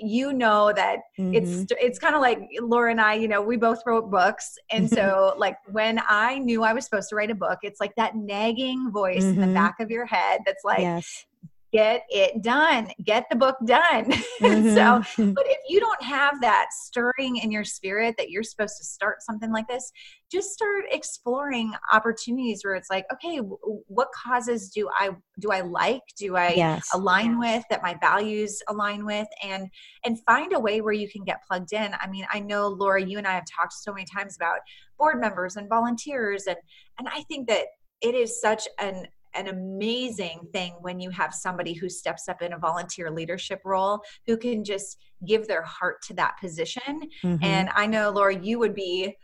you 0.01 0.33
know, 0.33 0.73
that 0.75 0.97
mm-hmm. 1.19 1.35
it's, 1.35 1.71
it's 1.79 1.99
kind 1.99 2.15
of 2.15 2.21
like 2.21 2.39
Laura 2.59 2.89
and 2.89 2.99
I, 2.99 3.13
you 3.13 3.27
know, 3.27 3.41
we 3.41 3.55
both 3.55 3.83
wrote 3.85 4.09
books. 4.09 4.57
And 4.71 4.89
so 4.97 5.35
like 5.37 5.57
when 5.71 6.01
I 6.09 6.39
knew 6.39 6.63
I 6.63 6.70
I 6.71 6.73
was 6.73 6.85
supposed 6.85 7.09
to 7.09 7.15
write 7.17 7.29
a 7.29 7.35
book, 7.35 7.59
it's 7.63 7.81
like 7.81 7.93
that 7.97 8.15
nagging 8.15 8.91
voice 8.91 9.23
mm-hmm. 9.23 9.29
in 9.29 9.35
the 9.35 9.41
mm-hmm. 9.47 9.53
back 9.53 9.79
of 9.81 9.91
your 9.91 10.05
head 10.05 10.39
that's 10.45 10.63
like, 10.63 10.79
yes. 10.79 11.25
get 11.73 12.03
it 12.09 12.41
done, 12.41 12.91
get 13.03 13.25
the 13.29 13.35
book 13.35 13.57
done. 13.65 14.13
Mm-hmm. 14.41 14.73
so, 14.73 15.33
but 15.35 15.45
if 15.45 15.59
you 15.69 15.79
don't 15.79 16.01
have 16.01 16.41
that 16.41 16.69
stirring 16.71 17.37
in 17.37 17.51
your 17.51 17.63
spirit 17.63 18.15
that 18.17 18.31
you're 18.31 18.41
supposed 18.41 18.75
to 18.77 18.83
start 18.83 19.21
something 19.21 19.51
like 19.51 19.67
this, 19.67 19.91
just 20.31 20.49
start 20.49 20.85
exploring 20.89 21.71
opportunities 21.93 22.61
where 22.63 22.73
it's 22.73 22.89
like, 22.89 23.05
okay, 23.13 23.37
what 23.37 24.07
causes 24.13 24.69
do 24.69 24.89
I 24.97 25.11
do 25.39 25.51
I 25.51 25.61
like? 25.61 26.01
Do 26.17 26.37
I 26.37 26.53
yes. 26.53 26.89
align 26.91 27.37
with 27.37 27.63
that 27.69 27.83
my 27.83 27.95
values 28.01 28.63
align 28.67 29.05
with 29.05 29.27
and 29.43 29.67
and 30.05 30.19
find 30.23 30.53
a 30.53 30.59
way 30.59 30.81
where 30.81 30.93
you 30.93 31.07
can 31.07 31.23
get 31.23 31.43
plugged 31.47 31.73
in. 31.73 31.93
I 31.99 32.07
mean, 32.07 32.25
I 32.33 32.39
know 32.39 32.67
Laura, 32.67 33.03
you 33.03 33.19
and 33.19 33.27
I 33.27 33.33
have 33.33 33.45
talked 33.45 33.73
so 33.73 33.93
many 33.93 34.05
times 34.05 34.35
about 34.37 34.59
board 35.01 35.19
members 35.19 35.55
and 35.55 35.67
volunteers 35.67 36.45
and 36.45 36.57
and 36.99 37.07
I 37.07 37.23
think 37.23 37.47
that 37.47 37.65
it 38.01 38.13
is 38.13 38.39
such 38.39 38.67
an 38.79 39.07
an 39.33 39.47
amazing 39.47 40.41
thing 40.53 40.73
when 40.81 40.99
you 40.99 41.09
have 41.09 41.33
somebody 41.33 41.73
who 41.73 41.89
steps 41.89 42.27
up 42.27 42.41
in 42.41 42.53
a 42.53 42.57
volunteer 42.57 43.09
leadership 43.09 43.61
role 43.65 44.01
who 44.27 44.37
can 44.37 44.63
just 44.63 44.97
give 45.25 45.47
their 45.47 45.61
heart 45.61 46.01
to 46.03 46.13
that 46.13 46.33
position. 46.37 47.01
Mm-hmm. 47.23 47.41
And 47.41 47.69
I 47.73 47.87
know, 47.87 48.09
Laura, 48.09 48.35
you 48.37 48.59
would 48.59 48.75
be 48.75 49.15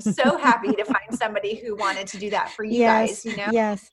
so 0.00 0.36
happy 0.36 0.72
to 0.72 0.84
find 0.84 1.18
somebody 1.18 1.54
who 1.54 1.76
wanted 1.76 2.06
to 2.08 2.18
do 2.18 2.28
that 2.28 2.50
for 2.50 2.62
you 2.62 2.80
yes, 2.80 3.08
guys, 3.08 3.24
you 3.24 3.36
know? 3.38 3.48
Yes 3.50 3.90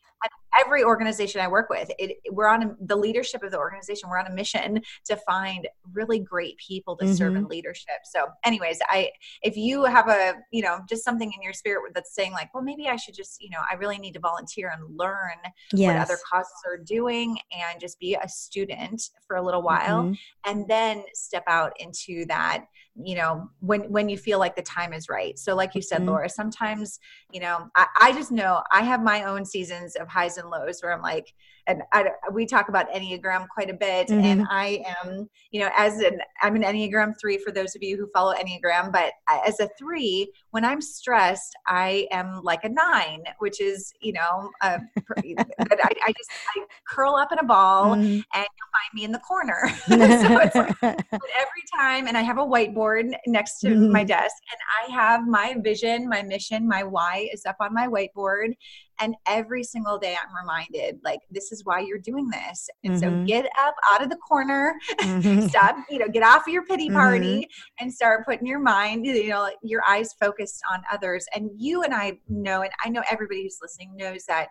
every 0.60 0.84
organization 0.84 1.42
I 1.42 1.48
work 1.48 1.70
with, 1.70 1.90
it, 1.98 2.18
we're 2.30 2.48
on 2.48 2.64
a, 2.64 2.76
the 2.82 2.96
leadership 2.96 3.44
of 3.44 3.52
the 3.52 3.58
organization. 3.58 4.10
We're 4.10 4.20
on 4.20 4.28
a 4.28 4.34
mission 4.34 4.82
to 5.06 5.16
find 5.18 5.68
really 5.94 6.20
great 6.20 6.58
people 6.58 6.96
to 6.98 7.06
mm-hmm. 7.06 7.14
serve 7.14 7.36
in 7.36 7.44
mm-hmm. 7.44 7.52
leadership. 7.52 8.02
So, 8.04 8.26
anyways, 8.44 8.80
I 8.88 9.12
if 9.42 9.56
you 9.58 9.86
have 9.86 10.08
a 10.10 10.36
you 10.52 10.62
know 10.62 10.80
just 10.90 11.04
something 11.04 11.32
in 11.36 11.42
your 11.42 11.54
spirit 11.54 11.94
that's 11.94 12.14
saying 12.14 12.34
like, 12.34 12.54
well, 12.54 12.64
maybe 12.64 12.88
I 12.88 12.96
should 12.96 13.16
just 13.16 13.42
you 13.42 13.50
know 13.50 13.60
I 13.70 13.76
really 13.76 13.98
need 13.98 14.14
to 14.14 14.20
volunteer 14.20 14.72
and 14.76 14.98
learn 14.98 15.38
yes. 15.74 15.88
what 15.88 15.98
other 15.98 16.18
causes 16.30 16.52
are 16.66 16.78
doing 16.78 17.38
and 17.52 17.80
just 17.80 18.00
be 18.00 18.16
a 18.16 18.28
student 18.28 19.10
for 19.28 19.38
a 19.38 19.42
little 19.42 19.62
while, 19.62 20.04
mm-hmm. 20.04 20.14
and 20.46 20.68
then 20.68 21.04
step 21.14 21.44
out 21.48 21.74
into 21.80 22.26
that 22.26 22.66
you 22.96 23.16
know 23.16 23.50
when 23.60 23.82
when 23.90 24.10
you 24.10 24.18
feel 24.18 24.38
like 24.38 24.56
the 24.56 24.62
time 24.62 24.92
is 24.92 25.08
right 25.08 25.40
so 25.40 25.56
like 25.56 25.74
you 25.74 25.82
said 25.82 26.00
mm-hmm. 26.00 26.10
laura 26.10 26.30
sometimes 26.30 27.00
you 27.32 27.40
know 27.40 27.70
I, 27.76 27.88
I, 28.00 28.12
just 28.12 28.32
know 28.32 28.62
i 28.70 28.82
have 28.84 29.02
my 29.02 29.24
own 29.24 29.46
seasons 29.46 29.96
of 29.96 30.10
highs 30.12 30.38
and 30.38 30.50
lows 30.50 30.82
where 30.82 30.94
i'm 30.94 31.02
like 31.02 31.34
and 31.68 31.84
I, 31.94 32.06
we 32.32 32.46
talk 32.46 32.70
about 32.70 32.92
Enneagram 32.92 33.48
quite 33.48 33.70
a 33.70 33.74
bit. 33.74 34.08
Mm-hmm. 34.08 34.26
And 34.26 34.48
I 34.50 34.84
am, 35.04 35.30
you 35.52 35.62
know, 35.62 35.70
as 35.76 36.00
an, 36.00 36.20
I'm 36.42 36.56
an 36.56 36.64
Enneagram 36.64 37.14
three 37.20 37.38
for 37.38 37.52
those 37.52 37.76
of 37.76 37.84
you 37.84 37.98
who 37.98 38.08
follow 38.14 38.34
Enneagram, 38.34 38.92
but 38.92 39.14
as 39.46 39.60
a 39.60 39.70
three, 39.78 40.32
when 40.52 40.66
I'm 40.66 40.82
stressed, 40.82 41.54
I 41.68 42.08
am 42.12 42.42
like 42.44 42.64
a 42.64 42.70
nine, 42.70 43.24
which 43.40 43.62
is, 43.62 43.94
you 44.02 44.14
know, 44.14 44.52
uh, 44.62 44.80
I, 45.18 45.46
I, 45.60 46.14
just 46.18 46.32
I 46.56 46.66
curl 46.88 47.16
up 47.16 47.32
in 47.32 47.40
a 47.40 47.44
ball 47.44 47.96
mm-hmm. 47.96 48.02
and 48.04 48.24
you'll 48.36 48.72
find 48.72 48.94
me 48.94 49.04
in 49.04 49.12
the 49.12 49.20
corner. 49.20 49.70
so 49.88 50.40
it's 50.40 50.56
like 50.56 50.76
every 50.84 51.64
time, 51.76 52.08
and 52.08 52.18
I 52.18 52.22
have 52.22 52.38
a 52.38 52.46
whiteboard 52.46 53.12
next 53.28 53.60
to 53.60 53.70
mm-hmm. 53.70 53.92
my 53.92 54.04
desk, 54.04 54.36
and 54.52 54.92
I 54.92 55.02
have 55.02 55.28
my 55.28 55.56
vision, 55.60 56.10
my 56.10 56.24
mission, 56.24 56.68
my 56.68 56.84
why 56.84 57.30
is 57.32 57.46
up 57.46 57.58
on 57.60 57.74
my 57.74 57.88
whiteboard. 57.88 58.54
And 59.02 59.16
every 59.26 59.64
single 59.64 59.98
day 59.98 60.16
I'm 60.16 60.36
reminded, 60.36 61.00
like, 61.04 61.20
this 61.30 61.52
is 61.52 61.66
why 61.66 61.80
you're 61.80 61.98
doing 61.98 62.30
this. 62.30 62.70
And 62.84 62.94
mm-hmm. 62.94 63.22
so 63.22 63.26
get 63.26 63.46
up 63.60 63.76
out 63.92 64.04
of 64.04 64.10
the 64.10 64.18
corner, 64.18 64.76
mm-hmm. 65.00 65.48
stop, 65.48 65.76
you 65.90 66.00
know, 66.00 66.08
get 66.08 66.24
off 66.24 66.48
of 66.48 66.54
your 66.54 66.66
pity 66.66 66.90
party 66.90 67.42
mm-hmm. 67.42 67.84
and 67.84 67.94
start 67.94 68.26
putting 68.26 68.48
your 68.48 68.60
mind, 68.60 69.06
you 69.06 69.30
know, 69.30 69.50
your 69.64 69.82
eyes 69.88 70.14
focused 70.20 70.62
on 70.72 70.82
others. 70.92 71.26
And 71.36 71.50
you 71.56 71.84
and 71.84 71.94
I 71.94 72.20
know, 72.30 72.62
and 72.62 72.72
I 72.86 72.90
know 72.90 73.04
everybody 73.10 73.44
who's 73.44 73.58
listening 73.62 73.96
knows 73.98 74.26
that 74.28 74.48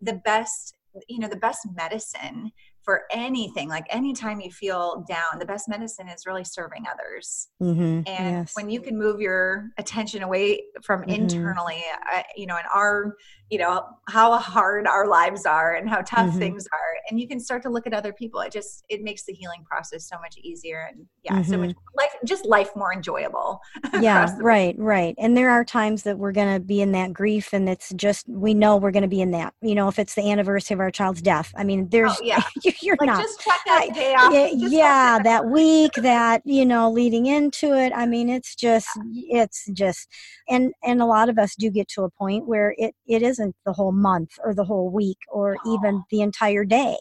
the 0.00 0.20
best, 0.24 0.76
you 1.08 1.18
know, 1.18 1.28
the 1.28 1.36
best 1.36 1.66
medicine 1.74 2.52
for 2.84 3.02
anything 3.10 3.68
like 3.68 3.86
anytime 3.90 4.40
you 4.40 4.50
feel 4.50 5.04
down 5.08 5.38
the 5.38 5.46
best 5.46 5.68
medicine 5.68 6.08
is 6.08 6.26
really 6.26 6.44
serving 6.44 6.84
others 6.90 7.48
mm-hmm. 7.62 8.00
and 8.06 8.06
yes. 8.06 8.52
when 8.54 8.68
you 8.68 8.80
can 8.80 8.98
move 8.98 9.20
your 9.20 9.70
attention 9.78 10.22
away 10.22 10.62
from 10.82 11.00
mm-hmm. 11.02 11.10
internally 11.10 11.82
uh, 12.14 12.22
you 12.36 12.46
know 12.46 12.56
in 12.56 12.64
our 12.72 13.16
you 13.50 13.58
know 13.58 13.84
how 14.08 14.36
hard 14.38 14.86
our 14.86 15.06
lives 15.06 15.46
are 15.46 15.74
and 15.74 15.88
how 15.88 15.98
tough 16.02 16.28
mm-hmm. 16.30 16.38
things 16.38 16.66
are 16.72 16.93
and 17.10 17.20
you 17.20 17.28
can 17.28 17.38
start 17.38 17.62
to 17.62 17.68
look 17.68 17.86
at 17.86 17.94
other 17.94 18.12
people 18.12 18.40
it 18.40 18.52
just 18.52 18.84
it 18.88 19.02
makes 19.02 19.24
the 19.24 19.32
healing 19.32 19.64
process 19.64 20.08
so 20.08 20.16
much 20.20 20.36
easier 20.38 20.88
and 20.90 21.06
yeah 21.22 21.42
so 21.42 21.58
much 21.58 21.70
mm-hmm. 21.70 21.98
life 21.98 22.14
just 22.24 22.46
life 22.46 22.70
more 22.76 22.92
enjoyable 22.92 23.60
yeah 24.00 24.34
right 24.40 24.74
right 24.78 25.14
and 25.18 25.36
there 25.36 25.50
are 25.50 25.64
times 25.64 26.02
that 26.02 26.18
we're 26.18 26.32
going 26.32 26.52
to 26.52 26.60
be 26.60 26.80
in 26.80 26.92
that 26.92 27.12
grief 27.12 27.52
and 27.52 27.68
it's 27.68 27.92
just 27.96 28.28
we 28.28 28.54
know 28.54 28.76
we're 28.76 28.90
going 28.90 29.02
to 29.02 29.08
be 29.08 29.20
in 29.20 29.30
that 29.30 29.52
you 29.60 29.74
know 29.74 29.88
if 29.88 29.98
it's 29.98 30.14
the 30.14 30.30
anniversary 30.30 30.74
of 30.74 30.80
our 30.80 30.90
child's 30.90 31.22
death 31.22 31.52
i 31.56 31.64
mean 31.64 31.88
there's 31.90 32.12
oh, 32.12 32.22
yeah 32.22 32.42
you're 32.82 32.96
like, 33.00 33.06
not 33.06 33.22
just 33.22 33.40
check 33.40 33.60
that 33.66 33.88
day 33.94 34.14
off. 34.14 34.32
yeah, 34.32 34.48
yeah 34.52 35.18
that 35.22 35.46
week 35.54 35.92
that 35.94 36.42
you 36.44 36.64
know 36.64 36.90
leading 36.90 37.26
into 37.26 37.74
it 37.74 37.92
i 37.94 38.06
mean 38.06 38.28
it's 38.28 38.54
just 38.54 38.88
yeah. 39.12 39.42
it's 39.42 39.68
just 39.72 40.08
and 40.48 40.72
and 40.82 41.00
a 41.00 41.06
lot 41.06 41.28
of 41.28 41.38
us 41.38 41.54
do 41.56 41.70
get 41.70 41.88
to 41.88 42.02
a 42.02 42.10
point 42.10 42.46
where 42.46 42.74
it 42.78 42.94
it 43.06 43.22
isn't 43.22 43.54
the 43.66 43.72
whole 43.72 43.92
month 43.92 44.30
or 44.44 44.54
the 44.54 44.64
whole 44.64 44.90
week 44.90 45.18
or 45.30 45.56
oh. 45.64 45.74
even 45.74 46.02
the 46.10 46.20
entire 46.20 46.64
day 46.64 46.93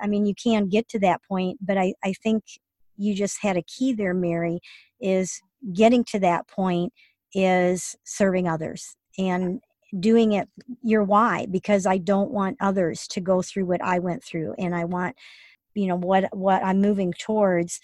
i 0.00 0.06
mean 0.06 0.26
you 0.26 0.34
can 0.34 0.68
get 0.68 0.88
to 0.88 0.98
that 0.98 1.20
point 1.28 1.58
but 1.60 1.76
i 1.76 1.92
i 2.04 2.12
think 2.22 2.42
you 2.96 3.14
just 3.14 3.38
had 3.42 3.56
a 3.56 3.62
key 3.62 3.92
there 3.92 4.14
mary 4.14 4.60
is 5.00 5.40
getting 5.72 6.04
to 6.04 6.18
that 6.18 6.46
point 6.48 6.92
is 7.34 7.96
serving 8.04 8.48
others 8.48 8.96
and 9.18 9.60
doing 10.00 10.32
it 10.32 10.48
your 10.82 11.04
why 11.04 11.46
because 11.50 11.86
i 11.86 11.98
don't 11.98 12.30
want 12.30 12.56
others 12.60 13.06
to 13.06 13.20
go 13.20 13.42
through 13.42 13.64
what 13.64 13.82
i 13.82 13.98
went 13.98 14.22
through 14.24 14.54
and 14.58 14.74
i 14.74 14.84
want 14.84 15.14
you 15.74 15.86
know 15.86 15.96
what 15.96 16.24
what 16.36 16.64
i'm 16.64 16.80
moving 16.80 17.12
towards 17.18 17.80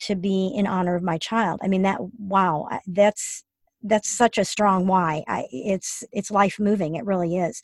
to 0.00 0.14
be 0.14 0.52
in 0.54 0.66
honor 0.66 0.94
of 0.94 1.02
my 1.02 1.18
child. 1.18 1.60
I 1.62 1.68
mean 1.68 1.82
that 1.82 1.98
wow 2.18 2.68
that's 2.86 3.44
that's 3.82 4.08
such 4.08 4.38
a 4.38 4.44
strong 4.44 4.86
why. 4.86 5.24
I, 5.28 5.46
it's 5.50 6.04
it's 6.12 6.30
life 6.30 6.58
moving 6.58 6.96
it 6.96 7.04
really 7.04 7.36
is. 7.36 7.60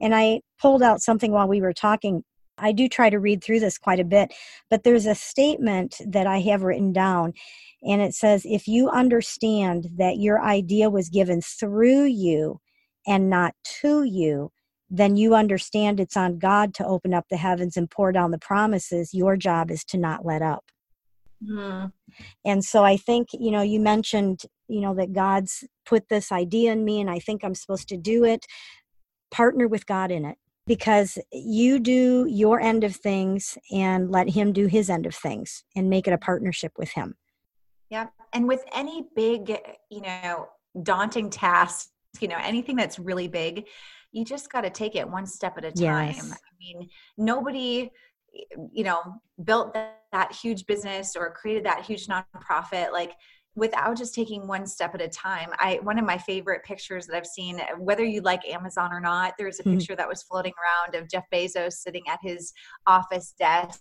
And 0.00 0.14
i 0.14 0.40
pulled 0.60 0.82
out 0.82 1.00
something 1.00 1.32
while 1.32 1.48
we 1.48 1.60
were 1.60 1.72
talking 1.72 2.24
i 2.58 2.72
do 2.72 2.88
try 2.88 3.10
to 3.10 3.18
read 3.18 3.42
through 3.42 3.60
this 3.60 3.78
quite 3.78 4.00
a 4.00 4.04
bit 4.04 4.32
but 4.70 4.84
there's 4.84 5.06
a 5.06 5.14
statement 5.14 6.00
that 6.06 6.26
i 6.26 6.40
have 6.40 6.62
written 6.62 6.92
down 6.92 7.32
and 7.82 8.00
it 8.02 8.14
says 8.14 8.44
if 8.44 8.66
you 8.66 8.88
understand 8.90 9.88
that 9.96 10.18
your 10.18 10.42
idea 10.42 10.90
was 10.90 11.08
given 11.08 11.40
through 11.40 12.04
you 12.04 12.60
and 13.06 13.30
not 13.30 13.54
to 13.64 14.04
you 14.04 14.50
then 14.90 15.16
you 15.16 15.34
understand 15.34 15.98
it's 15.98 16.16
on 16.16 16.38
God 16.38 16.74
to 16.74 16.86
open 16.86 17.12
up 17.12 17.26
the 17.28 17.36
heavens 17.36 17.76
and 17.76 17.90
pour 17.90 18.12
down 18.12 18.30
the 18.30 18.38
promises. 18.38 19.12
Your 19.12 19.36
job 19.36 19.70
is 19.70 19.84
to 19.86 19.98
not 19.98 20.24
let 20.24 20.42
up. 20.42 20.64
Mm. 21.44 21.92
And 22.44 22.64
so 22.64 22.84
I 22.84 22.96
think, 22.96 23.28
you 23.32 23.50
know, 23.50 23.62
you 23.62 23.80
mentioned, 23.80 24.42
you 24.68 24.80
know, 24.80 24.94
that 24.94 25.12
God's 25.12 25.64
put 25.84 26.08
this 26.08 26.30
idea 26.32 26.72
in 26.72 26.84
me 26.84 27.00
and 27.00 27.10
I 27.10 27.18
think 27.18 27.44
I'm 27.44 27.54
supposed 27.54 27.88
to 27.88 27.96
do 27.96 28.24
it. 28.24 28.46
Partner 29.30 29.66
with 29.66 29.86
God 29.86 30.10
in 30.10 30.24
it 30.24 30.38
because 30.66 31.18
you 31.32 31.78
do 31.78 32.26
your 32.28 32.60
end 32.60 32.84
of 32.84 32.96
things 32.96 33.56
and 33.72 34.10
let 34.10 34.28
Him 34.30 34.52
do 34.52 34.66
His 34.66 34.90
end 34.90 35.06
of 35.06 35.14
things 35.14 35.64
and 35.74 35.88
make 35.88 36.06
it 36.06 36.12
a 36.12 36.18
partnership 36.18 36.72
with 36.76 36.90
Him. 36.90 37.14
Yeah. 37.90 38.08
And 38.32 38.48
with 38.48 38.64
any 38.74 39.04
big, 39.14 39.56
you 39.90 40.00
know, 40.00 40.48
daunting 40.82 41.30
task, 41.30 41.88
you 42.20 42.28
know, 42.28 42.38
anything 42.40 42.76
that's 42.76 42.98
really 42.98 43.28
big, 43.28 43.66
you 44.12 44.24
just 44.24 44.50
got 44.50 44.62
to 44.62 44.70
take 44.70 44.96
it 44.96 45.08
one 45.08 45.26
step 45.26 45.56
at 45.58 45.64
a 45.64 45.72
time. 45.72 46.08
Yes. 46.08 46.32
I 46.32 46.36
mean, 46.58 46.88
nobody, 47.16 47.90
you 48.72 48.84
know, 48.84 49.02
built 49.44 49.74
that, 49.74 50.00
that 50.12 50.32
huge 50.32 50.66
business 50.66 51.14
or 51.16 51.30
created 51.30 51.64
that 51.64 51.84
huge 51.84 52.06
nonprofit 52.06 52.92
like 52.92 53.12
without 53.56 53.96
just 53.96 54.14
taking 54.14 54.46
one 54.46 54.66
step 54.66 54.94
at 54.94 55.00
a 55.00 55.08
time. 55.08 55.50
I 55.58 55.80
one 55.82 55.98
of 55.98 56.04
my 56.04 56.18
favorite 56.18 56.62
pictures 56.62 57.06
that 57.06 57.16
I've 57.16 57.26
seen, 57.26 57.60
whether 57.78 58.04
you 58.04 58.20
like 58.20 58.46
Amazon 58.46 58.92
or 58.92 59.00
not, 59.00 59.34
there's 59.38 59.58
a 59.58 59.62
mm-hmm. 59.62 59.78
picture 59.78 59.96
that 59.96 60.08
was 60.08 60.22
floating 60.22 60.52
around 60.62 61.00
of 61.00 61.10
Jeff 61.10 61.24
Bezos 61.32 61.72
sitting 61.72 62.02
at 62.08 62.20
his 62.22 62.52
office 62.86 63.34
desk 63.38 63.80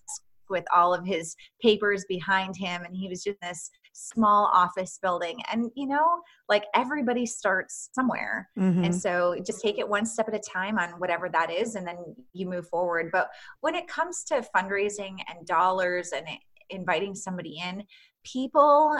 with 0.49 0.65
all 0.73 0.93
of 0.93 1.05
his 1.05 1.35
papers 1.61 2.05
behind 2.07 2.55
him 2.55 2.83
and 2.83 2.95
he 2.95 3.09
was 3.09 3.23
just 3.23 3.37
this 3.41 3.69
small 3.93 4.49
office 4.53 4.99
building 5.01 5.39
and 5.51 5.71
you 5.75 5.87
know 5.87 6.19
like 6.49 6.65
everybody 6.75 7.25
starts 7.25 7.89
somewhere 7.93 8.49
mm-hmm. 8.57 8.83
and 8.83 8.93
so 8.93 9.35
just 9.45 9.61
take 9.61 9.79
it 9.79 9.87
one 9.87 10.05
step 10.05 10.27
at 10.27 10.35
a 10.35 10.39
time 10.39 10.77
on 10.77 10.89
whatever 10.99 11.29
that 11.29 11.49
is 11.49 11.75
and 11.75 11.87
then 11.87 11.97
you 12.33 12.47
move 12.47 12.67
forward 12.67 13.09
but 13.11 13.29
when 13.61 13.73
it 13.73 13.87
comes 13.87 14.23
to 14.23 14.45
fundraising 14.55 15.17
and 15.29 15.47
dollars 15.47 16.11
and 16.15 16.27
inviting 16.69 17.15
somebody 17.15 17.57
in 17.63 17.83
people 18.25 18.97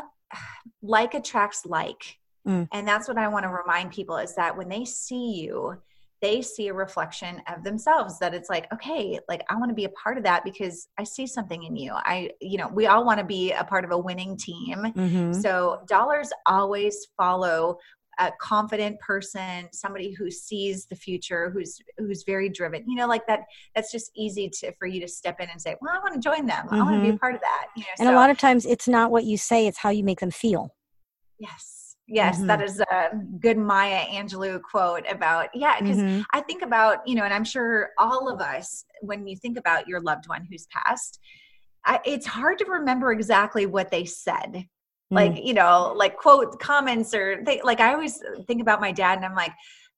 like 0.81 1.13
attracts 1.13 1.65
like 1.65 2.17
mm. 2.47 2.67
and 2.71 2.87
that's 2.87 3.07
what 3.07 3.17
i 3.17 3.27
want 3.27 3.43
to 3.43 3.49
remind 3.49 3.91
people 3.91 4.17
is 4.17 4.35
that 4.35 4.55
when 4.55 4.69
they 4.69 4.85
see 4.85 5.33
you 5.33 5.75
they 6.21 6.41
see 6.41 6.69
a 6.69 6.73
reflection 6.73 7.41
of 7.53 7.63
themselves 7.63 8.17
that 8.19 8.33
it's 8.33 8.49
like 8.49 8.71
okay 8.73 9.19
like 9.27 9.43
i 9.49 9.55
want 9.55 9.69
to 9.69 9.75
be 9.75 9.85
a 9.85 9.89
part 9.89 10.17
of 10.17 10.23
that 10.23 10.43
because 10.43 10.87
i 10.97 11.03
see 11.03 11.27
something 11.27 11.63
in 11.63 11.75
you 11.75 11.91
i 11.93 12.29
you 12.41 12.57
know 12.57 12.67
we 12.69 12.87
all 12.87 13.05
want 13.05 13.19
to 13.19 13.25
be 13.25 13.51
a 13.51 13.63
part 13.63 13.83
of 13.83 13.91
a 13.91 13.97
winning 13.97 14.37
team 14.37 14.77
mm-hmm. 14.95 15.33
so 15.33 15.81
dollars 15.87 16.29
always 16.47 17.07
follow 17.17 17.77
a 18.19 18.31
confident 18.39 18.99
person 18.99 19.67
somebody 19.71 20.11
who 20.11 20.29
sees 20.31 20.85
the 20.85 20.95
future 20.95 21.49
who's 21.49 21.79
who's 21.97 22.23
very 22.23 22.49
driven 22.49 22.83
you 22.87 22.95
know 22.95 23.07
like 23.07 23.25
that 23.27 23.41
that's 23.75 23.91
just 23.91 24.11
easy 24.15 24.49
to 24.49 24.71
for 24.73 24.87
you 24.87 24.99
to 24.99 25.07
step 25.07 25.39
in 25.39 25.49
and 25.49 25.61
say 25.61 25.75
well 25.81 25.93
i 25.95 25.99
want 25.99 26.13
to 26.13 26.19
join 26.19 26.45
them 26.45 26.65
mm-hmm. 26.65 26.75
i 26.75 26.81
want 26.81 26.95
to 26.95 27.01
be 27.01 27.07
a 27.07 27.11
mm-hmm. 27.11 27.17
part 27.17 27.35
of 27.35 27.41
that 27.41 27.67
you 27.75 27.81
know, 27.81 27.87
and 27.99 28.07
so, 28.07 28.13
a 28.13 28.15
lot 28.15 28.29
of 28.29 28.37
times 28.37 28.65
it's 28.65 28.87
not 28.87 29.11
what 29.11 29.23
you 29.23 29.37
say 29.37 29.67
it's 29.67 29.77
how 29.77 29.89
you 29.89 30.03
make 30.03 30.19
them 30.19 30.31
feel 30.31 30.73
yes 31.39 31.85
Yes, 32.07 32.37
mm-hmm. 32.37 32.47
that 32.47 32.61
is 32.61 32.79
a 32.79 33.09
good 33.39 33.57
Maya 33.57 34.05
Angelou 34.05 34.61
quote 34.61 35.05
about, 35.09 35.49
yeah, 35.55 35.79
because 35.79 35.97
mm-hmm. 35.97 36.21
I 36.33 36.41
think 36.41 36.61
about, 36.61 36.99
you 37.07 37.15
know, 37.15 37.23
and 37.23 37.33
I'm 37.33 37.43
sure 37.43 37.89
all 37.97 38.31
of 38.31 38.41
us, 38.41 38.85
when 39.01 39.25
you 39.25 39.35
think 39.35 39.57
about 39.57 39.87
your 39.87 39.99
loved 39.99 40.27
one 40.27 40.45
who's 40.47 40.67
passed, 40.67 41.19
I, 41.83 41.99
it's 42.05 42.27
hard 42.27 42.59
to 42.59 42.65
remember 42.65 43.11
exactly 43.11 43.65
what 43.65 43.89
they 43.89 44.05
said. 44.05 44.67
Like, 45.11 45.45
you 45.45 45.53
know, 45.53 45.93
like 45.95 46.17
quote 46.17 46.59
comments 46.59 47.13
or 47.13 47.41
they, 47.45 47.61
like 47.63 47.79
I 47.79 47.93
always 47.93 48.19
think 48.47 48.61
about 48.61 48.81
my 48.81 48.91
dad 48.91 49.17
and 49.17 49.25
I'm 49.25 49.35
like, 49.35 49.51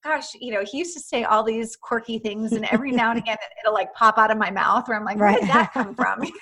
gosh, 0.03 0.27
you 0.39 0.53
know, 0.53 0.63
he 0.63 0.77
used 0.77 0.93
to 0.93 0.99
say 0.99 1.23
all 1.23 1.43
these 1.43 1.75
quirky 1.75 2.19
things, 2.19 2.53
and 2.53 2.65
every 2.71 2.91
now 2.91 3.11
and 3.11 3.19
again 3.23 3.37
it'll 3.61 3.73
like 3.73 3.93
pop 3.93 4.17
out 4.17 4.31
of 4.31 4.37
my 4.37 4.51
mouth 4.51 4.87
where 4.87 4.97
I'm 4.97 5.05
like, 5.05 5.17
where 5.17 5.29
right. 5.29 5.39
did 5.39 5.49
that 5.49 5.73
come 5.73 5.95
from? 5.95 6.23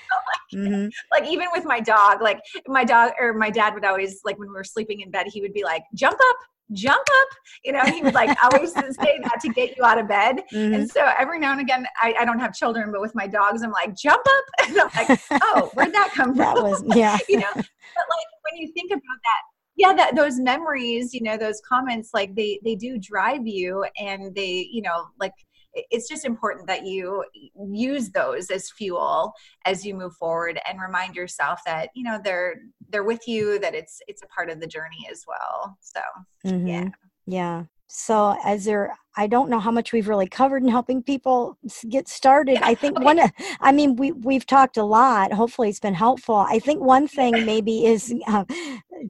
You 0.51 0.61
know, 0.61 0.69
like, 0.71 0.71
mm-hmm. 0.71 0.87
like 1.11 1.31
even 1.31 1.47
with 1.53 1.65
my 1.65 1.79
dog, 1.79 2.21
like 2.21 2.39
my 2.67 2.83
dog 2.83 3.13
or 3.19 3.33
my 3.33 3.49
dad 3.49 3.73
would 3.73 3.83
always 3.83 4.21
like 4.23 4.37
when 4.37 4.49
we 4.49 4.53
were 4.53 4.63
sleeping 4.63 5.01
in 5.01 5.09
bed, 5.09 5.27
he 5.27 5.41
would 5.41 5.53
be 5.53 5.63
like, 5.63 5.83
jump 5.93 6.17
up, 6.29 6.37
jump 6.73 7.01
up 7.21 7.27
you 7.63 7.71
know 7.71 7.81
he 7.81 8.01
would 8.01 8.13
like 8.13 8.35
always 8.43 8.73
say 8.73 9.19
that 9.21 9.39
to 9.41 9.49
get 9.49 9.77
you 9.77 9.83
out 9.83 9.99
of 9.99 10.07
bed. 10.07 10.37
Mm-hmm. 10.51 10.73
and 10.73 10.89
so 10.89 11.07
every 11.17 11.39
now 11.39 11.51
and 11.51 11.61
again 11.61 11.85
I, 12.01 12.15
I, 12.19 12.25
don't 12.25 12.39
have 12.39 12.53
children 12.53 12.91
but 12.91 13.01
with 13.01 13.13
my 13.13 13.27
dogs 13.27 13.61
i'm 13.61 13.71
like 13.71 13.95
jump 13.95 14.25
up. 14.27 14.43
And 14.67 14.79
i'm 14.79 14.89
like 14.95 15.19
oh 15.43 15.69
where'd 15.73 15.93
that 15.93 16.11
come 16.13 16.29
from? 16.35 16.37
that 16.37 16.55
was 16.55 16.83
yeah. 16.95 17.17
You 17.29 17.39
know 17.39 17.51
but 17.53 17.65
like 17.65 18.29
when 18.43 18.61
you 18.61 18.71
think 18.73 18.91
about 18.91 19.01
that 19.01 19.41
yeah 19.75 19.93
that 19.93 20.15
those 20.15 20.39
memories 20.39 21.13
you 21.13 21.21
know 21.21 21.37
those 21.37 21.61
comments 21.67 22.11
like 22.13 22.33
they 22.35 22.59
they 22.63 22.75
do 22.75 22.97
drive 22.97 23.45
you 23.45 23.85
and 23.99 24.33
they 24.33 24.67
you 24.71 24.81
know 24.81 25.05
like 25.19 25.33
it's 25.75 26.07
just 26.07 26.25
important 26.25 26.67
that 26.67 26.85
you 26.85 27.23
use 27.71 28.09
those 28.11 28.49
as 28.49 28.71
fuel 28.71 29.33
as 29.65 29.85
you 29.85 29.93
move 29.93 30.13
forward 30.13 30.59
and 30.67 30.81
remind 30.81 31.15
yourself 31.15 31.59
that 31.65 31.89
you 31.95 32.03
know 32.03 32.19
they're 32.23 32.55
they're 32.89 33.03
with 33.03 33.27
you 33.27 33.59
that 33.59 33.75
it's 33.75 34.01
it's 34.07 34.21
a 34.23 34.27
part 34.27 34.49
of 34.49 34.59
the 34.59 34.67
journey 34.67 35.07
as 35.11 35.23
well 35.27 35.77
so 35.81 35.99
mm-hmm. 36.45 36.67
yeah 36.67 36.89
yeah 37.25 37.63
So, 37.87 38.35
as 38.43 38.65
there, 38.65 38.97
I 39.15 39.27
don't 39.27 39.49
know 39.49 39.59
how 39.59 39.71
much 39.71 39.93
we've 39.93 40.09
really 40.09 40.27
covered 40.27 40.63
in 40.63 40.69
helping 40.69 41.03
people 41.03 41.57
get 41.87 42.07
started. 42.07 42.57
I 42.61 42.73
think 42.75 42.99
one, 42.99 43.19
I 43.61 43.71
mean, 43.71 43.95
we 43.95 44.11
we've 44.11 44.45
talked 44.45 44.77
a 44.77 44.83
lot. 44.83 45.31
Hopefully, 45.31 45.69
it's 45.69 45.79
been 45.79 45.93
helpful. 45.93 46.35
I 46.35 46.59
think 46.59 46.81
one 46.81 47.07
thing 47.07 47.45
maybe 47.45 47.85
is 47.85 48.13
uh, 48.27 48.43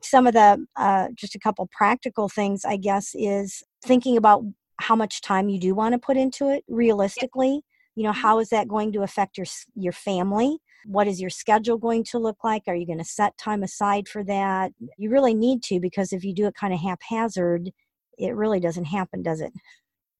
some 0.03 0.27
of 0.27 0.33
the 0.33 0.65
uh, 0.75 1.07
just 1.15 1.35
a 1.35 1.39
couple 1.39 1.67
practical 1.71 2.27
things. 2.29 2.65
I 2.65 2.77
guess 2.77 3.15
is 3.15 3.63
thinking 3.83 4.17
about 4.17 4.43
how 4.77 4.95
much 4.95 5.21
time 5.21 5.49
you 5.49 5.59
do 5.59 5.73
want 5.75 5.93
to 5.93 5.99
put 5.99 6.17
into 6.17 6.49
it 6.49 6.63
realistically. 6.67 7.61
You 7.95 8.03
know, 8.03 8.11
mm-hmm. 8.11 8.21
how 8.21 8.39
is 8.39 8.49
that 8.49 8.67
going 8.67 8.91
to 8.93 9.03
affect 9.03 9.37
your 9.37 9.47
your 9.75 9.93
family? 9.93 10.57
What 10.85 11.07
is 11.07 11.19
your 11.19 11.31
schedule 11.31 11.77
going 11.77 12.03
to 12.11 12.19
look 12.19 12.43
like? 12.43 12.63
Are 12.67 12.75
you 12.75 12.85
going 12.85 12.99
to 12.99 13.05
set 13.05 13.37
time 13.37 13.63
aside 13.63 14.07
for 14.07 14.23
that? 14.25 14.71
You 14.97 15.09
really 15.09 15.33
need 15.33 15.63
to 15.63 15.79
because 15.79 16.13
if 16.13 16.23
you 16.23 16.33
do 16.33 16.45
it 16.45 16.53
kind 16.55 16.73
of 16.73 16.79
haphazard, 16.79 17.71
it 18.17 18.35
really 18.35 18.59
doesn't 18.59 18.85
happen, 18.85 19.23
does 19.23 19.41
it? 19.41 19.51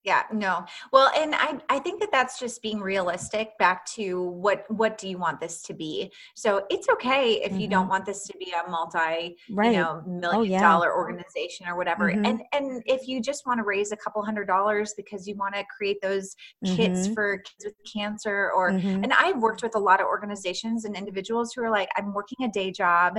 Yeah 0.05 0.23
no 0.31 0.63
well 0.93 1.11
and 1.17 1.33
i 1.35 1.57
i 1.69 1.79
think 1.79 1.99
that 1.99 2.11
that's 2.11 2.39
just 2.39 2.61
being 2.61 2.79
realistic 2.79 3.57
back 3.57 3.85
to 3.85 4.21
what 4.21 4.63
what 4.69 4.97
do 4.97 5.09
you 5.09 5.17
want 5.17 5.39
this 5.39 5.61
to 5.63 5.73
be 5.73 6.11
so 6.35 6.63
it's 6.69 6.87
okay 6.87 7.41
if 7.41 7.51
mm-hmm. 7.51 7.61
you 7.61 7.67
don't 7.67 7.83
mm-hmm. 7.83 7.91
want 7.91 8.05
this 8.05 8.25
to 8.25 8.37
be 8.37 8.53
a 8.53 8.69
multi 8.69 9.35
right. 9.49 9.71
you 9.71 9.77
know 9.77 10.03
oh, 10.05 10.09
million 10.09 10.39
oh, 10.39 10.43
yeah. 10.43 10.61
dollar 10.61 10.95
organization 10.95 11.67
or 11.67 11.75
whatever 11.75 12.11
mm-hmm. 12.11 12.25
and 12.25 12.41
and 12.53 12.83
if 12.85 13.07
you 13.07 13.19
just 13.19 13.45
want 13.45 13.57
to 13.57 13.63
raise 13.63 13.91
a 13.91 13.97
couple 13.97 14.23
hundred 14.23 14.45
dollars 14.45 14.93
because 14.95 15.27
you 15.27 15.35
want 15.35 15.55
to 15.55 15.63
create 15.75 15.97
those 16.01 16.35
kits 16.63 17.01
mm-hmm. 17.01 17.13
for 17.13 17.39
kids 17.39 17.65
with 17.65 17.75
cancer 17.91 18.51
or 18.55 18.71
mm-hmm. 18.71 19.03
and 19.03 19.11
i've 19.13 19.41
worked 19.41 19.63
with 19.63 19.75
a 19.75 19.79
lot 19.79 19.99
of 19.99 20.05
organizations 20.05 20.85
and 20.85 20.95
individuals 20.95 21.51
who 21.53 21.63
are 21.63 21.71
like 21.71 21.89
i'm 21.97 22.13
working 22.13 22.45
a 22.45 22.51
day 22.51 22.71
job 22.71 23.17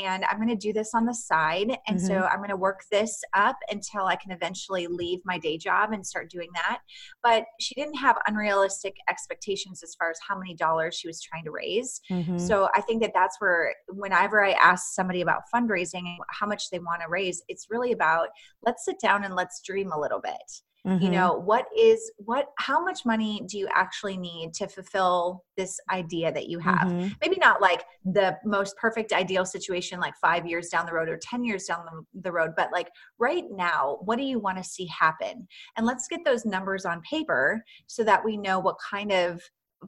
and 0.00 0.24
i'm 0.30 0.38
going 0.38 0.48
to 0.48 0.56
do 0.56 0.72
this 0.72 0.94
on 0.94 1.04
the 1.04 1.14
side 1.14 1.76
and 1.88 2.00
so 2.00 2.14
mm-hmm. 2.14 2.24
i'm 2.24 2.38
going 2.38 2.48
to 2.48 2.56
work 2.56 2.80
this 2.90 3.20
up 3.34 3.56
until 3.70 4.06
i 4.06 4.16
can 4.16 4.30
eventually 4.30 4.86
leave 4.86 5.20
my 5.26 5.38
day 5.38 5.58
job 5.58 5.92
and 5.92 6.06
start 6.06 6.21
start 6.22 6.30
doing 6.30 6.48
that. 6.54 6.78
But 7.22 7.44
she 7.60 7.74
didn't 7.74 7.94
have 7.94 8.16
unrealistic 8.26 8.96
expectations 9.08 9.82
as 9.82 9.94
far 9.94 10.10
as 10.10 10.18
how 10.26 10.38
many 10.38 10.54
dollars 10.54 10.94
she 10.94 11.08
was 11.08 11.20
trying 11.20 11.44
to 11.44 11.50
raise. 11.50 12.00
Mm-hmm. 12.10 12.38
So 12.38 12.68
I 12.74 12.80
think 12.80 13.02
that 13.02 13.12
that's 13.14 13.36
where, 13.40 13.74
whenever 13.88 14.44
I 14.44 14.52
ask 14.52 14.94
somebody 14.94 15.20
about 15.20 15.42
fundraising 15.54 16.06
and 16.06 16.18
how 16.30 16.46
much 16.46 16.70
they 16.70 16.78
want 16.78 17.02
to 17.02 17.08
raise, 17.08 17.42
it's 17.48 17.66
really 17.70 17.92
about 17.92 18.28
let's 18.64 18.84
sit 18.84 18.98
down 19.00 19.24
and 19.24 19.34
let's 19.34 19.60
dream 19.64 19.92
a 19.92 20.00
little 20.00 20.20
bit. 20.20 20.62
Mm-hmm. 20.86 21.04
You 21.04 21.10
know, 21.10 21.34
what 21.34 21.66
is 21.78 22.10
what 22.16 22.46
how 22.58 22.84
much 22.84 23.06
money 23.06 23.40
do 23.46 23.56
you 23.56 23.68
actually 23.72 24.16
need 24.16 24.52
to 24.54 24.66
fulfill 24.66 25.44
this 25.56 25.78
idea 25.90 26.32
that 26.32 26.48
you 26.48 26.58
have? 26.58 26.88
Mm-hmm. 26.88 27.08
Maybe 27.20 27.36
not 27.38 27.60
like 27.60 27.84
the 28.04 28.36
most 28.44 28.76
perfect 28.76 29.12
ideal 29.12 29.44
situation 29.44 30.00
like 30.00 30.14
5 30.20 30.44
years 30.44 30.70
down 30.70 30.86
the 30.86 30.92
road 30.92 31.08
or 31.08 31.18
10 31.18 31.44
years 31.44 31.66
down 31.66 31.84
the, 31.84 32.20
the 32.22 32.32
road, 32.32 32.52
but 32.56 32.72
like 32.72 32.88
right 33.20 33.44
now, 33.52 33.98
what 34.04 34.16
do 34.16 34.24
you 34.24 34.40
want 34.40 34.58
to 34.58 34.64
see 34.64 34.86
happen? 34.86 35.46
And 35.76 35.86
let's 35.86 36.08
get 36.08 36.24
those 36.24 36.44
numbers 36.44 36.84
on 36.84 37.00
paper 37.02 37.62
so 37.86 38.02
that 38.02 38.24
we 38.24 38.36
know 38.36 38.58
what 38.58 38.76
kind 38.78 39.12
of 39.12 39.40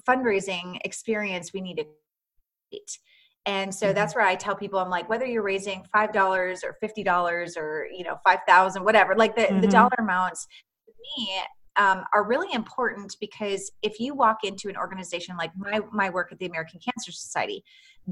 fundraising 0.08 0.78
experience 0.84 1.52
we 1.52 1.60
need 1.60 1.78
to 1.78 1.86
create. 2.70 2.98
And 3.46 3.74
so 3.74 3.86
mm-hmm. 3.86 3.96
that's 3.96 4.14
where 4.14 4.24
I 4.24 4.36
tell 4.36 4.54
people, 4.54 4.78
I'm 4.78 4.90
like, 4.90 5.08
whether 5.08 5.26
you're 5.26 5.42
raising 5.42 5.84
five 5.92 6.12
dollars 6.12 6.62
or 6.62 6.76
fifty 6.80 7.02
dollars 7.02 7.56
or 7.56 7.88
you 7.92 8.04
know 8.04 8.16
five 8.24 8.40
thousand, 8.46 8.84
whatever, 8.84 9.16
like 9.16 9.34
the, 9.34 9.42
mm-hmm. 9.42 9.60
the 9.60 9.68
dollar 9.68 9.96
amounts 9.98 10.46
me 11.16 11.40
um, 11.76 12.04
are 12.12 12.24
really 12.26 12.52
important 12.54 13.16
because 13.20 13.72
if 13.82 13.98
you 13.98 14.14
walk 14.14 14.44
into 14.44 14.68
an 14.68 14.76
organization 14.76 15.36
like 15.36 15.50
my 15.56 15.80
my 15.92 16.08
work 16.08 16.30
at 16.30 16.38
the 16.38 16.46
American 16.46 16.78
Cancer 16.78 17.10
Society, 17.10 17.64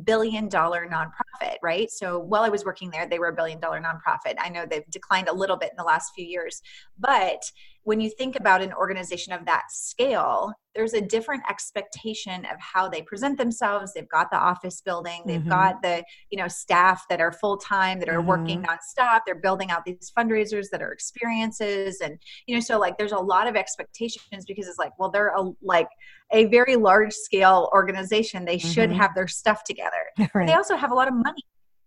billion 0.04 0.48
dollar 0.48 0.88
nonprofit, 0.90 1.56
right? 1.62 1.90
So 1.90 2.18
while 2.18 2.42
I 2.42 2.48
was 2.48 2.64
working 2.64 2.90
there, 2.90 3.06
they 3.06 3.18
were 3.18 3.28
a 3.28 3.34
billion 3.34 3.60
dollar 3.60 3.80
nonprofit. 3.80 4.34
I 4.38 4.48
know 4.48 4.66
they've 4.66 4.88
declined 4.90 5.28
a 5.28 5.32
little 5.32 5.56
bit 5.56 5.70
in 5.70 5.76
the 5.76 5.84
last 5.84 6.12
few 6.14 6.24
years, 6.24 6.60
but 6.98 7.42
when 7.84 8.00
you 8.00 8.10
think 8.10 8.38
about 8.38 8.62
an 8.62 8.72
organization 8.72 9.32
of 9.32 9.44
that 9.46 9.64
scale, 9.70 10.52
there's 10.74 10.94
a 10.94 11.00
different 11.00 11.42
expectation 11.50 12.44
of 12.46 12.58
how 12.58 12.88
they 12.88 13.02
present 13.02 13.36
themselves. 13.36 13.92
They've 13.92 14.08
got 14.08 14.30
the 14.30 14.38
office 14.38 14.80
building, 14.80 15.22
they've 15.26 15.40
mm-hmm. 15.40 15.48
got 15.48 15.82
the, 15.82 16.02
you 16.30 16.38
know, 16.38 16.48
staff 16.48 17.04
that 17.10 17.20
are 17.20 17.32
full 17.32 17.56
time, 17.58 17.98
that 17.98 18.08
are 18.08 18.18
mm-hmm. 18.18 18.28
working 18.28 18.62
nonstop. 18.62 19.20
They're 19.26 19.34
building 19.34 19.70
out 19.70 19.84
these 19.84 20.12
fundraisers 20.16 20.66
that 20.70 20.82
are 20.82 20.92
experiences. 20.92 22.00
And, 22.00 22.18
you 22.46 22.54
know, 22.54 22.60
so 22.60 22.78
like 22.78 22.96
there's 22.98 23.12
a 23.12 23.18
lot 23.18 23.46
of 23.46 23.56
expectations 23.56 24.44
because 24.46 24.66
it's 24.66 24.78
like, 24.78 24.92
well, 24.98 25.10
they're 25.10 25.34
a, 25.36 25.50
like 25.60 25.88
a 26.32 26.46
very 26.46 26.76
large 26.76 27.12
scale 27.12 27.68
organization. 27.72 28.44
They 28.44 28.58
mm-hmm. 28.58 28.68
should 28.68 28.92
have 28.92 29.14
their 29.14 29.28
stuff 29.28 29.64
together. 29.64 29.90
Right. 30.34 30.46
They 30.46 30.54
also 30.54 30.76
have 30.76 30.92
a 30.92 30.94
lot 30.94 31.08
of 31.08 31.14
money 31.14 31.44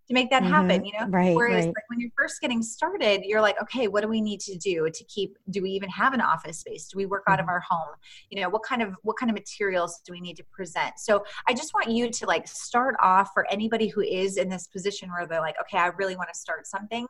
to 0.08 0.14
make 0.14 0.30
that 0.30 0.42
mm-hmm. 0.42 0.52
happen 0.52 0.84
you 0.84 0.92
know 0.98 1.06
right 1.08 1.34
whereas 1.34 1.66
right. 1.66 1.74
like 1.74 1.88
when 1.88 2.00
you're 2.00 2.10
first 2.16 2.40
getting 2.40 2.62
started 2.62 3.22
you're 3.24 3.40
like 3.40 3.60
okay 3.60 3.88
what 3.88 4.02
do 4.02 4.08
we 4.08 4.20
need 4.20 4.40
to 4.40 4.56
do 4.56 4.88
to 4.92 5.04
keep 5.04 5.36
do 5.50 5.62
we 5.62 5.70
even 5.70 5.88
have 5.88 6.12
an 6.14 6.20
office 6.20 6.60
space 6.60 6.88
do 6.88 6.96
we 6.96 7.06
work 7.06 7.24
out 7.28 7.40
of 7.40 7.44
mm-hmm. 7.44 7.50
our 7.50 7.60
home 7.68 7.94
you 8.30 8.40
know 8.40 8.48
what 8.48 8.62
kind 8.62 8.82
of 8.82 8.94
what 9.02 9.16
kind 9.16 9.30
of 9.30 9.34
materials 9.34 10.00
do 10.04 10.12
we 10.12 10.20
need 10.20 10.36
to 10.36 10.44
present 10.44 10.98
so 10.98 11.24
i 11.48 11.54
just 11.54 11.74
want 11.74 11.90
you 11.90 12.10
to 12.10 12.26
like 12.26 12.46
start 12.46 12.94
off 13.02 13.30
for 13.34 13.46
anybody 13.50 13.88
who 13.88 14.00
is 14.00 14.36
in 14.36 14.48
this 14.48 14.66
position 14.68 15.10
where 15.10 15.26
they're 15.26 15.40
like 15.40 15.56
okay 15.60 15.78
i 15.78 15.86
really 15.98 16.16
want 16.16 16.28
to 16.32 16.38
start 16.38 16.66
something 16.66 17.06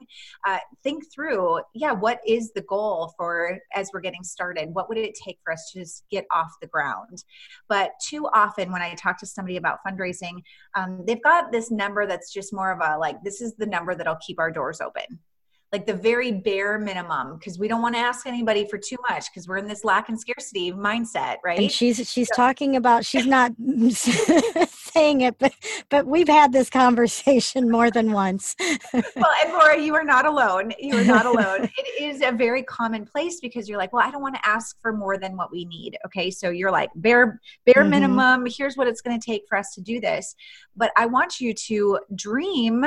uh, 0.47 0.59
think 0.83 1.05
through 1.13 1.61
yeah 1.75 1.93
what 1.93 2.21
is 2.27 2.53
the 2.53 2.63
goal 2.63 3.13
for 3.17 3.59
as 3.75 3.91
we're 3.93 4.01
getting 4.01 4.25
started 4.25 4.71
what 4.73 4.89
would 4.89 4.99
it 4.99 5.17
take 5.23 5.39
for 5.45 5.53
us 5.53 5.71
to 5.73 5.81
just 5.81 6.05
get 6.11 6.25
off 6.31 6.53
the 6.61 6.67
ground 6.67 7.25
but 7.69 7.91
too 8.03 8.27
often 8.33 8.73
when 8.73 8.83
i 8.83 8.95
talk 8.95 9.19
to 9.19 9.27
somebody 9.27 9.57
about 9.57 9.79
fundraising 9.87 10.43
um, 10.77 11.03
they've 11.07 11.23
got 11.23 11.53
this 11.53 11.71
number 11.71 12.07
that's 12.07 12.33
just 12.33 12.53
more 12.53 12.73
of 12.73 12.81
a 12.81 12.86
like 12.99 13.23
this 13.23 13.41
is 13.41 13.55
the 13.57 13.67
number 13.67 13.95
that'll 13.95 14.19
keep 14.27 14.39
our 14.39 14.51
doors 14.51 14.81
open 14.81 15.19
like 15.73 15.87
the 15.87 15.95
very 15.95 16.33
bare 16.33 16.79
minimum 16.79 17.37
because 17.39 17.59
we 17.59 17.69
don't 17.69 17.83
want 17.83 17.95
to 17.95 18.01
ask 18.01 18.27
anybody 18.27 18.67
for 18.69 18.79
too 18.79 18.97
much 19.11 19.27
because 19.33 19.49
we're 19.49 19.57
in 19.57 19.67
this 19.67 19.85
lack 19.85 20.09
and 20.09 20.19
scarcity 20.19 20.73
mindset 20.73 21.37
right 21.45 21.59
and 21.59 21.73
she's 21.73 21.97
she's 22.11 22.29
so. 22.29 22.35
talking 22.35 22.77
about 22.77 23.05
she's 23.05 23.27
not 23.27 23.53
saying 24.97 25.21
it 25.21 25.39
but 25.39 25.53
but 25.91 26.07
we've 26.07 26.29
had 26.29 26.53
this 26.53 26.71
conversation 26.71 27.71
more 27.71 27.91
than 27.91 28.13
once. 28.13 28.57
Well 28.93 29.33
and 29.45 29.53
laura 29.53 29.81
you 29.81 29.95
are 29.95 30.05
not 30.05 30.27
alone. 30.27 30.73
You 30.79 30.97
are 30.97 31.05
not 31.05 31.27
alone. 31.27 31.69
It 31.79 32.03
is 32.03 32.23
a 32.23 32.33
very 32.33 32.63
common 32.63 33.05
place 33.05 33.41
because 33.41 33.69
you're 33.69 33.79
like 33.79 33.93
well 33.93 34.07
i 34.07 34.11
don't 34.11 34.23
want 34.23 34.35
to 34.35 34.49
ask 34.49 34.81
for 34.81 34.93
more 34.93 35.19
than 35.19 35.37
what 35.37 35.53
we 35.53 35.65
need. 35.65 35.97
Okay 36.07 36.31
so 36.31 36.51
you're 36.51 36.71
like 36.71 36.91
bare 36.97 37.41
bare 37.65 37.77
mm-hmm. 37.77 37.91
minimum. 37.91 38.47
Here's 38.47 38.77
what 38.77 38.87
it's 38.87 39.01
going 39.01 39.19
to 39.19 39.25
take 39.25 39.43
for 39.49 39.59
us 39.59 39.75
to 39.75 39.81
do 39.81 40.01
this. 40.01 40.35
But 40.77 40.93
i 40.97 41.07
want 41.07 41.41
you 41.41 41.53
to 41.69 41.99
dream 42.15 42.85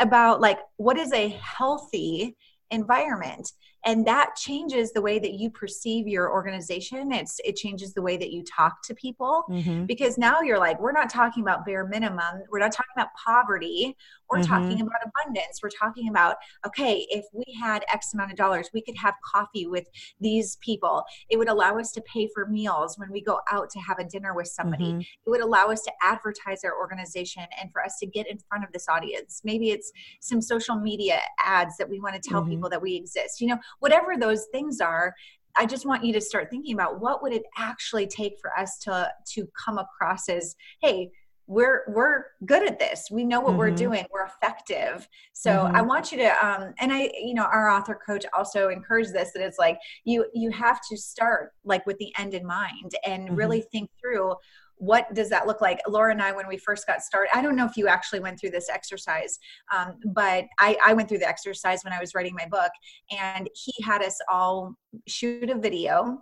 about 0.00 0.40
like 0.40 0.58
what 0.76 0.96
is 0.98 1.12
a 1.12 1.28
healthy 1.28 2.36
environment 2.70 3.52
and 3.88 4.06
that 4.06 4.36
changes 4.36 4.92
the 4.92 5.00
way 5.00 5.18
that 5.18 5.32
you 5.32 5.50
perceive 5.50 6.06
your 6.06 6.30
organization 6.30 7.10
it's 7.10 7.40
it 7.42 7.56
changes 7.56 7.94
the 7.94 8.02
way 8.02 8.18
that 8.18 8.30
you 8.30 8.44
talk 8.44 8.82
to 8.82 8.94
people 8.94 9.44
mm-hmm. 9.48 9.86
because 9.86 10.18
now 10.18 10.42
you're 10.42 10.58
like 10.58 10.78
we're 10.78 10.92
not 10.92 11.08
talking 11.08 11.42
about 11.42 11.64
bare 11.64 11.86
minimum 11.86 12.42
we're 12.50 12.58
not 12.58 12.70
talking 12.70 12.92
about 12.94 13.08
poverty 13.24 13.96
we're 14.28 14.38
mm-hmm. 14.38 14.52
talking 14.52 14.80
about 14.82 15.00
abundance 15.06 15.60
we're 15.62 15.70
talking 15.70 16.10
about 16.10 16.36
okay 16.66 17.06
if 17.10 17.24
we 17.32 17.44
had 17.58 17.82
x 17.90 18.12
amount 18.12 18.30
of 18.30 18.36
dollars 18.36 18.68
we 18.74 18.82
could 18.82 18.96
have 18.96 19.14
coffee 19.24 19.66
with 19.66 19.86
these 20.20 20.56
people 20.56 21.02
it 21.30 21.38
would 21.38 21.48
allow 21.48 21.78
us 21.78 21.90
to 21.90 22.02
pay 22.02 22.28
for 22.34 22.46
meals 22.46 22.98
when 22.98 23.10
we 23.10 23.22
go 23.22 23.40
out 23.50 23.70
to 23.70 23.78
have 23.78 23.98
a 23.98 24.04
dinner 24.04 24.34
with 24.34 24.48
somebody 24.48 24.92
mm-hmm. 24.92 25.00
it 25.00 25.30
would 25.30 25.40
allow 25.40 25.68
us 25.68 25.80
to 25.80 25.92
advertise 26.02 26.62
our 26.62 26.78
organization 26.78 27.44
and 27.58 27.72
for 27.72 27.82
us 27.82 27.96
to 27.98 28.06
get 28.06 28.28
in 28.28 28.38
front 28.50 28.62
of 28.62 28.70
this 28.72 28.86
audience 28.86 29.40
maybe 29.44 29.70
it's 29.70 29.90
some 30.20 30.42
social 30.42 30.76
media 30.76 31.20
ads 31.42 31.78
that 31.78 31.88
we 31.88 31.98
want 31.98 32.14
to 32.14 32.28
tell 32.28 32.42
mm-hmm. 32.42 32.50
people 32.50 32.68
that 32.68 32.82
we 32.82 32.94
exist 32.94 33.40
you 33.40 33.46
know 33.46 33.58
whatever 33.80 34.16
those 34.16 34.46
things 34.52 34.80
are 34.80 35.14
I 35.56 35.66
just 35.66 35.86
want 35.86 36.04
you 36.04 36.12
to 36.12 36.20
start 36.20 36.50
thinking 36.50 36.74
about 36.74 37.00
what 37.00 37.20
would 37.22 37.32
it 37.32 37.42
actually 37.56 38.06
take 38.06 38.34
for 38.40 38.56
us 38.56 38.78
to 38.80 39.10
to 39.34 39.48
come 39.64 39.78
across 39.78 40.28
as 40.28 40.54
hey 40.80 41.10
we're 41.48 41.82
we're 41.88 42.24
good 42.44 42.62
at 42.62 42.78
this 42.78 43.08
we 43.10 43.24
know 43.24 43.40
what 43.40 43.50
mm-hmm. 43.50 43.58
we're 43.58 43.70
doing 43.70 44.04
we're 44.12 44.26
effective 44.26 45.08
so 45.32 45.50
mm-hmm. 45.50 45.76
i 45.76 45.80
want 45.80 46.12
you 46.12 46.18
to 46.18 46.46
um 46.46 46.74
and 46.78 46.92
i 46.92 47.10
you 47.18 47.32
know 47.32 47.44
our 47.44 47.70
author 47.70 47.98
coach 48.06 48.24
also 48.36 48.68
encouraged 48.68 49.14
this 49.14 49.32
that 49.32 49.42
it's 49.42 49.58
like 49.58 49.78
you 50.04 50.26
you 50.34 50.50
have 50.50 50.78
to 50.88 50.96
start 50.96 51.52
like 51.64 51.84
with 51.86 51.96
the 51.98 52.12
end 52.18 52.34
in 52.34 52.46
mind 52.46 52.92
and 53.06 53.26
mm-hmm. 53.26 53.34
really 53.34 53.62
think 53.72 53.90
through 53.98 54.34
what 54.78 55.12
does 55.14 55.28
that 55.28 55.46
look 55.46 55.60
like? 55.60 55.80
Laura 55.88 56.12
and 56.12 56.22
i 56.22 56.32
when 56.32 56.48
we 56.48 56.56
first 56.56 56.86
got 56.86 57.02
started 57.02 57.30
i 57.36 57.42
don't 57.42 57.56
know 57.56 57.66
if 57.66 57.76
you 57.76 57.88
actually 57.88 58.20
went 58.20 58.38
through 58.40 58.50
this 58.50 58.68
exercise 58.68 59.38
um, 59.76 59.94
but 60.14 60.44
I, 60.58 60.76
I 60.84 60.92
went 60.92 61.08
through 61.08 61.18
the 61.18 61.28
exercise 61.28 61.82
when 61.84 61.92
i 61.92 62.00
was 62.00 62.14
writing 62.14 62.34
my 62.34 62.46
book 62.46 62.70
and 63.10 63.48
he 63.54 63.72
had 63.84 64.02
us 64.02 64.18
all 64.30 64.74
shoot 65.06 65.50
a 65.50 65.58
video. 65.58 66.18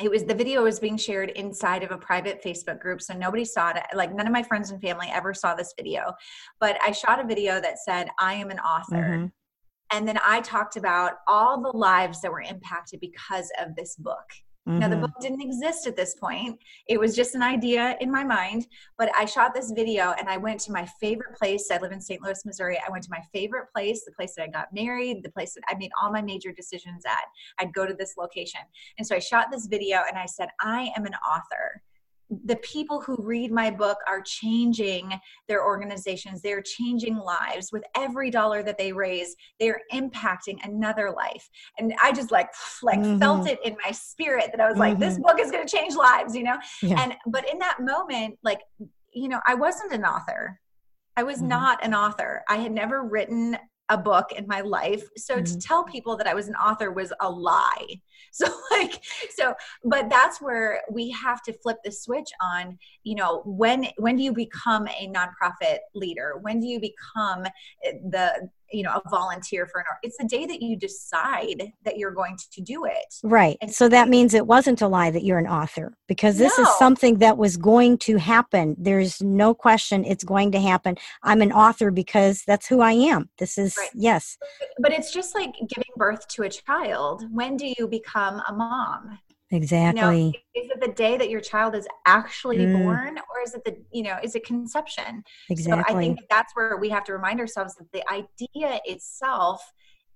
It 0.00 0.10
was 0.10 0.24
the 0.24 0.34
video 0.34 0.62
was 0.62 0.78
being 0.78 0.96
shared 0.96 1.30
inside 1.30 1.82
of 1.82 1.90
a 1.90 1.98
private 1.98 2.42
facebook 2.42 2.78
group 2.78 3.02
so 3.02 3.14
nobody 3.14 3.44
saw 3.44 3.70
it. 3.70 3.82
Like 3.94 4.14
none 4.14 4.26
of 4.26 4.32
my 4.32 4.42
friends 4.42 4.70
and 4.70 4.80
family 4.80 5.08
ever 5.12 5.34
saw 5.34 5.54
this 5.54 5.74
video 5.76 6.12
but 6.60 6.78
i 6.82 6.92
shot 6.92 7.22
a 7.22 7.26
video 7.26 7.60
that 7.60 7.78
said 7.78 8.08
i 8.18 8.34
am 8.34 8.50
an 8.50 8.60
author. 8.60 8.96
Mm-hmm. 8.96 9.26
and 9.96 10.06
then 10.06 10.18
i 10.24 10.40
talked 10.40 10.76
about 10.76 11.14
all 11.26 11.60
the 11.60 11.76
lives 11.76 12.20
that 12.20 12.30
were 12.30 12.42
impacted 12.42 13.00
because 13.00 13.50
of 13.60 13.74
this 13.74 13.96
book 13.96 14.26
Mm-hmm. 14.68 14.80
Now, 14.80 14.88
the 14.88 14.96
mm-hmm. 14.96 15.06
book 15.06 15.14
didn't 15.20 15.40
exist 15.40 15.86
at 15.86 15.96
this 15.96 16.14
point. 16.14 16.58
It 16.88 17.00
was 17.00 17.16
just 17.16 17.34
an 17.34 17.42
idea 17.42 17.96
in 18.00 18.10
my 18.10 18.22
mind. 18.22 18.66
But 18.98 19.10
I 19.16 19.24
shot 19.24 19.54
this 19.54 19.70
video 19.70 20.14
and 20.18 20.28
I 20.28 20.36
went 20.36 20.60
to 20.60 20.72
my 20.72 20.86
favorite 21.00 21.36
place. 21.36 21.70
I 21.72 21.78
live 21.78 21.92
in 21.92 22.02
St. 22.02 22.20
Louis, 22.22 22.44
Missouri. 22.44 22.78
I 22.86 22.90
went 22.90 23.02
to 23.04 23.10
my 23.10 23.22
favorite 23.32 23.72
place, 23.74 24.04
the 24.04 24.12
place 24.12 24.34
that 24.36 24.42
I 24.42 24.48
got 24.48 24.72
married, 24.74 25.22
the 25.22 25.30
place 25.30 25.54
that 25.54 25.62
I 25.68 25.74
made 25.74 25.90
all 26.02 26.12
my 26.12 26.20
major 26.20 26.52
decisions 26.52 27.04
at. 27.06 27.24
I'd 27.58 27.72
go 27.72 27.86
to 27.86 27.94
this 27.94 28.16
location. 28.18 28.60
And 28.98 29.06
so 29.06 29.16
I 29.16 29.20
shot 29.20 29.46
this 29.50 29.66
video 29.66 30.02
and 30.06 30.18
I 30.18 30.26
said, 30.26 30.48
I 30.60 30.92
am 30.96 31.06
an 31.06 31.14
author 31.14 31.82
the 32.44 32.56
people 32.56 33.00
who 33.00 33.16
read 33.18 33.50
my 33.50 33.70
book 33.70 33.98
are 34.06 34.20
changing 34.20 35.10
their 35.46 35.64
organizations 35.64 36.42
they're 36.42 36.62
changing 36.62 37.16
lives 37.16 37.70
with 37.72 37.82
every 37.96 38.30
dollar 38.30 38.62
that 38.62 38.76
they 38.76 38.92
raise 38.92 39.34
they're 39.58 39.80
impacting 39.92 40.58
another 40.64 41.10
life 41.10 41.48
and 41.78 41.94
i 42.02 42.12
just 42.12 42.30
like 42.30 42.48
like 42.82 43.00
mm-hmm. 43.00 43.18
felt 43.18 43.48
it 43.48 43.58
in 43.64 43.76
my 43.84 43.90
spirit 43.90 44.50
that 44.52 44.60
i 44.60 44.66
was 44.66 44.72
mm-hmm. 44.72 44.80
like 44.80 44.98
this 44.98 45.14
mm-hmm. 45.14 45.22
book 45.22 45.40
is 45.40 45.50
going 45.50 45.66
to 45.66 45.76
change 45.76 45.94
lives 45.94 46.34
you 46.34 46.42
know 46.42 46.56
yeah. 46.82 47.02
and 47.02 47.14
but 47.26 47.50
in 47.50 47.58
that 47.58 47.78
moment 47.80 48.38
like 48.42 48.60
you 49.12 49.28
know 49.28 49.40
i 49.46 49.54
wasn't 49.54 49.92
an 49.92 50.04
author 50.04 50.58
I 51.16 51.24
was 51.24 51.38
mm-hmm. 51.38 51.48
not 51.48 51.84
an 51.84 51.94
author. 51.94 52.44
I 52.48 52.58
had 52.58 52.70
never 52.70 53.02
written 53.02 53.58
a 53.88 53.98
book 53.98 54.32
in 54.32 54.46
my 54.46 54.60
life. 54.60 55.02
So 55.16 55.36
mm-hmm. 55.36 55.44
to 55.44 55.58
tell 55.58 55.84
people 55.84 56.16
that 56.16 56.26
I 56.26 56.34
was 56.34 56.48
an 56.48 56.54
author 56.54 56.90
was 56.90 57.12
a 57.20 57.30
lie. 57.30 57.86
So 58.30 58.46
like 58.70 59.02
so 59.30 59.54
but 59.84 60.10
that's 60.10 60.40
where 60.40 60.82
we 60.92 61.10
have 61.10 61.42
to 61.44 61.52
flip 61.52 61.78
the 61.82 61.90
switch 61.90 62.28
on, 62.42 62.78
you 63.02 63.14
know, 63.14 63.42
when 63.46 63.86
when 63.96 64.16
do 64.16 64.22
you 64.22 64.32
become 64.34 64.86
a 64.86 65.08
nonprofit 65.08 65.78
leader? 65.94 66.34
When 66.42 66.60
do 66.60 66.66
you 66.66 66.78
become 66.78 67.46
eh, 67.84 67.92
the 68.10 68.50
you 68.72 68.82
know 68.82 69.00
a 69.04 69.08
volunteer 69.08 69.66
for 69.66 69.80
an 69.80 69.86
art 69.90 69.98
it's 70.02 70.16
the 70.18 70.26
day 70.26 70.46
that 70.46 70.62
you 70.62 70.76
decide 70.76 71.72
that 71.84 71.98
you're 71.98 72.12
going 72.12 72.36
to 72.52 72.60
do 72.60 72.84
it. 72.84 73.14
Right. 73.22 73.56
And 73.60 73.72
so 73.72 73.88
that 73.88 74.08
means 74.08 74.34
it 74.34 74.46
wasn't 74.46 74.82
a 74.82 74.88
lie 74.88 75.10
that 75.10 75.24
you're 75.24 75.38
an 75.38 75.46
author 75.46 75.94
because 76.06 76.38
this 76.38 76.56
no. 76.58 76.64
is 76.64 76.78
something 76.78 77.18
that 77.18 77.36
was 77.36 77.56
going 77.56 77.98
to 77.98 78.16
happen. 78.16 78.76
There's 78.78 79.22
no 79.22 79.54
question 79.54 80.04
it's 80.04 80.24
going 80.24 80.52
to 80.52 80.60
happen. 80.60 80.96
I'm 81.22 81.42
an 81.42 81.52
author 81.52 81.90
because 81.90 82.42
that's 82.46 82.66
who 82.66 82.80
i 82.80 82.92
am. 82.92 83.28
This 83.38 83.58
is 83.58 83.76
right. 83.76 83.90
yes. 83.94 84.36
But 84.78 84.92
it's 84.92 85.12
just 85.12 85.34
like 85.34 85.54
giving 85.68 85.92
birth 85.96 86.26
to 86.28 86.42
a 86.42 86.48
child. 86.48 87.24
When 87.32 87.56
do 87.56 87.72
you 87.78 87.88
become 87.88 88.42
a 88.48 88.52
mom 88.52 89.18
Exactly. 89.50 90.00
You 90.00 90.26
know, 90.26 90.32
is 90.54 90.70
it 90.70 90.80
the 90.80 90.92
day 90.92 91.16
that 91.16 91.30
your 91.30 91.40
child 91.40 91.74
is 91.74 91.86
actually 92.06 92.58
mm. 92.58 92.82
born 92.82 93.18
or 93.18 93.40
is 93.42 93.54
it 93.54 93.64
the, 93.64 93.76
you 93.90 94.02
know, 94.02 94.18
is 94.22 94.34
it 94.34 94.44
conception? 94.44 95.24
Exactly. 95.48 95.82
So 95.82 95.98
I 95.98 96.00
think 96.00 96.20
that's 96.28 96.54
where 96.54 96.76
we 96.76 96.90
have 96.90 97.04
to 97.04 97.14
remind 97.14 97.40
ourselves 97.40 97.74
that 97.76 97.90
the 97.92 98.02
idea 98.12 98.80
itself 98.84 99.62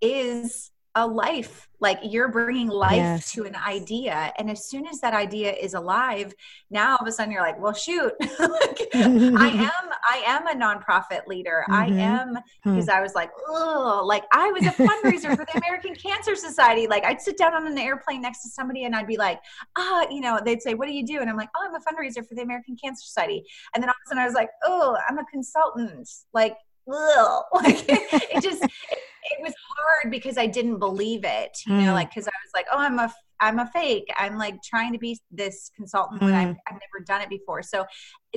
is 0.00 0.70
a 0.94 1.06
life 1.06 1.68
like 1.80 1.98
you're 2.02 2.28
bringing 2.28 2.68
life 2.68 2.96
yes. 2.96 3.32
to 3.32 3.44
an 3.44 3.56
idea 3.56 4.32
and 4.38 4.50
as 4.50 4.68
soon 4.68 4.86
as 4.86 5.00
that 5.00 5.14
idea 5.14 5.50
is 5.52 5.72
alive 5.72 6.34
now 6.70 6.92
all 6.92 6.98
of 7.00 7.08
a 7.08 7.12
sudden 7.12 7.32
you're 7.32 7.42
like 7.42 7.58
well 7.58 7.72
shoot 7.72 8.12
like, 8.20 8.88
i 8.94 9.70
am 9.74 9.90
i 10.04 10.22
am 10.26 10.46
a 10.46 10.54
nonprofit 10.54 11.26
leader 11.26 11.64
mm-hmm. 11.68 11.72
i 11.72 11.86
am 11.86 12.36
because 12.62 12.90
i 12.90 13.00
was 13.00 13.14
like 13.14 13.30
oh 13.48 14.02
like 14.04 14.24
i 14.32 14.52
was 14.52 14.66
a 14.66 14.70
fundraiser 14.70 15.34
for 15.34 15.46
the 15.46 15.62
american 15.64 15.94
cancer 15.94 16.36
society 16.36 16.86
like 16.86 17.04
i'd 17.04 17.20
sit 17.20 17.38
down 17.38 17.54
on 17.54 17.66
an 17.66 17.78
airplane 17.78 18.20
next 18.20 18.42
to 18.42 18.50
somebody 18.50 18.84
and 18.84 18.94
i'd 18.94 19.06
be 19.06 19.16
like 19.16 19.40
ah 19.78 20.06
you 20.10 20.20
know 20.20 20.38
they'd 20.44 20.62
say 20.62 20.74
what 20.74 20.86
do 20.86 20.92
you 20.92 21.06
do 21.06 21.20
and 21.20 21.30
i'm 21.30 21.36
like 21.36 21.50
oh 21.56 21.66
i'm 21.66 21.74
a 21.74 21.80
fundraiser 21.80 22.26
for 22.26 22.34
the 22.34 22.42
american 22.42 22.76
cancer 22.76 23.02
society 23.02 23.42
and 23.74 23.82
then 23.82 23.88
all 23.88 23.94
of 23.94 24.06
a 24.06 24.08
sudden 24.08 24.22
i 24.22 24.26
was 24.26 24.34
like 24.34 24.50
oh 24.64 24.96
i'm 25.08 25.18
a 25.18 25.24
consultant 25.26 26.08
like. 26.34 26.56
like 27.54 27.84
it, 27.88 28.42
just 28.42 28.62
it 28.62 29.40
was 29.40 29.54
hard 29.76 30.10
because 30.10 30.36
I 30.36 30.46
didn't 30.46 30.78
believe 30.78 31.24
it, 31.24 31.56
you 31.66 31.74
mm. 31.74 31.86
know, 31.86 31.92
like 31.92 32.10
because 32.10 32.26
I 32.26 32.30
was 32.44 32.50
like, 32.54 32.66
oh, 32.72 32.78
I'm 32.78 32.98
a 32.98 33.12
I'm 33.40 33.58
a 33.58 33.66
fake. 33.66 34.08
I'm 34.16 34.38
like 34.38 34.62
trying 34.62 34.92
to 34.92 34.98
be 34.98 35.18
this 35.30 35.70
consultant 35.76 36.20
mm. 36.20 36.26
when 36.26 36.34
I've, 36.34 36.56
I've 36.68 36.74
never 36.74 37.04
done 37.06 37.22
it 37.22 37.28
before. 37.28 37.62
So 37.62 37.84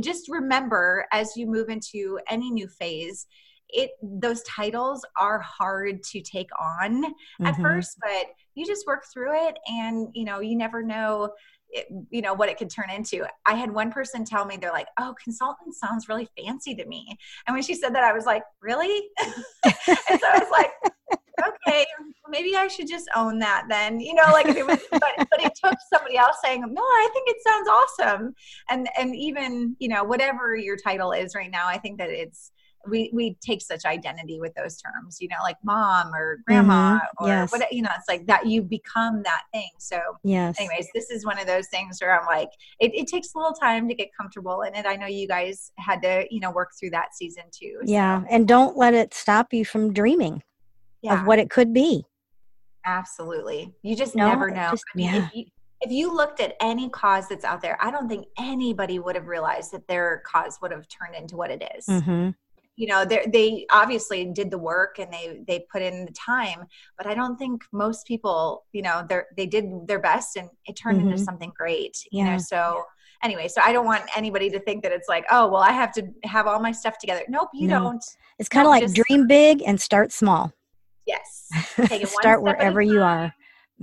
just 0.02 0.30
remember 0.30 1.06
as 1.12 1.36
you 1.36 1.48
move 1.48 1.70
into 1.70 2.20
any 2.30 2.50
new 2.50 2.68
phase, 2.68 3.28
it 3.70 3.92
those 4.02 4.42
titles 4.44 5.06
are 5.20 5.40
hard 5.40 6.04
to 6.04 6.22
take 6.22 6.50
on 6.60 7.04
mm-hmm. 7.04 7.46
at 7.46 7.56
first, 7.58 7.98
but 8.02 8.28
you 8.54 8.66
just 8.66 8.86
work 8.88 9.04
through 9.12 9.48
it, 9.48 9.58
and 9.68 10.08
you 10.14 10.24
know 10.26 10.40
you 10.40 10.56
never 10.56 10.84
know 10.84 11.32
it, 11.76 11.88
you 12.10 12.22
know 12.22 12.34
what 12.34 12.50
it 12.50 12.58
could 12.58 12.70
turn 12.70 12.90
into. 12.90 13.26
I 13.46 13.56
had 13.56 13.72
one 13.72 13.92
person 13.92 14.26
tell 14.26 14.46
me 14.46 14.58
they're 14.58 14.72
like 14.72 14.88
oh 15.00 15.14
consultant 15.22 15.76
sounds 15.76 16.08
really 16.10 16.28
fancy 16.38 16.76
to 16.76 16.86
me. 16.86 17.18
And 17.48 17.54
when 17.54 17.64
she 17.64 17.76
said 17.76 17.94
that 17.96 18.04
i 18.04 18.14
was 18.14 18.26
like 18.26 18.44
really? 18.62 19.10
And 19.66 20.20
so 20.20 20.28
i 20.28 20.40
was 20.40 20.50
like 20.52 20.72
okay 21.48 21.86
maybe 22.30 22.56
i 22.56 22.68
should 22.68 22.88
just 22.88 23.10
own 23.16 23.40
that 23.40 23.66
then 23.70 24.00
you 24.00 24.14
know 24.14 24.24
like 24.32 24.48
it 24.48 24.66
was 24.66 24.80
but, 24.92 25.02
but 25.18 25.42
it 25.42 25.52
took 25.62 25.76
somebody 25.94 26.18
else 26.18 26.38
saying 26.44 26.62
no 26.62 26.82
i 26.82 27.10
think 27.14 27.30
it 27.30 27.38
sounds 27.46 27.68
awesome. 27.68 28.36
And 28.70 28.90
and 28.98 29.16
even 29.16 29.76
you 29.80 29.90
know 29.90 30.04
whatever 30.04 30.56
your 30.56 30.78
title 30.78 31.12
is 31.12 31.36
right 31.36 31.52
now 31.52 31.68
i 31.68 31.78
think 31.78 31.98
that 31.98 32.10
it's 32.10 32.52
we 32.88 33.10
we 33.14 33.38
take 33.42 33.62
such 33.62 33.86
identity 33.86 34.40
with 34.40 34.54
those 34.56 34.78
terms 34.78 35.18
you 35.20 35.28
know 35.28 35.38
like 35.44 35.58
mom 35.64 36.14
or 36.14 36.40
grandma 36.46 36.96
mm-hmm. 36.98 37.26
or 37.26 37.28
yes. 37.28 37.52
what 37.52 37.72
you 37.72 37.82
know 37.82 37.90
it's 37.98 38.08
like 38.08 38.26
that 38.28 38.46
you 38.46 38.62
become 38.62 39.22
that 39.24 39.44
thing 39.54 39.70
so 39.78 40.00
yes 40.24 40.56
anyways 40.60 40.88
this 40.94 41.10
is 41.10 41.26
one 41.26 41.40
of 41.40 41.48
those 41.48 41.68
things 41.68 42.00
where 42.02 42.20
i'm 42.20 42.26
like 42.26 42.50
it, 42.80 42.94
it 42.94 43.08
takes 43.08 43.34
a 43.34 43.38
little 43.38 43.54
time 43.54 43.88
to 43.88 43.94
get 43.94 44.10
comfortable 44.16 44.62
in 44.62 44.74
it 44.76 44.86
i 44.86 44.96
know 44.96 45.08
you 45.08 45.28
guys 45.28 45.72
had 45.78 46.02
to 46.02 46.26
you 46.30 46.40
know 46.40 46.52
work 46.52 46.72
through 46.80 46.90
that 46.90 47.16
season 47.16 47.44
too 47.52 47.78
so. 47.86 47.92
yeah 47.92 48.24
and 48.30 48.48
don't 48.48 48.78
let 48.78 48.94
it 48.94 49.14
stop 49.14 49.54
you 49.54 49.66
from 49.66 49.94
dreaming 49.94 50.42
yeah. 51.02 51.20
of 51.20 51.28
what 51.28 51.40
it 51.40 51.50
could 51.50 51.74
be 51.74 52.06
absolutely 52.86 53.74
you 53.82 53.96
just 53.96 54.16
no, 54.16 54.28
never 54.28 54.50
know 54.50 54.70
just, 54.72 54.86
I 54.94 54.98
mean, 54.98 55.14
yeah. 55.14 55.26
if 55.26 55.36
you, 55.36 55.46
if 55.82 55.92
you 55.92 56.16
looked 56.16 56.40
at 56.40 56.56
any 56.62 56.90
cause 56.90 57.28
that's 57.28 57.46
out 57.46 57.62
there, 57.62 57.78
I 57.80 57.92
don't 57.92 58.08
think 58.08 58.26
anybody 58.40 58.98
would 58.98 59.16
have 59.16 59.28
realized 59.28 59.72
that 59.74 59.88
their 59.88 60.24
cause 60.26 60.58
would 60.62 60.72
have 60.72 60.88
turned 60.88 61.16
into 61.16 61.36
what 61.36 61.52
it 61.52 61.64
is. 61.78 61.86
Mm-hmm 61.86 62.30
you 62.76 62.88
know 62.88 63.06
they 63.06 63.66
obviously 63.72 64.26
did 64.26 64.52
the 64.52 64.58
work 64.58 65.00
and 65.00 65.12
they 65.12 65.42
they 65.48 65.66
put 65.72 65.82
in 65.82 66.06
the 66.06 66.12
time 66.12 66.66
but 66.98 67.08
i 67.08 67.14
don't 67.14 67.38
think 67.38 67.64
most 67.72 68.06
people 68.06 68.66
you 68.74 68.82
know 68.82 69.06
they 69.08 69.22
they 69.38 69.46
did 69.46 69.66
their 69.88 70.00
best 70.00 70.36
and 70.36 70.50
it 70.66 70.76
turned 70.76 71.00
mm-hmm. 71.00 71.12
into 71.12 71.24
something 71.24 71.52
great 71.58 71.98
you 72.12 72.24
yeah. 72.24 72.34
know 72.34 72.38
so 72.38 72.84
anyway 73.24 73.48
so 73.48 73.62
i 73.64 73.72
don't 73.72 73.86
want 73.86 74.04
anybody 74.16 74.50
to 74.50 74.60
think 74.60 74.84
that 74.84 74.92
it's 74.92 75.08
like 75.08 75.26
oh 75.32 75.48
well 75.48 75.62
i 75.62 75.72
have 75.72 75.92
to 75.92 76.04
have 76.24 76.48
all 76.48 76.60
my 76.60 76.72
stuff 76.72 76.98
together 76.98 77.22
nope 77.30 77.50
you 77.54 77.68
no. 77.68 77.80
don't 77.80 78.06
it's 78.40 78.50
kind 78.50 78.66
of 78.66 78.70
like 78.70 78.84
just, 78.84 78.96
dream 78.96 79.28
big 79.28 79.64
and 79.66 79.80
start 79.80 80.12
small 80.12 80.52
yes 81.06 81.50
start 82.08 82.42
wherever 82.42 82.82
you 82.82 83.02
are 83.02 83.34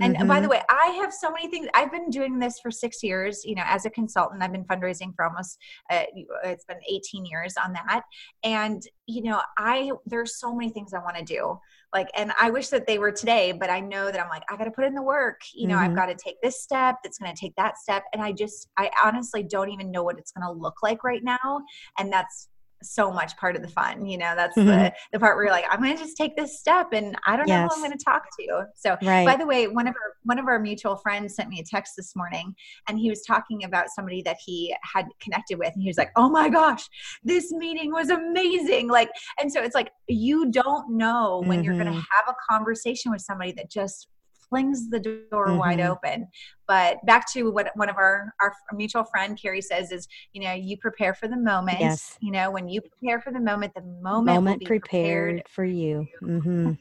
and 0.01 0.15
mm-hmm. 0.15 0.27
by 0.27 0.39
the 0.39 0.47
mm-hmm. 0.47 0.51
way, 0.51 0.61
I 0.69 0.87
have 1.01 1.13
so 1.13 1.31
many 1.31 1.47
things. 1.49 1.67
I've 1.75 1.91
been 1.91 2.09
doing 2.09 2.39
this 2.39 2.59
for 2.59 2.71
six 2.71 3.03
years, 3.03 3.43
you 3.45 3.53
know, 3.53 3.63
as 3.65 3.85
a 3.85 3.89
consultant. 3.91 4.41
I've 4.41 4.51
been 4.51 4.65
fundraising 4.65 5.13
for 5.15 5.25
almost, 5.25 5.57
uh, 5.91 6.03
it's 6.43 6.65
been 6.65 6.79
18 6.89 7.25
years 7.25 7.53
on 7.63 7.73
that. 7.73 8.01
And, 8.43 8.81
you 9.05 9.21
know, 9.23 9.39
I, 9.57 9.91
there's 10.05 10.39
so 10.39 10.53
many 10.55 10.71
things 10.71 10.93
I 10.93 10.99
want 10.99 11.17
to 11.17 11.23
do. 11.23 11.59
Like, 11.93 12.09
and 12.15 12.33
I 12.39 12.49
wish 12.49 12.69
that 12.69 12.87
they 12.87 12.97
were 12.97 13.11
today, 13.11 13.51
but 13.51 13.69
I 13.69 13.79
know 13.81 14.05
that 14.05 14.19
I'm 14.19 14.29
like, 14.29 14.43
I 14.49 14.57
got 14.57 14.63
to 14.63 14.71
put 14.71 14.85
in 14.85 14.95
the 14.95 15.03
work. 15.03 15.41
You 15.53 15.67
know, 15.67 15.75
mm-hmm. 15.75 15.91
I've 15.91 15.95
got 15.95 16.07
to 16.07 16.15
take 16.15 16.41
this 16.41 16.61
step, 16.61 16.95
that's 17.03 17.19
going 17.19 17.33
to 17.33 17.39
take 17.39 17.55
that 17.57 17.77
step. 17.77 18.03
And 18.13 18.21
I 18.21 18.31
just, 18.31 18.69
I 18.77 18.89
honestly 19.03 19.43
don't 19.43 19.69
even 19.69 19.91
know 19.91 20.03
what 20.03 20.17
it's 20.17 20.31
going 20.31 20.45
to 20.47 20.59
look 20.59 20.81
like 20.81 21.03
right 21.03 21.23
now. 21.23 21.61
And 21.99 22.11
that's 22.11 22.49
so 22.83 23.11
much 23.11 23.35
part 23.37 23.55
of 23.55 23.61
the 23.61 23.67
fun. 23.67 24.05
You 24.05 24.17
know, 24.17 24.33
that's 24.35 24.57
mm-hmm. 24.57 24.67
the, 24.67 24.93
the 25.11 25.19
part 25.19 25.35
where 25.35 25.45
you're 25.45 25.53
like, 25.53 25.65
I'm 25.69 25.81
going 25.81 25.95
to 25.95 26.01
just 26.01 26.17
take 26.17 26.35
this 26.35 26.59
step 26.59 26.93
and 26.93 27.15
I 27.25 27.35
don't 27.35 27.47
yes. 27.47 27.61
know 27.61 27.67
who 27.67 27.75
I'm 27.75 27.89
going 27.89 27.97
to 27.97 28.03
talk 28.03 28.23
to. 28.39 28.65
So, 28.75 28.97
right. 29.03 29.25
by 29.25 29.35
the 29.35 29.45
way, 29.45 29.67
one 29.67 29.87
of 29.87 29.95
our, 29.95 30.13
one 30.23 30.39
of 30.39 30.47
our 30.47 30.59
mutual 30.59 30.95
friends 30.97 31.35
sent 31.35 31.49
me 31.49 31.59
a 31.59 31.63
text 31.63 31.93
this 31.97 32.15
morning 32.15 32.55
and 32.87 32.99
he 32.99 33.09
was 33.09 33.21
talking 33.23 33.63
about 33.63 33.89
somebody 33.89 34.21
that 34.23 34.37
he 34.43 34.75
had 34.83 35.05
connected 35.19 35.57
with. 35.59 35.73
And 35.73 35.81
he 35.81 35.89
was 35.89 35.97
like, 35.97 36.11
Oh 36.15 36.29
my 36.29 36.49
gosh, 36.49 36.87
this 37.23 37.51
meeting 37.51 37.91
was 37.91 38.09
amazing. 38.09 38.89
Like, 38.89 39.09
and 39.39 39.51
so 39.51 39.61
it's 39.61 39.75
like, 39.75 39.91
you 40.07 40.51
don't 40.51 40.97
know 40.97 41.41
when 41.45 41.59
mm-hmm. 41.59 41.65
you're 41.65 41.75
going 41.75 41.87
to 41.87 41.93
have 41.93 42.27
a 42.27 42.35
conversation 42.49 43.11
with 43.11 43.21
somebody 43.21 43.51
that 43.53 43.69
just 43.69 44.07
flings 44.53 44.87
the 44.89 44.99
door 44.99 45.47
mm-hmm. 45.47 45.57
wide 45.57 45.79
open. 45.79 46.27
But 46.67 47.03
back 47.07 47.31
to 47.33 47.49
what 47.51 47.71
one 47.75 47.89
of 47.89 47.97
our, 47.97 48.31
our 48.39 48.53
mutual 48.71 49.03
friend 49.03 49.37
Kary 49.41 49.61
says 49.61 49.91
is, 49.91 50.07
you 50.33 50.43
know, 50.43 50.53
you 50.53 50.77
prepare 50.77 51.15
for 51.15 51.27
the 51.27 51.37
moment. 51.37 51.79
Yes. 51.79 52.17
You 52.21 52.31
know, 52.31 52.51
when 52.51 52.69
you 52.69 52.81
prepare 52.81 53.19
for 53.19 53.33
the 53.33 53.39
moment, 53.39 53.73
the 53.73 53.81
moment, 53.81 54.35
moment 54.35 54.63
prepared, 54.63 55.37
prepared, 55.37 55.43
for 55.49 55.65
you. 55.65 56.07
Mm-hmm. 56.21 56.73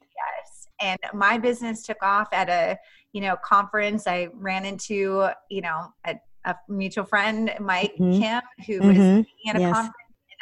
yes. 0.00 0.68
And 0.80 0.98
my 1.14 1.38
business 1.38 1.82
took 1.84 2.02
off 2.02 2.28
at 2.32 2.48
a, 2.48 2.76
you 3.12 3.20
know, 3.20 3.36
conference. 3.44 4.08
I 4.08 4.28
ran 4.34 4.64
into, 4.64 5.28
you 5.48 5.60
know, 5.60 5.92
a, 6.04 6.16
a 6.44 6.56
mutual 6.68 7.04
friend, 7.04 7.52
Mike 7.60 7.94
mm-hmm. 8.00 8.20
Kim, 8.20 8.42
who 8.66 8.86
was 8.88 8.96
mm-hmm. 8.96 9.48
at 9.48 9.56
a 9.56 9.60
yes. 9.60 9.72
conference 9.72 9.96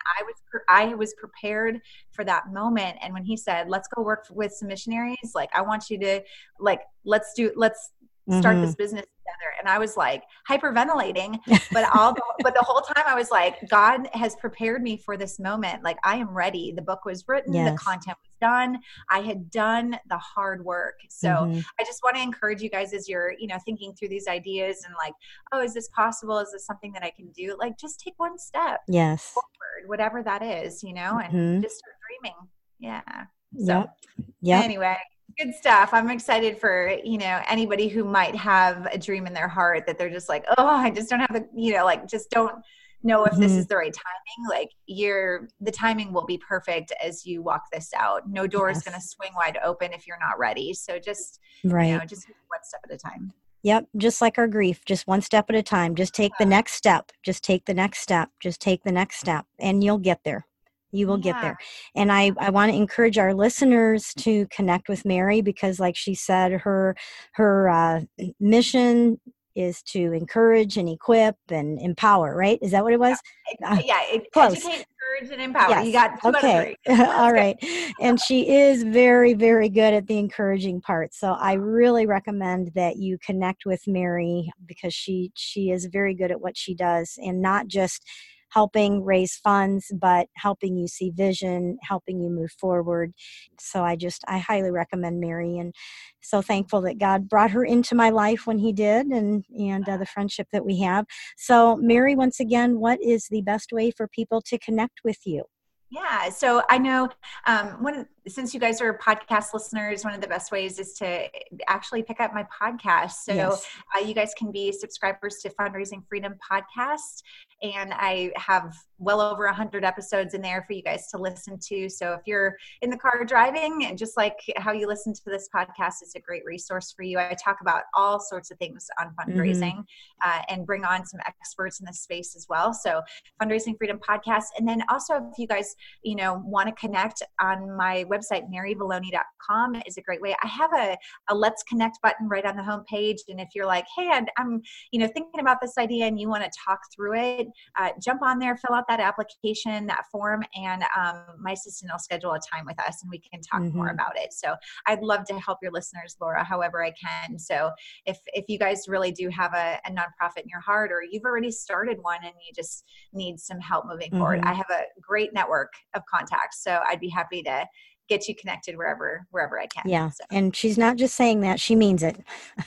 I 0.07 0.23
was 0.23 0.35
I 0.69 0.95
was 0.95 1.15
prepared 1.15 1.81
for 2.11 2.25
that 2.25 2.53
moment. 2.53 2.99
And 3.01 3.13
when 3.15 3.25
he 3.25 3.37
said, 3.37 3.69
"Let's 3.69 3.89
go 3.89 4.03
work 4.03 4.27
with 4.31 4.53
some 4.53 4.69
missionaries," 4.69 5.33
like 5.35 5.51
I 5.55 5.63
want 5.63 5.91
you 5.91 5.99
to 5.99 6.21
like 6.59 6.83
let's 7.05 7.33
do 7.35 7.53
let's 7.57 7.93
start 8.39 8.57
mm-hmm. 8.57 8.67
this 8.67 8.75
business 8.75 9.05
together 9.31 9.55
and 9.59 9.69
i 9.69 9.79
was 9.79 9.97
like 9.97 10.23
hyperventilating 10.49 11.39
but 11.73 11.85
all 11.97 12.13
the, 12.13 12.23
but 12.43 12.55
the 12.55 12.63
whole 12.63 12.81
time 12.81 13.05
i 13.07 13.15
was 13.15 13.31
like 13.31 13.57
god 13.69 14.09
has 14.13 14.37
prepared 14.37 14.83
me 14.83 14.97
for 14.97 15.17
this 15.17 15.39
moment 15.39 15.83
like 15.83 15.99
i 16.05 16.17
am 16.17 16.29
ready 16.31 16.73
the 16.73 16.83
book 16.83 17.05
was 17.05 17.25
written 17.29 17.53
yes. 17.53 17.71
the 17.71 17.79
content 17.79 18.17
was 18.23 18.31
done 18.41 18.79
i 19.11 19.21
had 19.21 19.51
done 19.51 19.99
the 20.09 20.19
hard 20.19 20.65
work 20.65 20.99
so 21.09 21.29
mm-hmm. 21.29 21.61
i 21.79 21.85
just 21.85 22.01
want 22.03 22.17
to 22.17 22.23
encourage 22.23 22.63
you 22.63 22.71
guys 22.71 22.93
as 22.93 23.09
you're 23.09 23.33
you 23.39 23.47
know 23.47 23.59
thinking 23.65 23.93
through 23.95 24.09
these 24.09 24.27
ideas 24.29 24.85
and 24.87 24.95
like 25.03 25.15
oh 25.53 25.61
is 25.61 25.75
this 25.75 25.89
possible 25.89 26.39
is 26.39 26.51
this 26.53 26.65
something 26.65 26.93
that 26.93 27.03
i 27.03 27.11
can 27.11 27.29
do 27.33 27.57
like 27.59 27.79
just 27.79 28.01
take 28.01 28.15
one 28.17 28.39
step 28.39 28.81
yes 28.89 29.33
forward 29.33 29.89
whatever 29.89 30.23
that 30.23 30.43
is 30.43 30.83
you 30.83 30.93
know 30.93 31.21
and 31.23 31.33
mm-hmm. 31.33 31.63
just 31.63 31.79
start 31.79 31.95
dreaming 32.07 32.37
yeah 32.79 33.25
so 33.59 33.67
yep. 33.67 33.97
Yep. 34.43 34.65
anyway 34.65 34.97
good 35.39 35.55
stuff 35.55 35.91
i'm 35.93 36.11
excited 36.11 36.59
for 36.59 36.97
you 37.05 37.19
know 37.19 37.41
anybody 37.49 37.89
who 37.89 38.05
might 38.05 38.35
have 38.35 38.87
a 38.87 38.99
dream 38.99 39.27
in 39.27 39.33
their 39.33 39.49
heart 39.49 39.87
that 39.87 39.99
they're 39.99 40.11
just 40.11 40.29
like 40.29 40.45
oh 40.59 40.67
i 40.67 40.91
just 40.91 41.09
don't 41.09 41.21
have 41.21 41.33
the 41.33 41.47
you 41.55 41.73
know 41.73 41.85
like 41.85 42.07
just 42.09 42.31
don't 42.31 42.55
know 43.03 43.25
if 43.25 43.33
mm-hmm. 43.33 43.43
this 43.43 43.53
is 43.53 43.67
the 43.67 43.77
right 43.77 43.95
timing 43.95 44.49
like 44.51 44.71
you're 44.87 45.49
the 45.61 45.71
timing 45.71 46.13
will 46.13 46.27
be 46.27 46.39
perfect 46.39 46.93
as 47.03 47.25
you 47.25 47.43
walk 47.43 47.65
this 47.73 47.91
out 47.97 48.29
no 48.29 48.47
door 48.47 48.69
yes. 48.69 48.79
is 48.79 48.83
going 48.83 48.95
to 48.95 49.07
swing 49.07 49.31
wide 49.35 49.59
open 49.65 49.93
if 49.93 50.07
you're 50.07 50.19
not 50.21 50.39
ready 50.39 50.75
so 50.75 50.99
just 50.99 51.41
right 51.65 51.89
you 51.89 51.99
know 51.99 52.05
just 52.05 52.27
one 52.49 52.61
step 52.63 52.81
at 52.85 52.95
a 52.95 52.99
time 52.99 53.33
Yep, 53.63 53.89
just 53.99 54.23
like 54.23 54.39
our 54.39 54.49
grief, 54.49 54.87
just 54.87 55.07
one 55.07 55.21
step 55.21 55.51
at 55.51 55.55
a 55.55 55.63
time. 55.63 55.95
Just 55.95 56.15
take 56.15 56.33
the 56.39 56.47
next 56.47 56.73
step. 56.73 57.13
Just 57.23 57.45
take 57.45 57.67
the 57.67 57.75
next 57.75 57.99
step. 58.01 58.31
Just 58.41 58.59
take 58.59 58.85
the 58.85 58.91
next 58.91 59.21
step, 59.21 59.45
and 59.59 59.85
you'll 59.85 59.99
get 59.99 60.21
there 60.25 60.47
you 60.93 61.07
will 61.07 61.19
yeah. 61.19 61.33
get 61.33 61.43
there. 61.43 61.59
And 61.95 62.13
i 62.13 62.33
i 62.39 62.51
want 62.51 62.73
to 62.73 62.77
encourage 62.77 63.19
our 63.19 63.35
listeners 63.35 64.13
to 64.19 64.47
connect 64.49 64.89
with 64.89 65.05
mary 65.05 65.41
because 65.41 65.81
like 65.81 65.97
she 65.97 66.15
said 66.15 66.53
her 66.53 66.97
her 67.35 67.69
uh, 67.69 68.01
mission 68.39 69.21
is 69.57 69.83
to 69.83 70.13
encourage 70.13 70.77
and 70.77 70.89
equip 70.89 71.37
and 71.49 71.81
empower 71.81 72.37
right? 72.37 72.59
Is 72.63 72.71
that 72.71 72.85
what 72.85 72.93
it 72.93 73.01
was? 73.01 73.19
Yeah, 73.61 73.73
uh, 73.73 73.83
yeah 73.85 74.01
it, 74.05 74.31
close. 74.33 74.57
educate 74.57 74.87
encourage 75.21 75.33
and 75.33 75.43
empower. 75.43 75.71
Yes. 75.71 75.87
you 75.87 75.93
got 75.93 76.25
okay. 76.25 76.77
all 76.89 77.33
right. 77.33 77.57
And 78.01 78.21
she 78.21 78.49
is 78.49 78.83
very 78.83 79.35
very 79.35 79.69
good 79.69 79.95
at 79.95 80.07
the 80.07 80.19
encouraging 80.19 80.81
part. 80.81 81.15
So 81.15 81.33
i 81.33 81.55
really 81.55 82.07
recommend 82.07 82.73
that 82.75 82.97
you 82.97 83.19
connect 83.19 83.67
with 83.67 83.87
mary 83.87 84.51
because 84.67 84.95
she 84.95 85.33
she 85.35 85.71
is 85.71 85.87
very 85.87 86.15
good 86.15 86.31
at 86.31 86.41
what 86.41 86.57
she 86.57 86.75
does 86.75 87.19
and 87.19 87.43
not 87.43 87.67
just 87.67 88.05
helping 88.51 89.05
raise 89.05 89.37
funds, 89.37 89.93
but 90.01 90.29
helping 90.37 90.77
you 90.77 90.87
see 90.89 91.11
vision, 91.11 91.79
helping 91.83 92.21
you 92.21 92.31
move 92.31 92.53
forward. 92.61 93.13
So 93.59 93.85
I 93.85 93.97
just, 93.97 94.25
I 94.29 94.39
highly 94.39 94.71
recommend 94.71 95.21
Mary 95.21 95.59
and 95.59 95.75
so 96.23 96.43
thankful 96.43 96.81
that 96.83 96.99
God 96.99 97.29
brought 97.29 97.51
her 97.53 97.65
into 97.65 97.95
my 97.95 98.11
life 98.11 98.47
when 98.47 98.59
he 98.59 98.73
did 98.73 99.07
and, 99.07 99.45
and 99.59 99.89
uh, 99.89 99.97
the 99.97 100.07
friendship 100.07 100.49
that 100.53 100.65
we 100.65 100.81
have. 100.81 101.07
So 101.37 101.77
Mary, 101.77 102.15
once 102.15 102.41
again, 102.41 102.79
what 102.79 102.99
is 103.03 103.27
the 103.31 103.43
best 103.43 103.73
way 103.73 103.91
for 103.91 104.09
people 104.09 104.41
to 104.43 104.59
connect 104.59 105.01
with 105.05 105.19
you? 105.25 105.45
Yeah, 105.91 106.31
so 106.31 106.63
I 106.71 106.79
know 106.79 107.09
um, 107.47 107.83
one 107.83 108.07
since 108.29 108.55
you 108.55 108.61
guys 108.61 108.81
are 108.81 108.97
podcast 108.99 109.53
listeners, 109.53 110.05
one 110.05 110.15
of 110.15 110.21
the 110.21 110.29
best 110.29 110.53
ways 110.53 110.79
is 110.79 110.93
to 110.95 111.27
actually 111.67 112.05
pick 112.05 112.21
up 112.21 112.33
my 112.33 112.45
podcast. 112.45 113.13
So 113.25 113.35
yes. 113.35 113.67
uh, 113.97 113.99
you 113.99 114.15
guys 114.15 114.33
can 114.39 114.53
be 114.53 114.71
subscribers 114.71 115.39
to 115.39 115.51
Fundraising 115.51 116.07
Freedom 116.09 116.37
Podcast, 116.49 117.23
and 117.63 117.93
I 117.93 118.31
have 118.37 118.77
well 119.01 119.21
over 119.21 119.47
100 119.47 119.85
episodes 119.85 120.35
in 120.35 120.43
there 120.43 120.63
for 120.67 120.73
you 120.75 120.83
guys 120.83 121.09
to 121.09 121.19
listen 121.19 121.59
to. 121.69 121.89
So 121.89 122.13
if 122.13 122.21
you're 122.27 122.57
in 122.83 122.91
the 122.91 122.97
car 122.97 123.25
driving, 123.25 123.87
and 123.87 123.99
just 123.99 124.17
like 124.17 124.39
how 124.57 124.73
you 124.73 124.87
listen 124.87 125.13
to 125.13 125.23
this 125.27 125.49
podcast, 125.55 126.03
it's 126.03 126.15
a 126.15 126.21
great 126.21 126.45
resource 126.45 126.93
for 126.93 127.03
you. 127.03 127.19
I 127.19 127.35
talk 127.43 127.59
about 127.61 127.83
all 127.95 128.21
sorts 128.21 128.51
of 128.51 128.59
things 128.59 128.87
on 129.01 129.09
mm-hmm. 129.09 129.39
fundraising 129.39 129.73
mm-hmm. 129.73 130.31
uh, 130.31 130.43
and 130.49 130.67
bring 130.67 130.85
on 130.85 131.05
some 131.05 131.21
experts 131.27 131.81
in 131.81 131.87
this 131.87 132.01
space 132.01 132.37
as 132.37 132.47
well. 132.49 132.73
So 132.73 133.03
Fundraising 133.43 133.77
Freedom 133.77 133.99
Podcast, 133.99 134.47
and 134.59 134.69
then 134.69 134.83
also 134.89 135.15
if 135.15 135.39
you 135.39 135.47
guys 135.47 135.75
you 136.03 136.15
know 136.15 136.43
want 136.45 136.69
to 136.69 136.75
connect 136.75 137.23
on 137.41 137.77
my 137.77 138.05
website 138.05 138.51
maryvalloni.com 138.53 139.83
is 139.87 139.97
a 139.97 140.03
great 140.03 140.21
way. 140.21 140.37
I 140.43 140.47
have 140.47 140.73
a, 140.75 140.97
a 141.29 141.35
Let's 141.35 141.63
Connect 141.65 141.99
button 142.03 142.29
right 142.29 142.45
on 142.45 142.57
the 142.57 142.63
homepage. 142.63 143.19
and 143.29 143.41
if 143.41 143.49
you're 143.55 143.67
like, 143.67 143.87
hey, 143.97 144.09
I'm, 144.13 144.27
I'm 144.37 144.63
you 144.93 145.01
know 145.01 145.07
thinking 145.07 145.41
about 145.41 145.61
this 145.61 145.79
idea 145.79 146.07
and 146.07 146.19
you 146.21 146.29
want 146.29 146.45
to 146.45 146.51
talk 146.67 146.81
through 146.95 147.15
it 147.15 147.49
uh, 147.79 147.91
jump 148.03 148.23
on 148.23 148.39
there, 148.39 148.57
fill 148.57 148.75
out 148.75 148.87
that 148.91 148.99
application, 149.01 149.87
that 149.87 150.05
form, 150.11 150.43
and 150.55 150.83
um, 150.99 151.23
my 151.41 151.53
assistant 151.53 151.93
will 151.93 151.99
schedule 151.99 152.33
a 152.33 152.41
time 152.53 152.67
with 152.67 152.79
us 152.81 153.03
and 153.03 153.11
we 153.11 153.21
can 153.21 153.41
talk 153.41 153.61
mm-hmm. 153.61 153.77
more 153.77 153.89
about 153.91 154.17
it. 154.17 154.33
So 154.33 154.57
I'd 154.87 155.01
love 155.01 155.25
to 155.27 155.39
help 155.39 155.59
your 155.63 155.71
listeners, 155.71 156.17
Laura, 156.21 156.43
however 156.43 156.85
I 156.85 156.93
can. 156.93 157.39
So 157.39 157.71
if 158.05 158.19
if 158.27 158.47
you 158.49 158.59
guys 158.59 158.87
really 158.89 159.13
do 159.13 159.29
have 159.29 159.55
a, 159.55 159.79
a 159.87 159.91
nonprofit 159.91 160.43
in 160.43 160.49
your 160.49 160.61
heart, 160.61 160.91
or 160.91 161.03
you've 161.09 161.25
already 161.25 161.53
started 161.53 161.99
one 162.03 162.19
and 162.25 162.35
you 162.47 162.53
just 162.55 162.85
need 163.13 163.39
some 163.39 163.61
help 163.61 163.87
moving 163.87 164.11
mm-hmm. 164.11 164.19
forward, 164.19 164.41
I 164.43 164.55
have 164.55 164.71
a 164.71 164.83
great 165.01 165.33
network 165.33 165.73
of 165.95 166.03
contacts. 166.13 166.63
So 166.65 166.81
I'd 166.89 167.01
be 167.01 167.09
happy 167.09 167.43
to 167.45 167.67
get 168.09 168.27
you 168.27 168.35
connected 168.35 168.77
wherever 168.77 169.25
wherever 169.31 169.61
I 169.61 169.67
can. 169.67 169.85
Yeah, 169.89 170.11
so. 170.11 170.25
and 170.33 170.55
she's 170.55 170.77
not 170.77 170.97
just 170.97 171.15
saying 171.15 171.43
that; 171.43 171.61
she 171.61 171.77
means 171.77 172.03
it. 172.03 172.19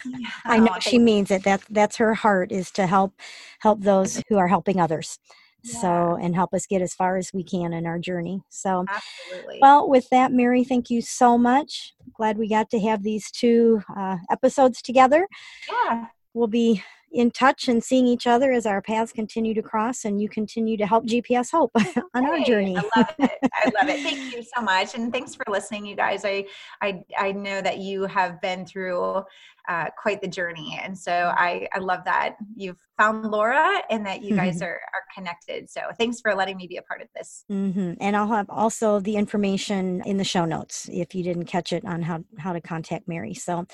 Yeah. 0.05 0.29
I 0.45 0.57
know 0.59 0.73
oh, 0.75 0.79
she 0.79 0.99
means 0.99 1.31
it. 1.31 1.43
That 1.43 1.63
that's 1.69 1.97
her 1.97 2.13
heart 2.13 2.53
is 2.53 2.71
to 2.71 2.87
help 2.87 3.13
help 3.59 3.81
those 3.81 4.23
who 4.29 4.37
are 4.37 4.47
helping 4.47 4.79
others. 4.79 5.19
Yeah. 5.63 5.79
So 5.79 6.17
and 6.21 6.35
help 6.35 6.53
us 6.53 6.65
get 6.65 6.81
as 6.81 6.93
far 6.93 7.15
as 7.17 7.31
we 7.33 7.43
can 7.43 7.73
in 7.73 7.85
our 7.85 7.99
journey. 7.99 8.41
So, 8.49 8.85
Absolutely. 8.89 9.59
well, 9.61 9.89
with 9.89 10.09
that, 10.09 10.31
Mary, 10.31 10.63
thank 10.63 10.89
you 10.89 11.01
so 11.01 11.37
much. 11.37 11.93
Glad 12.15 12.37
we 12.37 12.49
got 12.49 12.69
to 12.71 12.79
have 12.81 13.03
these 13.03 13.31
two 13.31 13.81
uh, 13.95 14.17
episodes 14.29 14.81
together. 14.81 15.27
Yeah, 15.69 16.07
we'll 16.33 16.47
be 16.47 16.83
in 17.13 17.29
touch 17.29 17.67
and 17.67 17.83
seeing 17.83 18.07
each 18.07 18.25
other 18.25 18.51
as 18.51 18.65
our 18.65 18.81
paths 18.81 19.11
continue 19.11 19.53
to 19.53 19.61
cross 19.61 20.03
and 20.03 20.19
you 20.19 20.27
continue 20.27 20.75
to 20.75 20.85
help 20.85 21.05
GPS 21.05 21.51
Hope 21.51 21.71
on 22.15 22.25
our 22.25 22.39
journey. 22.39 22.75
I 22.75 22.97
love 22.97 23.15
it. 23.19 23.51
I 23.53 23.71
love 23.79 23.89
it. 23.89 24.01
Thank 24.01 24.33
you 24.35 24.43
so 24.43 24.61
much. 24.63 24.95
And 24.95 25.13
thanks 25.13 25.35
for 25.35 25.45
listening, 25.47 25.85
you 25.85 25.95
guys. 25.95 26.25
I 26.25 26.45
I 26.81 27.03
I 27.17 27.31
know 27.31 27.61
that 27.61 27.77
you 27.77 28.03
have 28.05 28.41
been 28.41 28.65
through 28.65 29.23
uh, 29.67 29.85
quite 29.97 30.21
the 30.21 30.27
journey. 30.27 30.79
And 30.81 30.97
so 30.97 31.11
I, 31.11 31.67
I 31.73 31.79
love 31.79 32.01
that 32.05 32.35
you've 32.55 32.77
found 32.97 33.25
Laura 33.25 33.81
and 33.89 34.05
that 34.05 34.21
you 34.21 34.35
guys 34.35 34.61
are, 34.61 34.79
are 34.93 35.03
connected. 35.15 35.69
So 35.69 35.81
thanks 35.97 36.19
for 36.21 36.35
letting 36.35 36.57
me 36.57 36.67
be 36.67 36.77
a 36.77 36.81
part 36.81 37.01
of 37.01 37.07
this. 37.15 37.45
Mm-hmm. 37.51 37.93
And 37.99 38.15
I'll 38.15 38.27
have 38.27 38.49
also 38.49 38.99
the 38.99 39.15
information 39.15 40.01
in 40.05 40.17
the 40.17 40.23
show 40.23 40.45
notes 40.45 40.89
if 40.91 41.15
you 41.15 41.23
didn't 41.23 41.45
catch 41.45 41.73
it 41.73 41.85
on 41.85 42.01
how, 42.01 42.23
how 42.37 42.53
to 42.53 42.61
contact 42.61 43.07
Mary. 43.07 43.33
So, 43.33 43.65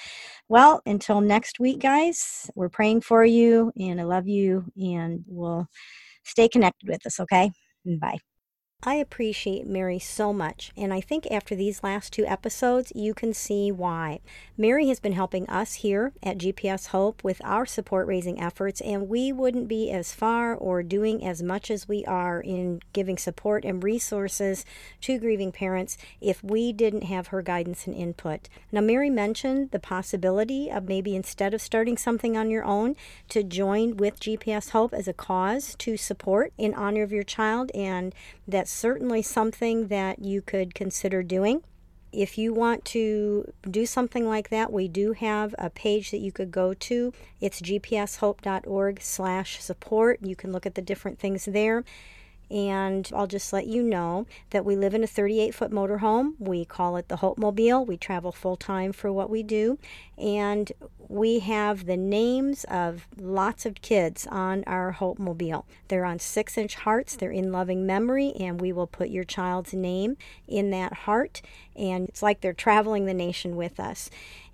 well, 0.47 0.81
until 0.85 1.21
next 1.21 1.59
week, 1.59 1.79
guys, 1.79 2.49
we're 2.55 2.69
praying 2.69 3.01
for 3.01 3.25
you 3.25 3.71
and 3.79 3.99
I 3.99 4.03
love 4.03 4.27
you 4.27 4.65
and 4.79 5.23
we'll 5.27 5.67
stay 6.23 6.47
connected 6.47 6.87
with 6.87 7.05
us. 7.05 7.19
Okay. 7.19 7.51
Bye. 7.85 8.19
I 8.85 8.95
appreciate 8.95 9.67
Mary 9.67 9.99
so 9.99 10.31
much, 10.31 10.71
and 10.77 10.93
I 10.93 11.01
think 11.01 11.29
after 11.29 11.53
these 11.53 11.83
last 11.83 12.13
two 12.13 12.25
episodes, 12.25 12.93
you 12.95 13.13
can 13.13 13.33
see 13.33 13.73
why. 13.73 14.21
Mary 14.57 14.87
has 14.87 15.01
been 15.01 15.11
helping 15.11 15.49
us 15.49 15.73
here 15.73 16.13
at 16.23 16.37
GPS 16.37 16.87
Hope 16.87 17.21
with 17.21 17.41
our 17.43 17.65
support 17.65 18.07
raising 18.07 18.39
efforts, 18.39 18.79
and 18.79 19.09
we 19.09 19.33
wouldn't 19.33 19.67
be 19.67 19.91
as 19.91 20.13
far 20.13 20.55
or 20.55 20.81
doing 20.81 21.25
as 21.25 21.43
much 21.43 21.69
as 21.69 21.89
we 21.89 22.05
are 22.05 22.39
in 22.39 22.81
giving 22.93 23.17
support 23.17 23.65
and 23.65 23.83
resources 23.83 24.63
to 25.01 25.19
grieving 25.19 25.51
parents 25.51 25.97
if 26.21 26.41
we 26.41 26.71
didn't 26.71 27.03
have 27.03 27.27
her 27.27 27.41
guidance 27.41 27.85
and 27.85 27.93
input. 27.97 28.47
Now, 28.71 28.79
Mary 28.79 29.09
mentioned 29.09 29.71
the 29.71 29.79
possibility 29.79 30.71
of 30.71 30.87
maybe 30.87 31.17
instead 31.17 31.53
of 31.53 31.61
starting 31.61 31.97
something 31.97 32.37
on 32.37 32.49
your 32.49 32.63
own, 32.63 32.95
to 33.27 33.43
join 33.43 33.97
with 33.97 34.21
GPS 34.21 34.69
Hope 34.69 34.93
as 34.93 35.09
a 35.09 35.13
cause 35.13 35.75
to 35.79 35.97
support 35.97 36.53
in 36.57 36.73
honor 36.73 37.03
of 37.03 37.11
your 37.11 37.23
child, 37.23 37.71
and 37.75 38.15
that 38.47 38.68
that's 38.69 38.77
certainly 38.77 39.23
something 39.23 39.87
that 39.87 40.19
you 40.19 40.43
could 40.43 40.75
consider 40.75 41.23
doing. 41.23 41.63
If 42.11 42.37
you 42.37 42.53
want 42.53 42.85
to 42.85 43.51
do 43.69 43.87
something 43.87 44.27
like 44.27 44.49
that, 44.49 44.71
we 44.71 44.87
do 44.87 45.13
have 45.13 45.55
a 45.57 45.71
page 45.71 46.11
that 46.11 46.19
you 46.19 46.31
could 46.31 46.51
go 46.51 46.75
to. 46.75 47.11
It's 47.41 47.61
gpshope.org 47.61 49.01
slash 49.01 49.59
support. 49.59 50.19
You 50.21 50.35
can 50.35 50.51
look 50.51 50.67
at 50.67 50.75
the 50.75 50.83
different 50.83 51.17
things 51.17 51.45
there. 51.45 51.83
And 52.51 53.09
I'll 53.15 53.27
just 53.27 53.53
let 53.53 53.67
you 53.67 53.83
know 53.83 54.25
that 54.49 54.65
we 54.65 54.75
live 54.75 54.93
in 54.93 55.03
a 55.03 55.07
38 55.07 55.53
foot 55.53 55.71
motorhome. 55.71 56.33
We 56.39 56.65
call 56.65 56.97
it 56.97 57.07
the 57.07 57.17
Hope 57.17 57.37
Mobile. 57.37 57.85
We 57.85 57.97
travel 57.97 58.31
full 58.31 58.55
time 58.55 58.91
for 58.91 59.11
what 59.11 59.29
we 59.29 59.43
do. 59.43 59.77
And 60.17 60.71
we 61.09 61.39
have 61.39 61.85
the 61.85 61.97
names 61.97 62.65
of 62.65 63.07
lots 63.17 63.65
of 63.65 63.81
kids 63.81 64.27
on 64.27 64.63
our 64.65 64.91
Hope 64.91 65.17
Mobile. 65.17 65.65
They're 65.87 66.05
on 66.05 66.19
six 66.19 66.57
inch 66.57 66.75
hearts, 66.75 67.15
they're 67.15 67.31
in 67.31 67.51
loving 67.51 67.85
memory, 67.85 68.33
and 68.39 68.61
we 68.61 68.71
will 68.71 68.87
put 68.87 69.09
your 69.09 69.23
child's 69.23 69.73
name 69.73 70.17
in 70.47 70.69
that 70.71 70.93
heart. 70.93 71.41
And 71.75 72.07
it's 72.09 72.21
like 72.21 72.41
they're 72.41 72.53
traveling 72.53 73.05
the 73.05 73.13
nation 73.13 73.55
with 73.55 73.79
us. 73.79 74.09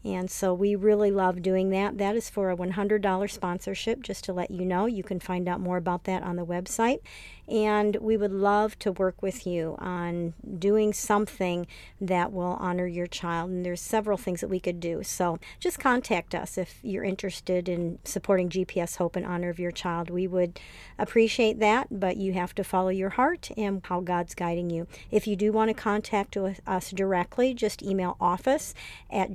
And 0.06 0.30
so 0.30 0.54
we 0.54 0.76
really 0.76 1.10
love 1.10 1.42
doing 1.42 1.72
that. 1.72 1.98
That 1.98 2.16
is 2.16 2.30
for 2.30 2.52
a 2.52 2.56
$100 2.56 3.32
sponsorship, 3.32 4.04
just 4.04 4.24
to 4.26 4.34
let 4.34 4.52
you 4.52 4.64
know. 4.64 4.86
You 4.86 5.02
can 5.02 5.20
find 5.20 5.50
out 5.50 5.60
more 5.60 5.78
about 5.78 6.04
that 6.04 6.22
on 6.22 6.36
the 6.36 6.46
website. 6.46 7.00
And 7.48 7.96
we 7.98 8.18
would 8.18 8.32
love 8.32 8.78
to 8.80 8.92
work 8.92 9.22
with 9.22 9.46
you 9.46 9.76
on 9.80 10.34
doing 10.58 10.94
something 10.94 11.68
that 12.02 12.32
will 12.32 12.58
honor 12.60 12.88
your 12.88 13.06
child. 13.06 13.50
And 13.50 13.66
there's 13.66 13.82
several 13.82 14.18
things 14.18 14.42
that 14.42 14.48
we 14.48 14.60
could 14.60 14.80
do. 14.80 15.04
So 15.04 15.40
just 15.60 15.80
contact 15.80 16.34
us 16.34 16.58
if 16.58 16.80
you're 16.82 17.04
interested 17.04 17.70
in 17.70 18.00
supporting 18.04 18.50
GPS 18.50 18.98
Hope 18.98 19.16
in 19.18 19.26
honor 19.26 19.50
of 19.50 19.60
your 19.60 19.72
child. 19.72 20.10
We 20.10 20.28
would 20.28 20.60
appreciate 20.98 21.60
that, 21.60 21.88
but 21.92 22.18
you 22.18 22.34
have 22.34 22.56
to 22.56 22.64
follow 22.64 22.90
your 22.90 23.10
heart 23.10 23.52
and 23.58 23.82
how 23.86 24.02
God's 24.02 24.36
guiding 24.36 24.70
you. 24.70 24.88
If 25.12 25.28
you 25.28 25.36
do 25.36 25.52
want 25.52 25.70
to 25.70 25.76
contact 25.76 26.38
us 26.38 26.92
directly, 26.92 27.54
just 27.54 27.84
email 27.84 28.18
office 28.20 28.74
at 29.12 29.34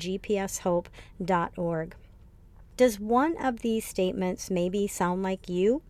gpshope.org. 0.61 1.95
Does 2.77 2.99
one 3.01 3.37
of 3.43 3.61
these 3.61 3.85
statements 3.85 4.51
maybe 4.51 4.87
sound 4.87 5.23
like 5.23 5.49
you? 5.49 5.83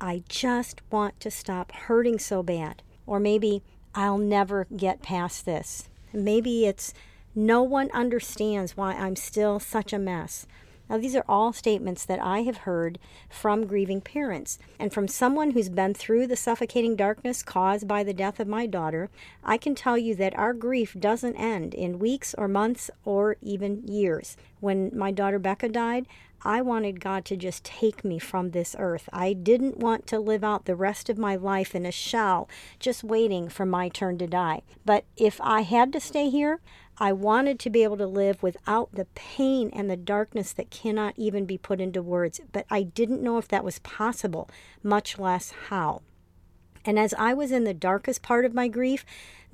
I 0.00 0.22
just 0.28 0.82
want 0.90 1.18
to 1.20 1.30
stop 1.30 1.72
hurting 1.72 2.18
so 2.18 2.42
bad. 2.42 2.82
Or 3.06 3.18
maybe 3.18 3.62
I'll 3.94 4.18
never 4.18 4.66
get 4.76 5.02
past 5.02 5.46
this. 5.46 5.88
Maybe 6.12 6.66
it's 6.66 6.92
no 7.34 7.62
one 7.62 7.90
understands 7.92 8.76
why 8.76 8.92
I'm 8.94 9.16
still 9.16 9.58
such 9.58 9.92
a 9.92 9.98
mess. 9.98 10.46
Now, 10.88 10.98
these 10.98 11.16
are 11.16 11.24
all 11.28 11.52
statements 11.52 12.04
that 12.04 12.20
I 12.20 12.40
have 12.42 12.58
heard 12.58 12.98
from 13.28 13.66
grieving 13.66 14.00
parents. 14.00 14.58
And 14.78 14.92
from 14.92 15.08
someone 15.08 15.52
who's 15.52 15.68
been 15.68 15.94
through 15.94 16.26
the 16.26 16.36
suffocating 16.36 16.96
darkness 16.96 17.42
caused 17.42 17.88
by 17.88 18.04
the 18.04 18.14
death 18.14 18.38
of 18.38 18.48
my 18.48 18.66
daughter, 18.66 19.10
I 19.42 19.56
can 19.56 19.74
tell 19.74 19.96
you 19.96 20.14
that 20.16 20.38
our 20.38 20.52
grief 20.52 20.94
doesn't 20.98 21.36
end 21.36 21.74
in 21.74 21.98
weeks 21.98 22.34
or 22.36 22.48
months 22.48 22.90
or 23.04 23.36
even 23.40 23.86
years. 23.86 24.36
When 24.60 24.90
my 24.96 25.10
daughter 25.10 25.38
Becca 25.38 25.70
died, 25.70 26.06
I 26.46 26.60
wanted 26.60 27.00
God 27.00 27.24
to 27.26 27.36
just 27.36 27.64
take 27.64 28.04
me 28.04 28.18
from 28.18 28.50
this 28.50 28.76
earth. 28.78 29.08
I 29.10 29.32
didn't 29.32 29.78
want 29.78 30.06
to 30.08 30.20
live 30.20 30.44
out 30.44 30.66
the 30.66 30.76
rest 30.76 31.08
of 31.08 31.16
my 31.16 31.36
life 31.36 31.74
in 31.74 31.86
a 31.86 31.90
shell, 31.90 32.50
just 32.78 33.02
waiting 33.02 33.48
for 33.48 33.64
my 33.64 33.88
turn 33.88 34.18
to 34.18 34.26
die. 34.26 34.60
But 34.84 35.04
if 35.16 35.40
I 35.40 35.62
had 35.62 35.90
to 35.94 36.00
stay 36.00 36.28
here, 36.28 36.60
I 36.98 37.12
wanted 37.12 37.58
to 37.60 37.70
be 37.70 37.82
able 37.82 37.96
to 37.96 38.06
live 38.06 38.42
without 38.42 38.90
the 38.92 39.06
pain 39.14 39.70
and 39.72 39.90
the 39.90 39.96
darkness 39.96 40.52
that 40.52 40.70
cannot 40.70 41.14
even 41.16 41.44
be 41.44 41.58
put 41.58 41.80
into 41.80 42.02
words. 42.02 42.40
But 42.52 42.66
I 42.70 42.82
didn't 42.82 43.22
know 43.22 43.38
if 43.38 43.48
that 43.48 43.64
was 43.64 43.80
possible, 43.80 44.48
much 44.82 45.18
less 45.18 45.52
how. 45.68 46.02
And 46.84 46.98
as 46.98 47.14
I 47.14 47.34
was 47.34 47.50
in 47.50 47.64
the 47.64 47.74
darkest 47.74 48.22
part 48.22 48.44
of 48.44 48.54
my 48.54 48.68
grief, 48.68 49.04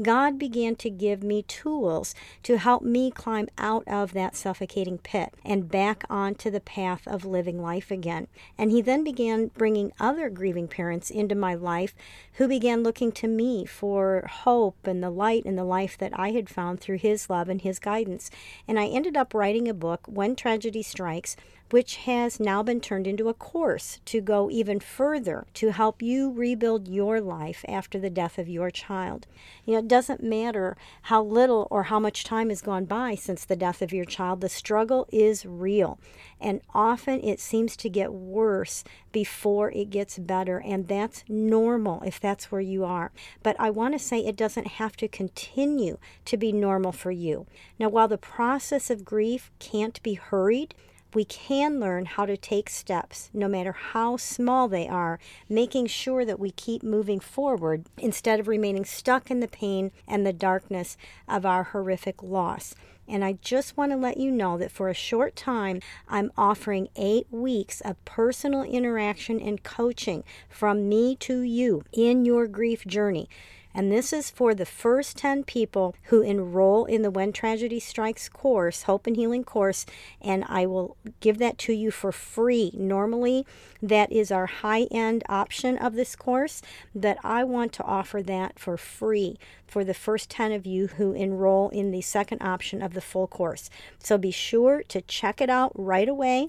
God 0.03 0.39
began 0.39 0.77
to 0.77 0.89
give 0.89 1.23
me 1.23 1.43
tools 1.43 2.15
to 2.45 2.57
help 2.57 2.83
me 2.83 3.11
climb 3.11 3.49
out 3.59 3.87
of 3.87 4.13
that 4.15 4.35
suffocating 4.35 4.97
pit 4.97 5.35
and 5.45 5.71
back 5.71 6.05
onto 6.09 6.51
the 6.51 6.61
path 6.61 7.07
of 7.07 7.27
living 7.27 7.61
life 7.61 7.91
again. 7.91 8.27
And 8.57 8.71
He 8.71 8.81
then 8.81 9.05
began 9.05 9.49
bringing 9.49 9.93
other 10.01 10.31
grieving 10.31 10.69
parents 10.69 11.11
into 11.11 11.35
my 11.35 11.55
life 11.55 11.95
who 12.35 12.49
began 12.49 12.83
looking 12.83 13.13
to 13.13 13.29
me 13.29 13.67
for 13.67 14.27
hope 14.27 14.87
and 14.87 15.03
the 15.03 15.11
light 15.11 15.45
and 15.45 15.59
the 15.59 15.65
life 15.65 15.99
that 15.99 16.19
I 16.19 16.31
had 16.31 16.49
found 16.49 16.81
through 16.81 16.99
His 16.99 17.29
love 17.29 17.51
and 17.51 17.61
His 17.61 17.79
guidance. 17.79 18.31
And 18.67 18.79
I 18.81 18.87
ended 18.87 19.19
up 19.19 19.35
writing 19.35 19.69
a 19.69 19.75
book, 19.75 20.01
When 20.07 20.35
Tragedy 20.35 20.83
Strikes 20.83 21.37
which 21.71 21.97
has 21.97 22.41
now 22.41 22.63
been 22.63 22.81
turned 22.81 23.07
into 23.07 23.29
a 23.29 23.35
course 23.35 24.01
to 24.05 24.21
go 24.21 24.51
even 24.51 24.81
further 24.81 25.47
to 25.55 25.71
help 25.71 26.03
you 26.03 26.31
rebuild 26.31 26.89
your 26.89 27.21
life 27.21 27.65
after 27.69 27.99
the 27.99 28.11
death 28.11 28.39
of 28.39 28.49
your 28.49 28.71
child. 28.71 29.27
You 29.65 29.75
know, 29.75 29.79
it 29.79 29.89
doesn't 29.89 30.23
matter 30.23 30.77
how 31.03 31.23
little 31.23 31.69
or 31.71 31.85
how 31.85 32.01
much 32.01 32.25
time 32.25 32.49
has 32.49 32.61
gone 32.61 32.85
by 32.85 33.15
since 33.15 33.45
the 33.45 33.57
death 33.57 33.83
of 33.83 33.93
your 33.93 34.05
child, 34.05 34.41
the 34.41 34.49
struggle 34.49 35.09
is 35.13 35.47
real. 35.47 35.99
And 36.41 36.61
often 36.75 37.21
it 37.23 37.39
seems 37.39 37.77
to 37.77 37.89
get 37.89 38.13
worse 38.13 38.83
before 39.13 39.71
it 39.71 39.91
gets 39.91 40.19
better. 40.19 40.59
And 40.59 40.89
that's 40.89 41.25
normal 41.29 42.03
if 42.03 42.19
that's 42.19 42.51
where 42.51 42.61
you 42.61 42.85
are. 42.85 43.13
But 43.43 43.57
I 43.59 43.71
want 43.71 43.95
to 43.95 43.99
say 43.99 44.21
it 44.21 44.37
doesn't 44.37 44.67
have 44.67 44.97
to 44.97 45.09
continue 45.09 45.99
to 46.25 46.37
be 46.37 46.53
normal 46.53 46.93
for 46.93 47.11
you. 47.11 47.47
Now, 47.79 47.89
while 47.89 48.09
the 48.09 48.19
process 48.19 48.91
of 48.91 49.05
grief 49.05 49.51
can't 49.59 50.03
be 50.03 50.15
hurried, 50.15 50.75
we 51.15 51.25
can 51.25 51.81
learn 51.81 52.05
how 52.05 52.27
to 52.27 52.37
take 52.37 52.71
steps, 52.71 53.31
no 53.33 53.49
matter 53.49 53.73
how 53.73 54.17
small 54.17 54.69
they 54.69 54.87
are, 54.87 55.19
making 55.49 55.87
sure 55.87 56.25
that 56.25 56.39
we 56.39 56.51
keep 56.51 56.83
moving 56.83 57.21
forward 57.21 57.87
instead 57.99 58.41
of 58.41 58.49
remaining 58.49 58.85
stuck 58.85 59.31
in 59.31 59.41
the 59.41 59.49
pain 59.49 59.91
and 60.07 60.27
the 60.27 60.33
darkness 60.33 60.97
of 61.29 61.45
our 61.45 61.65
horrific 61.65 62.23
loss. 62.23 62.75
And 63.09 63.25
I 63.25 63.39
just 63.43 63.77
want 63.77 63.91
to 63.91 63.97
let 63.97 64.19
you 64.19 64.31
know 64.31 64.57
that 64.59 64.71
for 64.71 64.89
a 64.89 64.95
short 64.95 65.35
time, 65.35 65.81
I'm 66.09 66.31
offering 66.39 66.89
eight 66.95 67.27
weeks 67.31 67.81
of 67.81 68.03
personal 68.05 68.63
interaction 68.63 69.41
and 69.41 69.65
coaching 69.65 70.23
from 70.49 70.89
me 70.89 71.17
to 71.17 71.41
you 71.41 71.83
in 71.93 72.25
your 72.25 72.47
grief 72.47 72.87
journey. 72.87 73.29
And 73.75 73.91
this 73.91 74.13
is 74.13 74.31
for 74.31 74.55
the 74.55 74.67
first 74.67 75.17
10 75.19 75.45
people 75.45 75.95
who 76.05 76.23
enroll 76.23 76.85
in 76.85 77.03
the 77.03 77.11
When 77.11 77.33
Tragedy 77.33 77.79
Strikes 77.79 78.29
course, 78.29 78.83
Hope 78.83 79.07
and 79.07 79.17
Healing 79.17 79.45
course, 79.45 79.87
and 80.21 80.45
I 80.49 80.67
will 80.67 80.97
give 81.21 81.39
that 81.39 81.59
to 81.59 81.73
you 81.73 81.91
for 81.91 82.11
free. 82.11 82.73
Normally, 82.75 83.47
that 83.81 84.11
is 84.11 84.33
our 84.33 84.47
high 84.47 84.89
end 84.91 85.23
option 85.29 85.79
of 85.79 85.95
this 85.95 86.17
course, 86.17 86.63
but 86.95 87.19
I 87.23 87.45
want 87.45 87.73
to 87.75 87.85
offer 87.85 88.23
that 88.23 88.59
for 88.59 88.77
free 88.77 89.39
for 89.67 89.85
the 89.85 89.95
first 89.95 90.31
10 90.31 90.53
of 90.53 90.67
you 90.67 90.89
who 90.89 91.13
enroll 91.13 91.69
in 91.69 91.93
the 91.93 92.01
second 92.01 92.43
option 92.43 92.83
of 92.83 92.95
the 92.95 93.01
full 93.01 93.29
course. 93.29 93.71
So 93.99 94.19
be 94.19 94.33
sure 94.33 94.83
to 94.89 95.01
check 95.01 95.41
it 95.41 95.49
out 95.49 95.73
right 95.75 96.09
away. 96.09 96.49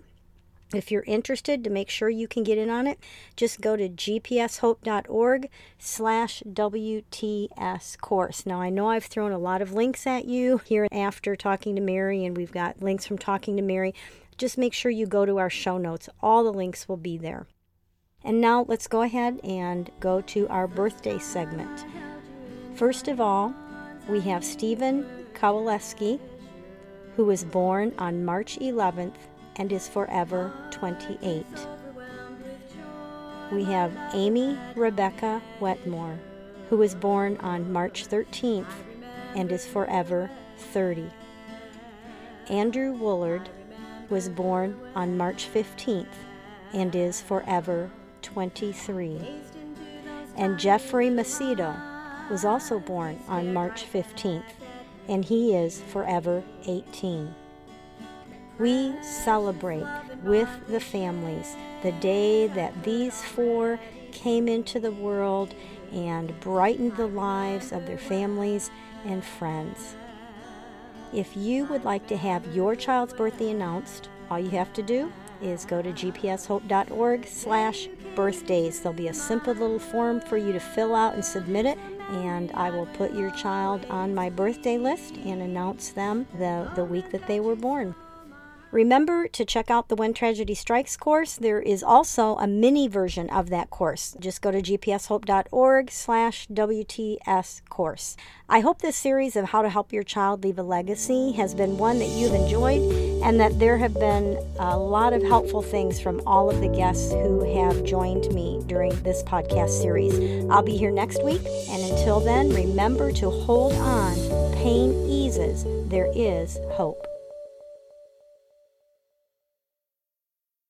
If 0.73 0.89
you're 0.89 1.03
interested 1.03 1.63
to 1.63 1.69
make 1.69 1.89
sure 1.89 2.09
you 2.09 2.27
can 2.27 2.43
get 2.43 2.57
in 2.57 2.69
on 2.69 2.87
it, 2.87 2.99
just 3.35 3.59
go 3.59 3.75
to 3.75 3.89
gpshope.org 3.89 5.49
slash 5.77 6.43
WTS 6.47 7.97
course. 7.97 8.45
Now, 8.45 8.61
I 8.61 8.69
know 8.69 8.89
I've 8.89 9.05
thrown 9.05 9.31
a 9.31 9.37
lot 9.37 9.61
of 9.61 9.73
links 9.73 10.07
at 10.07 10.25
you 10.25 10.59
here 10.59 10.87
after 10.91 11.35
talking 11.35 11.75
to 11.75 11.81
Mary, 11.81 12.25
and 12.25 12.37
we've 12.37 12.51
got 12.51 12.81
links 12.81 13.05
from 13.05 13.17
talking 13.17 13.57
to 13.57 13.63
Mary. 13.63 13.93
Just 14.37 14.57
make 14.57 14.73
sure 14.73 14.91
you 14.91 15.05
go 15.05 15.25
to 15.25 15.37
our 15.37 15.49
show 15.49 15.77
notes. 15.77 16.09
All 16.21 16.43
the 16.43 16.53
links 16.53 16.87
will 16.87 16.97
be 16.97 17.17
there. 17.17 17.47
And 18.23 18.39
now 18.39 18.65
let's 18.67 18.87
go 18.87 19.01
ahead 19.01 19.39
and 19.43 19.89
go 19.99 20.21
to 20.21 20.47
our 20.47 20.67
birthday 20.67 21.17
segment. 21.17 21.85
First 22.75 23.07
of 23.07 23.19
all, 23.19 23.53
we 24.07 24.21
have 24.21 24.43
Stephen 24.43 25.05
Kowaleski, 25.33 26.19
who 27.15 27.25
was 27.25 27.43
born 27.43 27.93
on 27.97 28.23
March 28.23 28.57
11th, 28.59 29.15
and 29.61 29.71
is 29.71 29.87
forever 29.87 30.51
28. 30.71 31.45
We 33.51 33.63
have 33.65 33.95
Amy 34.11 34.57
Rebecca 34.75 35.39
Wetmore, 35.59 36.17
who 36.67 36.77
was 36.77 36.95
born 36.95 37.37
on 37.41 37.71
March 37.71 38.07
13th 38.07 38.73
and 39.35 39.51
is 39.51 39.67
forever 39.67 40.31
30. 40.57 41.11
Andrew 42.49 42.91
Woolard 42.97 43.49
was 44.09 44.29
born 44.29 44.75
on 44.95 45.15
March 45.15 45.47
15th 45.53 46.07
and 46.73 46.95
is 46.95 47.21
forever 47.21 47.91
23. 48.23 49.43
And 50.37 50.57
Jeffrey 50.57 51.09
Macedo 51.09 51.79
was 52.31 52.45
also 52.45 52.79
born 52.79 53.19
on 53.27 53.53
March 53.53 53.85
15th 53.93 54.53
and 55.07 55.23
he 55.23 55.53
is 55.55 55.81
forever 55.81 56.43
18. 56.65 57.35
We 58.61 58.93
celebrate 59.01 59.87
with 60.21 60.47
the 60.67 60.79
families 60.79 61.55
the 61.81 61.93
day 61.93 62.45
that 62.45 62.83
these 62.83 63.23
four 63.23 63.79
came 64.11 64.47
into 64.47 64.79
the 64.79 64.91
world 64.91 65.55
and 65.91 66.39
brightened 66.41 66.95
the 66.95 67.07
lives 67.07 67.71
of 67.71 67.87
their 67.87 67.97
families 67.97 68.69
and 69.03 69.25
friends. 69.25 69.95
If 71.11 71.35
you 71.35 71.65
would 71.65 71.85
like 71.85 72.05
to 72.09 72.17
have 72.17 72.55
your 72.55 72.75
child's 72.75 73.13
birthday 73.13 73.49
announced, 73.49 74.09
all 74.29 74.37
you 74.37 74.51
have 74.51 74.73
to 74.73 74.83
do 74.83 75.11
is 75.41 75.65
go 75.65 75.81
to 75.81 75.91
gpshope.org 75.91 77.25
slash 77.25 77.87
birthdays. 78.13 78.79
There'll 78.79 78.95
be 78.95 79.07
a 79.07 79.13
simple 79.15 79.53
little 79.53 79.79
form 79.79 80.21
for 80.21 80.37
you 80.37 80.53
to 80.53 80.59
fill 80.59 80.93
out 80.93 81.15
and 81.15 81.25
submit 81.25 81.65
it, 81.65 81.79
and 82.09 82.51
I 82.51 82.69
will 82.69 82.85
put 82.85 83.11
your 83.15 83.31
child 83.31 83.87
on 83.89 84.13
my 84.13 84.29
birthday 84.29 84.77
list 84.77 85.15
and 85.17 85.41
announce 85.41 85.89
them 85.89 86.27
the, 86.37 86.71
the 86.75 86.85
week 86.85 87.09
that 87.09 87.25
they 87.25 87.39
were 87.39 87.55
born. 87.55 87.95
Remember 88.71 89.27
to 89.27 89.43
check 89.43 89.69
out 89.69 89.89
the 89.89 89.95
When 89.95 90.13
Tragedy 90.13 90.55
Strikes 90.55 90.95
course. 90.95 91.35
There 91.35 91.59
is 91.61 91.83
also 91.83 92.37
a 92.37 92.47
mini 92.47 92.87
version 92.87 93.29
of 93.29 93.49
that 93.49 93.69
course. 93.69 94.15
Just 94.17 94.41
go 94.41 94.49
to 94.49 94.61
gpshope.org 94.61 95.91
slash 95.91 96.47
WTS 96.47 97.61
course. 97.69 98.15
I 98.47 98.61
hope 98.61 98.81
this 98.81 98.95
series 98.95 99.35
of 99.35 99.49
how 99.49 99.61
to 99.61 99.69
help 99.69 99.91
your 99.91 100.03
child 100.03 100.43
leave 100.43 100.57
a 100.57 100.63
legacy 100.63 101.33
has 101.33 101.53
been 101.53 101.77
one 101.77 101.99
that 101.99 102.07
you've 102.07 102.33
enjoyed 102.33 102.81
and 103.23 103.39
that 103.41 103.59
there 103.59 103.77
have 103.77 103.93
been 103.93 104.37
a 104.57 104.77
lot 104.77 105.11
of 105.11 105.21
helpful 105.21 105.61
things 105.61 105.99
from 105.99 106.21
all 106.25 106.49
of 106.49 106.61
the 106.61 106.69
guests 106.69 107.11
who 107.11 107.43
have 107.53 107.83
joined 107.83 108.33
me 108.33 108.61
during 108.67 108.91
this 109.03 109.21
podcast 109.23 109.81
series. 109.81 110.45
I'll 110.49 110.63
be 110.63 110.77
here 110.77 110.91
next 110.91 111.23
week, 111.23 111.41
and 111.69 111.83
until 111.91 112.19
then, 112.19 112.49
remember 112.49 113.11
to 113.13 113.29
hold 113.29 113.73
on. 113.73 114.15
Pain 114.53 114.93
eases. 115.09 115.65
There 115.89 116.09
is 116.15 116.57
hope. 116.71 117.10